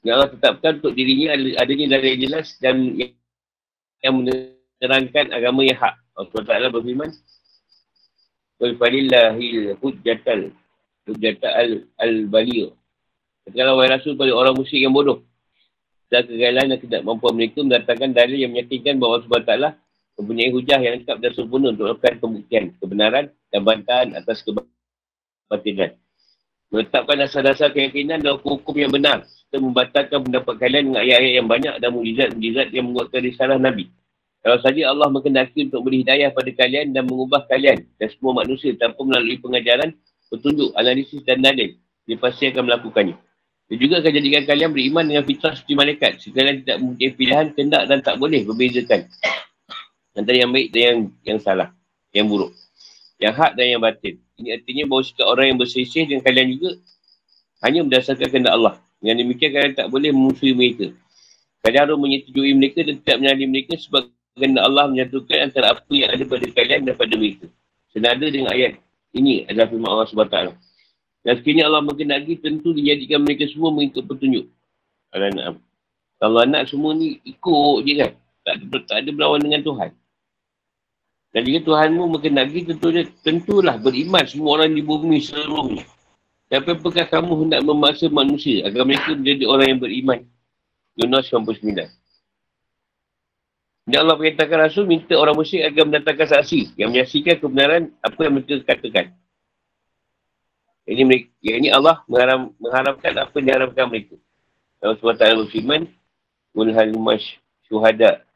Yang 0.00 0.14
Allah 0.16 0.30
tetapkan 0.32 0.72
untuk 0.80 0.96
dirinya 0.96 1.36
adanya 1.60 2.00
dari 2.00 2.16
yang 2.16 2.20
jelas 2.24 2.56
dan 2.56 2.96
yang, 2.96 4.14
menerangkan 4.16 5.28
agama 5.28 5.60
yang 5.60 5.76
hak. 5.76 5.94
Allah 6.16 6.42
Ta'ala 6.44 6.66
berfirman, 6.72 7.12
Qul 8.56 8.76
falillahil 8.80 9.76
hujjatal 9.80 10.52
al-baliyah. 12.00 12.72
Katakanlah 13.44 13.74
wahai 13.76 13.92
Rasul 13.92 14.16
pada 14.16 14.32
orang 14.32 14.56
musyrik 14.56 14.88
yang 14.88 14.96
bodoh. 14.96 15.24
Dan 16.08 16.26
kegagalan 16.26 16.74
dan 16.74 16.78
tidak 16.80 17.00
mampu 17.06 17.28
mereka 17.30 17.60
mendatangkan 17.62 18.10
dalil 18.10 18.38
yang 18.40 18.52
meyakinkan 18.56 18.98
bahawa 18.98 19.20
Allah 19.20 19.42
Ta'ala 19.44 19.68
mempunyai 20.16 20.50
hujah 20.52 20.80
yang 20.80 21.00
lengkap 21.00 21.16
dan 21.20 21.32
sempurna 21.32 21.72
untuk 21.72 21.84
melakukan 21.88 22.14
pembuktian 22.20 22.64
kebenaran 22.76 23.24
dan 23.52 23.60
bantahan 23.64 24.08
atas 24.16 24.44
kebatilan. 24.44 25.99
Menetapkan 26.70 27.18
dasar-dasar 27.18 27.74
keyakinan 27.74 28.22
dan 28.22 28.38
hukum 28.38 28.74
yang 28.78 28.94
benar 28.94 29.26
serta 29.26 29.58
membatalkan 29.58 30.22
pendapat 30.22 30.54
kalian 30.62 30.82
dengan 30.94 31.02
ayat-ayat 31.02 31.34
yang 31.42 31.48
banyak 31.50 31.74
dan 31.82 31.90
mujizat-mujizat 31.90 32.68
yang 32.70 32.84
menguatkan 32.86 33.20
risalah 33.26 33.58
Nabi. 33.58 33.90
Kalau 34.40 34.58
saja 34.62 34.82
Allah 34.86 35.10
mengendaki 35.10 35.66
untuk 35.66 35.82
beri 35.82 36.06
hidayah 36.06 36.30
pada 36.30 36.50
kalian 36.54 36.94
dan 36.94 37.10
mengubah 37.10 37.44
kalian 37.50 37.82
dan 37.98 38.08
semua 38.14 38.46
manusia 38.46 38.70
tanpa 38.78 39.02
melalui 39.02 39.42
pengajaran, 39.42 39.98
petunjuk, 40.30 40.70
analisis 40.78 41.20
dan 41.26 41.42
dalil, 41.42 41.74
dia 42.06 42.16
pasti 42.16 42.46
akan 42.46 42.62
melakukannya. 42.62 43.18
Dia 43.66 43.76
juga 43.76 43.94
akan 43.98 44.12
jadikan 44.14 44.42
kalian 44.46 44.70
beriman 44.70 45.04
dengan 45.10 45.22
fitrah 45.26 45.52
seperti 45.58 45.74
malaikat. 45.74 46.12
Sekalian 46.22 46.62
tidak 46.62 46.76
mempunyai 46.78 47.12
pilihan, 47.18 47.46
kendak 47.52 47.82
dan 47.90 47.98
tak 48.00 48.14
boleh 48.22 48.46
membezakan 48.46 49.10
antara 50.14 50.36
yang 50.38 50.54
baik 50.54 50.70
dan 50.70 50.80
yang, 50.80 50.98
yang 51.26 51.38
salah, 51.42 51.74
yang 52.14 52.30
buruk 52.30 52.54
yang 53.20 53.36
hak 53.36 53.52
dan 53.54 53.66
yang 53.76 53.82
batin. 53.84 54.16
Ini 54.40 54.56
artinya 54.56 54.84
bahawa 54.88 55.02
sikap 55.04 55.26
orang 55.28 55.46
yang 55.52 55.58
berselisih 55.60 56.08
dengan 56.08 56.24
kalian 56.24 56.48
juga 56.56 56.70
hanya 57.60 57.80
berdasarkan 57.84 58.26
kehendak 58.32 58.54
Allah. 58.56 58.74
Yang 59.04 59.16
demikian 59.24 59.50
kalian 59.52 59.72
tak 59.76 59.86
boleh 59.92 60.10
memusuhi 60.16 60.56
mereka. 60.56 60.86
Kalian 61.60 61.82
harus 61.84 61.98
menyetujui 62.00 62.52
mereka 62.56 62.80
dan 62.80 62.94
tidak 63.04 63.16
menyalih 63.20 63.46
mereka 63.52 63.72
sebab 63.76 64.08
kehendak 64.32 64.64
Allah 64.64 64.84
menyatukan 64.88 65.38
antara 65.44 65.76
apa 65.76 65.92
yang 65.92 66.08
ada 66.08 66.24
pada 66.24 66.46
kalian 66.48 66.80
dan 66.88 66.94
pada 66.96 67.14
mereka. 67.20 67.46
Senada 67.92 68.24
dengan 68.24 68.48
ayat 68.48 68.80
ini 69.12 69.44
adalah 69.44 69.68
firman 69.68 69.88
Allah 69.92 70.08
SWT. 70.08 70.38
Dan 71.20 71.32
sekiranya 71.36 71.68
Allah 71.68 71.84
mengenaki 71.84 72.40
tentu 72.40 72.72
dijadikan 72.72 73.20
mereka 73.20 73.44
semua 73.44 73.68
mengikut 73.76 74.08
petunjuk. 74.08 74.48
Kalau 76.20 76.38
anak 76.40 76.64
semua 76.64 76.96
ni 76.96 77.20
ikut 77.28 77.76
je 77.84 77.92
kan. 78.00 78.12
Tak 78.40 78.56
ada, 78.56 78.64
tak 78.88 78.96
ada 79.04 79.10
berlawan 79.12 79.40
dengan 79.44 79.60
Tuhan. 79.60 79.92
Dan 81.30 81.46
jika 81.46 81.62
Tuhanmu 81.62 82.10
mengenali 82.10 82.66
tentunya, 82.66 83.06
tentulah 83.22 83.78
beriman 83.78 84.26
semua 84.26 84.58
orang 84.58 84.74
di 84.74 84.82
bumi 84.82 85.22
seluruhnya. 85.22 85.86
Dan 86.50 86.66
apakah 86.66 87.06
kamu 87.06 87.46
hendak 87.46 87.60
memaksa 87.62 88.10
manusia 88.10 88.66
agar 88.66 88.82
mereka 88.82 89.14
menjadi 89.14 89.46
orang 89.46 89.66
yang 89.70 89.80
beriman? 89.80 90.20
Yunus 90.98 91.30
99. 91.30 91.86
Dan 93.86 93.98
Allah 94.02 94.18
perintahkan 94.18 94.58
Rasul 94.58 94.90
minta 94.90 95.14
orang 95.14 95.38
musyrik 95.38 95.70
agar 95.70 95.86
mendatangkan 95.86 96.26
saksi 96.34 96.74
yang 96.74 96.90
menyaksikan 96.90 97.38
kebenaran 97.38 97.94
apa 98.02 98.18
yang 98.26 98.34
mereka 98.34 98.54
katakan. 98.66 99.14
Ini 100.90 101.02
mereka, 101.06 101.30
ini 101.46 101.70
Allah 101.70 102.02
mengharam, 102.10 102.50
mengharamkan 102.58 103.12
apa 103.14 103.34
yang 103.38 103.46
diharamkan 103.46 103.86
mereka. 103.86 104.18
Allah 104.82 104.98
SWT 104.98 105.46
berfirman, 105.46 105.86
Mulhal 106.50 106.90
mash 106.98 107.38
syuhada 107.70 108.26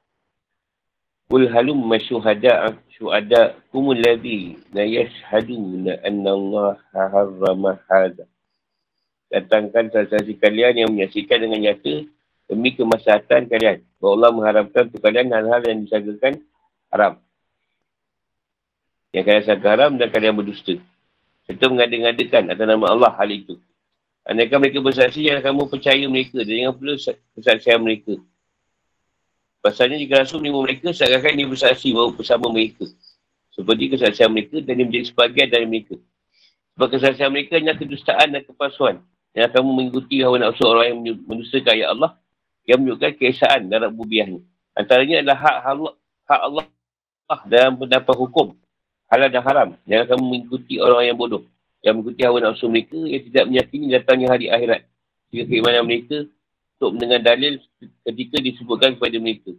Kul 1.24 1.48
halum 1.48 1.80
masyuhada 1.88 2.76
syuhada 2.94 3.58
kumul 3.74 3.98
ladhi 3.98 4.54
la 4.70 4.86
yashhaduna 4.86 5.98
anna 6.06 6.30
Allah 6.30 6.78
harrama 6.94 7.78
hadha. 7.90 8.24
Datangkan 9.34 9.90
saksi 9.90 10.38
kalian 10.38 10.86
yang 10.86 10.90
menyaksikan 10.94 11.42
dengan 11.42 11.58
nyata 11.58 12.06
demi 12.46 12.70
kemaslahatan 12.78 13.50
kalian. 13.50 13.82
Bahawa 13.98 14.12
Allah 14.14 14.30
mengharapkan 14.30 14.82
untuk 14.86 15.02
kalian 15.02 15.26
hal-hal 15.34 15.60
yang 15.66 15.78
disangkakan 15.82 16.38
haram. 16.94 17.18
Yang 19.10 19.24
kalian 19.26 19.42
sangka 19.42 19.68
haram 19.74 19.92
dan 19.98 20.08
kalian 20.14 20.34
berdusta. 20.38 20.78
Serta 21.50 21.66
mengadakan 21.66 22.46
atas 22.54 22.66
nama 22.66 22.86
Allah 22.94 23.10
hal 23.18 23.30
itu. 23.30 23.58
Andaikan 24.24 24.62
mereka 24.62 24.80
bersaksi, 24.80 25.20
jangan 25.20 25.44
kamu 25.44 25.62
percaya 25.68 26.04
mereka 26.08 26.40
dan 26.46 26.54
jangan 26.54 26.74
perlu 26.78 26.94
kesaksian 27.36 27.80
mereka. 27.82 28.14
Pasalnya 29.64 29.96
jika 29.96 30.20
Rasul 30.20 30.44
menerima 30.44 30.60
mereka, 30.60 30.88
seakan 30.92 31.40
dia 31.40 31.48
bersaksi 31.48 31.96
bahawa 31.96 32.12
bersama 32.12 32.52
mereka. 32.52 32.84
Seperti 33.48 33.96
kesaksian 33.96 34.28
mereka 34.28 34.60
dan 34.60 34.76
dia 34.76 34.84
menjadi 34.84 35.06
sebagian 35.08 35.48
dari 35.48 35.64
mereka. 35.64 35.96
Sebab 36.76 36.88
kesaksian 36.92 37.32
mereka 37.32 37.56
hanya 37.56 37.72
kedustaan 37.72 38.28
dan 38.36 38.44
kepalsuan. 38.44 39.00
Yang 39.32 39.56
kamu 39.56 39.70
mengikuti 39.72 40.20
hawa 40.20 40.36
nafsu 40.36 40.68
orang 40.68 41.00
yang 41.00 41.16
mendustakan 41.24 41.72
ayat 41.80 41.88
Allah 41.96 42.12
yang 42.68 42.78
menunjukkan 42.84 43.12
keesaan 43.16 43.72
dan 43.72 43.88
rububiahnya. 43.88 44.44
Antaranya 44.76 45.24
adalah 45.24 45.38
hak 45.40 45.56
hak 46.28 46.40
Allah 46.44 46.64
dalam 47.48 47.72
pendapat 47.80 48.14
hukum 48.20 48.52
halal 49.08 49.30
dan 49.32 49.42
haram. 49.42 49.68
Jangan 49.88 50.06
kamu 50.12 50.22
mengikuti 50.28 50.74
orang 50.76 51.08
yang 51.08 51.16
bodoh. 51.16 51.42
Yang 51.80 51.94
mengikuti 52.00 52.20
hawa 52.20 52.38
nafsu 52.42 52.66
mereka 52.68 53.00
yang 53.00 53.22
tidak 53.32 53.44
menyakini 53.48 53.86
datangnya 53.96 54.28
hari 54.28 54.46
akhirat. 54.52 54.80
Jika 55.32 55.44
keimanan 55.48 55.84
mereka 55.88 56.16
untuk 56.84 57.00
mendengar 57.00 57.24
dalil 57.24 57.56
ketika 58.04 58.44
disebutkan 58.44 58.92
kepada 59.00 59.16
mereka. 59.16 59.56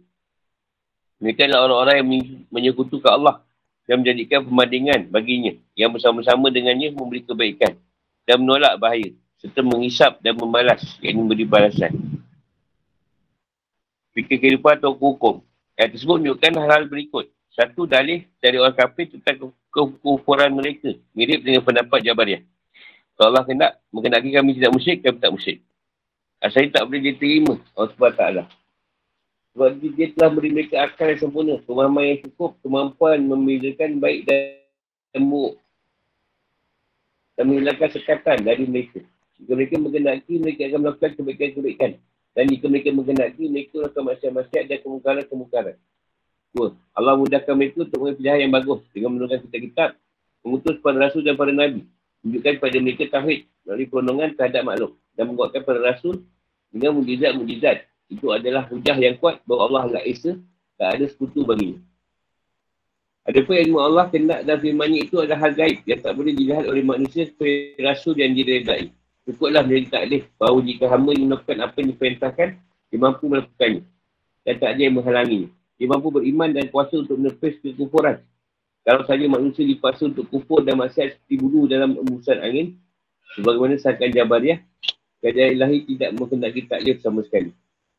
Mereka 1.18 1.50
adalah 1.50 1.66
orang-orang 1.66 1.96
yang 1.98 2.08
menyekutukan 2.54 3.10
Allah 3.10 3.42
dan 3.90 3.98
menjadikan 3.98 4.46
perbandingan 4.46 5.10
baginya 5.10 5.58
yang 5.74 5.90
bersama-sama 5.90 6.54
dengannya 6.54 6.94
memberi 6.94 7.26
kebaikan 7.26 7.74
dan 8.22 8.36
menolak 8.38 8.78
bahaya 8.78 9.10
serta 9.42 9.58
menghisap 9.66 10.22
dan 10.22 10.38
membalas 10.38 10.86
yang 11.02 11.18
memberi 11.18 11.42
balasan. 11.42 11.98
Fikir 14.14 14.38
kehidupan 14.38 14.78
atau 14.78 14.94
hukum. 14.94 15.42
Yang 15.74 15.98
tersebut 15.98 16.14
menunjukkan 16.22 16.52
hal-hal 16.62 16.84
berikut. 16.86 17.26
Satu 17.50 17.90
dalih 17.90 18.22
dari 18.38 18.62
orang 18.62 18.78
kafir 18.78 19.10
tentang 19.10 19.50
kekufuran 19.74 20.54
mereka. 20.54 20.94
Mirip 21.10 21.42
dengan 21.42 21.66
pendapat 21.66 22.06
Jabariah. 22.06 22.46
Kalau 23.18 23.34
Allah 23.34 23.44
hendak 23.50 23.82
mengenaki 23.92 24.30
kami 24.30 24.56
tidak 24.56 24.72
musyrik, 24.72 25.02
kami 25.02 25.18
tak 25.18 25.32
musyrik. 25.34 25.65
Asal 26.40 26.68
tak 26.68 26.84
boleh 26.84 27.12
diterima 27.12 27.56
Allah 27.72 27.92
SWT. 27.96 28.24
Sebab 29.56 29.70
dia, 29.80 29.90
dia 29.96 30.06
telah 30.12 30.30
beri 30.36 30.52
mereka 30.52 30.84
akal 30.84 31.08
yang 31.08 31.20
sempurna. 31.20 31.56
Pemahaman 31.64 32.04
yang 32.12 32.20
cukup. 32.28 32.60
Kemampuan 32.60 33.24
membezakan 33.24 33.96
baik 33.96 34.28
dan 34.28 35.22
buruk. 35.24 35.56
Dan 37.36 37.44
menghilangkan 37.48 37.88
sekatan 37.88 38.44
dari 38.44 38.68
mereka. 38.68 39.00
Jika 39.40 39.52
mereka 39.56 39.76
mengenaki, 39.80 40.32
mereka 40.40 40.62
akan 40.68 40.80
melakukan 40.84 41.10
kebaikan-kebaikan. 41.16 41.90
Dan 42.36 42.44
jika 42.52 42.64
mereka 42.68 42.88
mengenaki, 42.92 43.42
mereka 43.48 43.76
akan 43.88 44.02
masyarakat-masyarakat 44.12 44.64
dan 44.68 44.78
kemungkaran-kemungkaran. 44.84 45.76
Allah 46.96 47.14
mudahkan 47.16 47.52
mereka 47.56 47.84
untuk 47.84 47.96
mengambil 48.00 48.16
pilihan 48.20 48.38
yang 48.48 48.52
bagus. 48.52 48.80
Dengan 48.92 49.10
menurunkan 49.16 49.40
kitab-kitab. 49.48 49.90
Mengutus 50.44 50.76
para 50.84 50.96
rasul 51.00 51.24
dan 51.24 51.36
para 51.36 51.52
nabi. 51.52 51.88
Menunjukkan 52.20 52.52
kepada 52.60 52.76
mereka 52.80 53.04
tauhid 53.08 53.48
melalui 53.66 53.90
perundungan 53.90 54.32
terhadap 54.38 54.62
makhluk 54.62 54.92
dan 55.18 55.28
membuatkan 55.28 55.60
para 55.66 55.82
rasul 55.82 56.22
dengan 56.70 56.94
mujizat-mujizat. 56.96 57.84
Itu 58.06 58.30
adalah 58.30 58.70
hujah 58.70 58.94
yang 58.94 59.18
kuat 59.18 59.42
bahawa 59.42 59.62
Allah 59.66 59.82
Allah 59.90 60.02
Esa 60.06 60.38
tak 60.78 60.96
ada 60.96 61.04
sekutu 61.10 61.42
bagi. 61.42 61.82
Ada 63.26 63.42
pun 63.42 63.58
ilmu 63.58 63.82
Allah 63.82 64.06
kena 64.06 64.46
dan 64.46 64.62
firmannya 64.62 65.10
itu 65.10 65.18
adalah 65.18 65.50
hal 65.50 65.52
gaib 65.58 65.82
yang 65.82 65.98
tak 65.98 66.14
boleh 66.14 66.30
dilihat 66.30 66.70
oleh 66.70 66.86
manusia 66.86 67.26
sebagai 67.26 67.74
rasul 67.82 68.14
yang 68.14 68.30
diredai. 68.38 68.94
Cukuplah 69.26 69.66
menjadi 69.66 69.86
taklif 69.90 70.30
bahawa 70.38 70.62
jika 70.62 70.86
hamba 70.86 71.10
yang 71.10 71.26
melakukan 71.26 71.58
apa 71.58 71.74
yang 71.82 71.88
diperintahkan, 71.90 72.48
dia 72.62 72.98
mampu 73.02 73.26
melakukannya. 73.26 73.82
Dan 74.46 74.54
tak 74.62 74.70
ada 74.78 74.80
yang 74.86 74.94
menghalangi. 74.94 75.50
Dia 75.74 75.86
mampu 75.90 76.14
beriman 76.14 76.54
dan 76.54 76.70
kuasa 76.70 76.94
untuk 77.02 77.18
menepis 77.18 77.58
kekufuran. 77.58 78.22
Kalau 78.86 79.02
saja 79.02 79.26
manusia 79.26 79.66
dipaksa 79.66 80.06
untuk 80.06 80.30
kufur 80.30 80.62
dan 80.62 80.78
maksiat 80.78 81.18
seperti 81.18 81.34
bulu 81.42 81.66
dalam 81.66 81.98
embusan 81.98 82.38
angin, 82.38 82.78
sebagaimana 83.34 83.74
sahkan 83.82 84.14
Jabariah, 84.14 84.62
keadaan 85.18 85.58
ilahi 85.58 85.78
tidak 85.90 86.10
mengendaki 86.14 86.70
taklif 86.70 87.02
sama 87.02 87.26
sekali. 87.26 87.50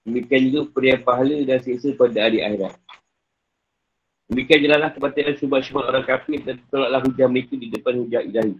Demikian 0.08 0.48
juga 0.48 0.72
pemberian 0.72 1.00
pahala 1.04 1.36
dan 1.44 1.60
siksa 1.60 1.92
pada 2.00 2.32
hari 2.32 2.40
akhirat. 2.40 2.80
Demikian 4.32 4.60
jelaslah 4.64 4.92
kebatilan 4.96 5.36
syubhat-syubhat 5.36 5.84
orang 5.88 6.06
kafir 6.08 6.40
dan 6.44 6.56
tolaklah 6.72 7.04
hujah 7.04 7.28
mereka 7.28 7.54
di 7.60 7.68
depan 7.68 8.00
hujah 8.00 8.24
ilahi. 8.24 8.56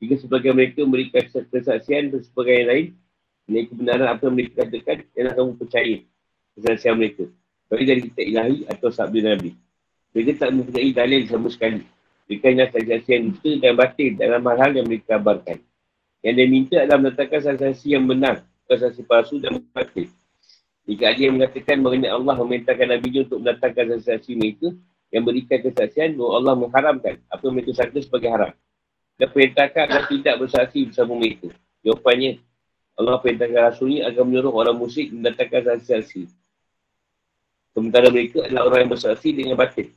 Jika 0.00 0.14
sebagian 0.24 0.56
mereka 0.56 0.80
memberikan 0.80 1.24
kesaksian 1.28 2.08
dan 2.08 2.20
sebagian 2.24 2.64
lain, 2.64 2.86
ini 3.48 3.68
kebenaran 3.68 4.08
apa 4.08 4.28
yang 4.28 4.34
mereka 4.40 4.64
katakan, 4.64 5.04
jangan 5.12 5.32
kamu 5.36 5.52
percaya 5.60 5.96
kesaksian 6.56 6.94
mereka. 6.96 7.24
Baik 7.68 7.84
dari 7.84 8.00
kitab 8.08 8.24
ilahi 8.24 8.56
atau 8.66 8.88
sabda 8.88 9.20
Nabi. 9.36 9.50
Mereka 10.16 10.30
tak 10.40 10.50
mempunyai 10.56 10.90
dalil 10.96 11.22
sama 11.28 11.48
sekali. 11.52 11.84
Mereka 12.26 12.44
hanya 12.50 12.66
saksi 12.72 13.10
yang 13.12 13.22
dusta 13.30 13.50
dan 13.60 13.72
batin 13.76 14.12
dalam 14.16 14.42
hal-hal 14.48 14.70
yang 14.74 14.86
mereka 14.88 15.20
kabarkan. 15.20 15.58
Yang 16.20 16.34
dia 16.36 16.46
minta 16.48 16.76
adalah 16.84 16.98
menetapkan 17.00 17.40
saksi 17.40 17.96
yang 17.96 18.04
benar, 18.04 18.44
bukan 18.64 18.76
saksi 18.76 19.02
palsu 19.08 19.40
dan 19.40 19.56
batin. 19.72 20.12
Jika 20.84 21.12
ada 21.12 21.20
yang 21.20 21.34
mengatakan 21.40 21.76
mengenai 21.80 22.12
Allah 22.12 22.34
memerintahkan 22.36 22.86
Nabi 22.92 23.08
untuk 23.24 23.38
mendatangkan 23.40 24.00
saksi 24.04 24.32
mereka, 24.36 24.68
yang 25.10 25.26
berikan 25.26 25.58
kesaksian 25.58 26.14
bahawa 26.14 26.32
Allah 26.38 26.54
mengharamkan 26.54 27.14
apa 27.26 27.42
yang 27.42 27.54
mereka 27.58 27.72
sangka 27.74 27.98
sebagai 27.98 28.30
haram. 28.30 28.52
Dan 29.18 29.28
perintahkan 29.34 29.82
agar 29.90 30.02
tidak 30.08 30.34
bersaksi 30.40 30.80
bersama 30.88 31.12
mereka. 31.18 31.48
Jawapannya, 31.84 32.40
Allah 32.96 33.16
perintahkan 33.20 33.60
Rasulnya 33.74 34.08
agar 34.08 34.22
menyuruh 34.24 34.54
orang 34.54 34.76
musyrik 34.78 35.12
mendatangkan 35.12 35.60
saksi-saksi. 35.66 36.30
Sementara 37.74 38.08
mereka 38.08 38.44
adalah 38.46 38.62
orang 38.70 38.78
yang 38.86 38.92
bersaksi 38.92 39.28
dengan 39.34 39.56
batin. 39.58 39.92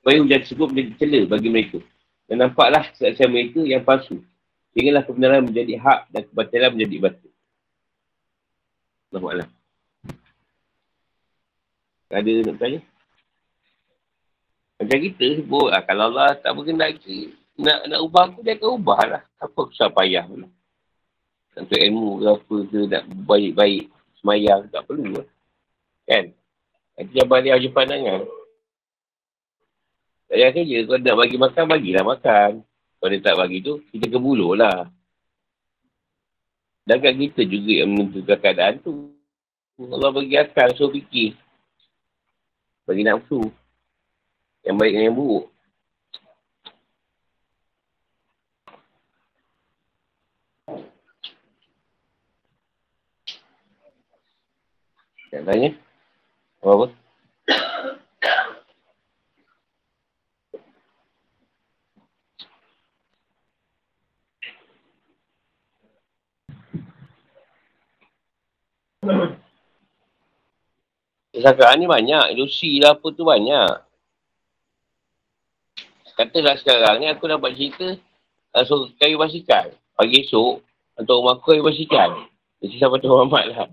Supaya 0.00 0.16
hujan 0.18 0.40
tersebut 0.42 0.66
menjadi 0.74 0.92
cela 0.98 1.20
bagi 1.30 1.48
mereka. 1.50 1.78
Dan 2.26 2.36
nampaklah 2.42 2.84
kesaksian 2.90 3.30
mereka 3.30 3.60
yang 3.62 3.82
palsu. 3.86 4.22
Sehinggalah 4.72 5.04
kebenaran 5.04 5.44
menjadi 5.44 5.76
hak 5.76 6.00
dan 6.08 6.22
kebatilan 6.32 6.72
menjadi 6.72 6.96
batin. 7.04 7.32
Allah 9.12 9.48
Ada 12.12 12.32
nak 12.48 12.56
tanya? 12.56 12.80
Macam 14.80 14.98
kita 14.98 15.26
sebut, 15.38 15.68
ah, 15.70 15.84
kalau 15.84 16.10
Allah 16.12 16.34
tak 16.40 16.52
berkendaki, 16.56 17.36
nak 17.60 17.86
nak 17.86 18.00
ubah 18.02 18.32
aku, 18.32 18.40
dia 18.42 18.56
akan 18.56 18.70
ubah 18.80 19.00
lah. 19.06 19.22
Apa 19.38 19.70
susah 19.70 19.92
payah 19.92 20.24
pula. 20.26 20.48
Untuk 21.52 21.78
ilmu 21.78 22.18
ke 22.18 22.26
apa 22.32 22.56
ke, 22.66 22.78
nak 22.88 23.04
baik-baik, 23.28 23.84
semayang, 24.18 24.66
tak 24.72 24.82
perlu 24.88 25.20
lah. 25.20 25.28
Kan? 26.08 26.32
Nanti 26.98 27.20
balik 27.24 27.52
aja 27.54 27.68
pandangan. 27.70 28.20
Tak 30.26 30.36
payah 30.40 30.50
kerja, 30.50 30.76
kalau 30.88 30.98
nak 30.98 31.16
bagi 31.20 31.36
makan, 31.36 31.64
bagilah 31.68 32.04
makan. 32.08 32.52
Kalau 33.02 33.10
dia 33.10 33.18
tak 33.18 33.34
bagi 33.34 33.58
tu, 33.58 33.82
kita 33.90 34.06
kebuluh 34.14 34.54
lah. 34.54 34.86
Dan 36.86 37.02
kan 37.02 37.18
kita 37.18 37.42
juga 37.42 37.82
yang 37.82 37.90
menentukan 37.90 38.38
keadaan 38.38 38.78
tu. 38.78 39.10
Allah 39.74 40.14
bagi 40.14 40.38
akal, 40.38 40.70
so 40.78 40.86
fikir. 40.86 41.34
Bagi 42.86 43.02
nafsu. 43.02 43.50
Yang 44.62 44.76
baik 44.78 44.92
dan 44.94 45.02
yang 45.10 45.18
buruk. 45.18 45.50
Nak 55.34 55.42
tanya? 55.42 55.70
Apa-apa? 56.62 57.01
Kesangkaan 71.32 71.82
ni 71.82 71.90
banyak. 71.90 72.38
Ilusi 72.38 72.78
lah 72.78 72.94
apa 72.94 73.06
tu 73.10 73.26
banyak. 73.26 73.70
Katalah 76.12 76.54
sekarang 76.60 77.00
ni 77.00 77.08
aku 77.08 77.24
dapat 77.24 77.56
cerita 77.56 77.98
uh, 78.54 78.62
so, 78.62 78.86
kayu 79.00 79.16
basikal. 79.18 79.72
Pagi 79.96 80.22
esok, 80.22 80.60
untuk 81.00 81.18
rumah 81.18 81.40
aku 81.40 81.56
kayu 81.56 81.64
basikal. 81.64 82.28
Jadi 82.62 82.78
sampai 82.78 83.00
tu 83.02 83.10
Muhammad 83.10 83.44
lah. 83.50 83.68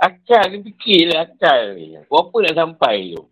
Akal 0.00 0.56
ni 0.56 0.64
fikirlah 0.64 1.28
akal 1.28 1.76
ni. 1.76 2.00
Berapa 2.08 2.36
nak 2.40 2.56
sampai 2.56 3.12
tu? 3.12 3.28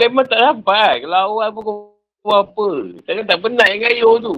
Memang 0.00 0.24
tak 0.24 0.40
sampai. 0.40 1.04
Kalau 1.04 1.36
awal 1.36 1.48
pun 1.52 1.62
kau 2.24 2.32
apa. 2.32 2.68
Takkan 3.04 3.28
tak 3.28 3.38
penat 3.44 3.68
yang 3.68 3.82
kayu 3.84 4.10
tu. 4.24 4.36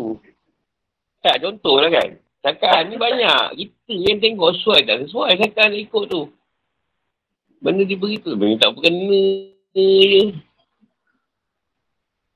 Tak, 1.23 1.39
contoh 1.39 1.79
lah 1.79 1.91
kan. 1.95 2.19
Sakan 2.47 2.95
ni 2.95 2.95
banyak. 2.95 3.59
Kita 3.59 3.91
yang 3.91 4.23
tengok 4.23 4.55
sesuai 4.55 4.87
tak 4.87 5.03
sesuai 5.03 5.35
sakan 5.35 5.67
nak 5.67 5.83
ikut 5.83 6.05
tu. 6.07 6.23
Benda 7.59 7.83
diberi 7.83 8.23
tu. 8.23 8.39
Benda 8.39 8.63
tak 8.63 8.79
berkena 8.79 9.51
je. 9.75 10.31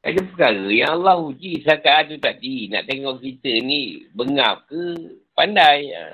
Ada 0.03 0.21
perkara 0.27 0.67
yang 0.67 0.99
Allah 0.99 1.15
uji 1.15 1.63
sakat 1.63 2.11
tu 2.11 2.19
tadi. 2.19 2.67
Nak 2.67 2.91
tengok 2.91 3.23
kita 3.23 3.63
ni 3.63 4.11
bengap 4.11 4.67
ke 4.67 5.15
pandai. 5.39 5.95
Ha. 5.95 6.05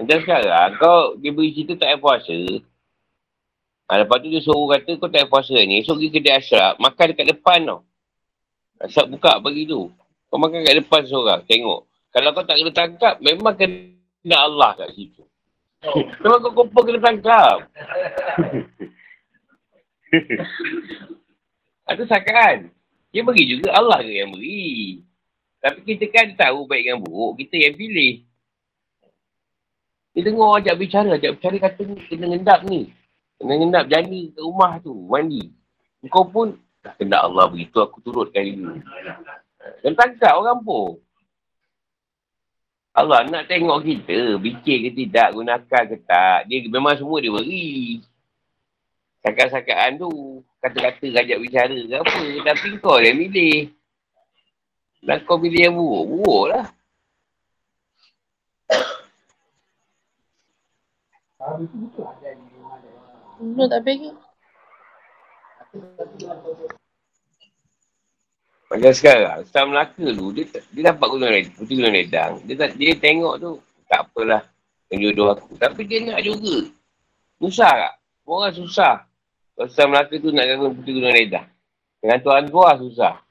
Macam 0.00 0.18
sekarang, 0.24 0.70
kau 0.80 1.16
dia 1.20 1.34
beri 1.34 1.52
cerita 1.52 1.76
tak 1.76 1.92
payah 1.92 2.00
puasa. 2.00 2.38
Ha, 3.86 4.02
lepas 4.02 4.18
tu 4.18 4.26
dia 4.26 4.42
suruh 4.42 4.66
kata 4.66 4.98
kau 4.98 5.06
tak 5.06 5.30
puasa 5.30 5.54
ni. 5.54 5.78
Esok 5.78 6.02
pergi 6.02 6.10
kedai 6.18 6.42
asrap, 6.42 6.74
makan 6.82 7.06
dekat 7.14 7.26
depan 7.38 7.62
tau. 7.62 7.80
Asrap 8.82 9.06
buka 9.14 9.38
pagi 9.38 9.62
tu. 9.62 9.94
Kau 10.26 10.42
makan 10.42 10.66
kat 10.66 10.74
depan 10.82 11.06
seorang, 11.06 11.46
tengok. 11.46 11.86
Kalau 12.10 12.34
kau 12.34 12.42
tak 12.42 12.58
kena 12.58 12.72
tangkap, 12.74 13.14
memang 13.22 13.54
kena 13.54 14.36
Allah 14.36 14.74
kat 14.74 14.90
situ. 14.98 15.22
Memang 16.24 16.40
kau 16.42 16.64
kumpul 16.64 16.82
kena 16.82 16.98
tangkap. 16.98 17.62
Itu 21.94 22.04
sakan. 22.10 22.74
Dia 23.14 23.22
beri 23.22 23.44
juga 23.46 23.70
Allah 23.70 24.02
ke 24.02 24.10
yang 24.10 24.34
beri. 24.34 25.00
Tapi 25.62 25.78
kita 25.86 26.10
kan 26.10 26.34
tahu 26.34 26.66
baik 26.66 26.84
yang 26.90 26.98
buruk. 26.98 27.38
Kita 27.38 27.54
yang 27.54 27.74
pilih. 27.78 28.26
Dia 30.16 30.26
dengar 30.26 30.58
ajak 30.58 30.74
bicara. 30.74 31.14
Ajak 31.14 31.38
bicara 31.38 31.56
kata 31.70 31.80
ni 31.86 31.94
kena 32.10 32.26
ngendap 32.34 32.66
ni. 32.66 32.90
Kena 33.36 33.52
ngendap 33.56 33.84
jani 33.92 34.32
ke 34.32 34.40
rumah 34.40 34.80
tu. 34.80 34.92
Mandi. 35.06 35.52
Kau 36.06 36.24
pun 36.24 36.54
tak 36.80 37.02
kena 37.02 37.26
Allah 37.26 37.50
begitu 37.50 37.82
aku 37.82 37.98
turutkan 38.00 38.46
ini. 38.46 38.80
Dan 39.82 39.98
tangkap 39.98 40.38
orang 40.38 40.62
pun. 40.62 41.02
Allah 42.96 43.28
nak 43.28 43.44
tengok 43.44 43.84
kita, 43.84 44.40
fikir 44.40 44.88
ke 44.88 44.90
tidak, 45.04 45.36
gunakan 45.36 45.82
ke 45.84 45.96
tak. 46.08 46.48
Dia 46.48 46.64
memang 46.64 46.96
semua 46.96 47.20
dia 47.20 47.28
beri. 47.28 48.00
Sakat-sakaan 49.20 50.00
tu, 50.00 50.40
kata-kata 50.64 51.04
ajak 51.20 51.38
bicara 51.44 51.76
ke 51.76 51.92
apa. 51.92 52.20
Tapi 52.40 52.68
kau 52.80 52.96
yang 52.96 53.20
milih. 53.20 53.68
Dan 55.04 55.20
kau 55.28 55.36
pilih 55.36 55.60
yang 55.60 55.76
buruk, 55.76 56.04
buruk 56.08 56.44
lah. 56.56 56.66
Belum 63.36 63.68
tak 63.68 63.84
pergi. 63.84 64.10
Macam 68.66 68.92
sekarang, 68.96 69.46
Ustaz 69.46 69.62
Melaka 69.62 70.06
tu, 70.10 70.26
dia, 70.34 70.44
dia 70.74 70.82
dapat 70.90 71.06
gunung 71.06 71.30
redang, 71.30 71.54
putih 71.54 71.74
gunung 71.78 71.94
redang. 71.94 72.32
Dia, 72.48 72.54
tak, 72.58 72.74
dia 72.74 72.98
tengok 72.98 73.34
tu, 73.38 73.50
tak 73.86 74.08
apalah 74.08 74.42
yang 74.90 75.06
jodoh 75.06 75.36
aku. 75.36 75.54
Tapi 75.54 75.86
dia 75.86 76.02
nak 76.02 76.18
juga. 76.24 76.66
Susah 77.38 77.70
tak? 77.70 77.94
Orang 78.26 78.56
susah. 78.56 79.06
Ustaz 79.54 79.86
Melaka 79.86 80.18
tu 80.18 80.34
nak 80.34 80.44
ganggu 80.50 80.74
putih 80.82 80.98
gunung 80.98 81.14
redang. 81.14 81.46
Dengan 82.02 82.18
tuan 82.24 82.44
gua 82.50 82.74
susah. 82.80 83.22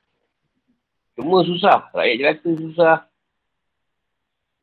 Semua 1.16 1.44
susah. 1.44 1.90
Rakyat 1.92 2.16
jelata 2.16 2.50
susah. 2.56 2.98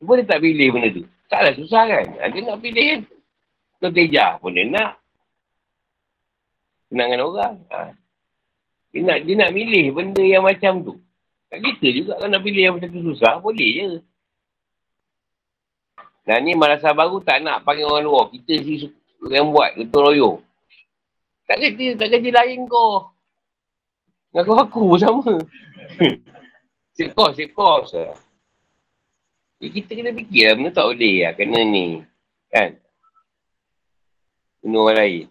Cuma 0.01 0.19
dia 0.19 0.27
tak 0.27 0.41
pilih 0.43 0.69
benda 0.73 0.89
tu. 0.91 1.05
Taklah 1.31 1.55
susah 1.57 1.83
kan? 1.89 2.07
Dia 2.33 2.41
nak 2.45 2.59
pilih 2.61 2.85
kan? 2.87 3.01
Teja 3.93 4.39
pun 4.39 4.55
dia 4.55 4.69
nak. 4.69 5.02
Kenangan 6.93 7.21
orang. 7.25 7.57
Ha. 7.73 7.97
Dia 8.93 9.01
nak, 9.01 9.19
dia 9.25 9.35
nak 9.41 9.51
milih 9.57 9.97
benda 9.97 10.21
yang 10.21 10.45
macam 10.45 10.85
tu. 10.85 11.01
Tak 11.49 11.65
kita 11.65 11.87
juga 11.97 12.13
kalau 12.21 12.29
nak 12.29 12.45
pilih 12.45 12.63
yang 12.69 12.75
macam 12.77 12.93
tu 12.93 13.01
susah, 13.01 13.41
boleh 13.41 13.71
je. 13.73 13.91
Nah 16.29 16.37
ni 16.45 16.53
malasan 16.53 16.93
baru 16.93 17.17
tak 17.25 17.41
nak 17.41 17.65
panggil 17.65 17.89
orang 17.89 18.05
luar. 18.05 18.29
Kita 18.29 18.61
si 18.61 18.93
yang 19.33 19.49
buat, 19.49 19.73
gotong 19.81 20.05
royong. 20.13 20.39
Tak 21.49 21.57
kerja, 21.65 21.97
tak 21.97 22.09
kerja 22.13 22.31
lain 22.45 22.69
kau. 22.69 23.09
Ngaku 24.37 24.53
aku 24.53 24.85
sama. 25.01 25.33
save 26.97 27.53
cost. 27.57 27.97
Ya, 29.63 29.69
kita 29.71 29.95
kena 29.97 30.13
fikir 30.13 30.43
lah, 30.51 30.55
benda 30.59 30.71
tak 30.75 30.87
boleh 30.91 31.17
lah, 31.25 31.33
kena 31.39 31.59
ni. 31.65 32.03
Kan? 32.53 32.77
Benda 34.61 34.77
orang 34.77 34.99
lain. 35.01 35.27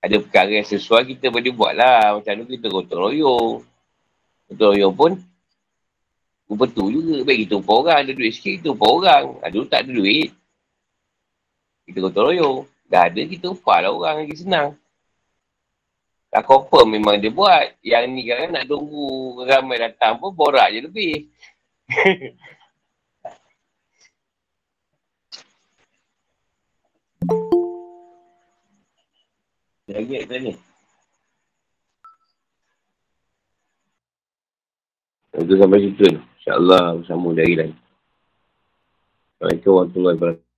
Ada 0.00 0.16
perkara 0.16 0.48
yang 0.48 0.64
sesuai, 0.64 1.12
kita 1.16 1.28
boleh 1.28 1.52
buat 1.52 1.72
lah. 1.76 2.16
Macam 2.16 2.44
tu 2.44 2.56
kita 2.56 2.66
gotong 2.72 3.00
royong. 3.12 3.60
Gotong 4.48 4.70
royong 4.72 4.94
pun 4.96 5.12
Betul 6.50 6.98
juga. 6.98 7.22
Baik 7.22 7.46
kita 7.46 7.62
upah 7.62 7.74
orang. 7.78 7.98
Ada 8.02 8.10
duit 8.10 8.32
sikit, 8.34 8.52
kita 8.58 8.68
upah 8.74 8.90
orang. 8.90 9.24
Ada 9.38 9.56
tak 9.70 9.80
ada 9.86 9.90
duit. 9.94 10.30
Kita 11.86 11.98
gotong 12.02 12.26
royong. 12.34 12.58
Dah 12.90 13.06
ada, 13.06 13.20
kita 13.22 13.46
upah 13.54 13.86
lah 13.86 13.90
orang 13.94 14.16
lagi 14.26 14.34
senang. 14.34 14.74
Tak 16.30 16.42
confirm 16.46 16.98
memang 16.98 17.22
dia 17.22 17.30
buat. 17.30 17.78
Yang 17.86 18.04
ni 18.10 18.22
kan 18.26 18.50
nak 18.50 18.66
tunggu 18.66 19.46
ramai 19.46 19.78
datang 19.78 20.18
pun 20.18 20.34
borak 20.34 20.74
je 20.74 20.80
lebih. 20.90 21.14
Lagi 29.90 30.22
tak 30.22 30.38
ni? 30.38 30.52
Itu 35.34 35.54
sampai 35.58 35.82
situ. 35.82 36.06
InsyaAllah 36.14 37.02
bersama 37.02 37.34
dari 37.34 37.54
lain. 37.58 37.74
Assalamualaikum 39.34 39.70
warahmatullahi 39.74 40.16
wabarakatuh. 40.20 40.49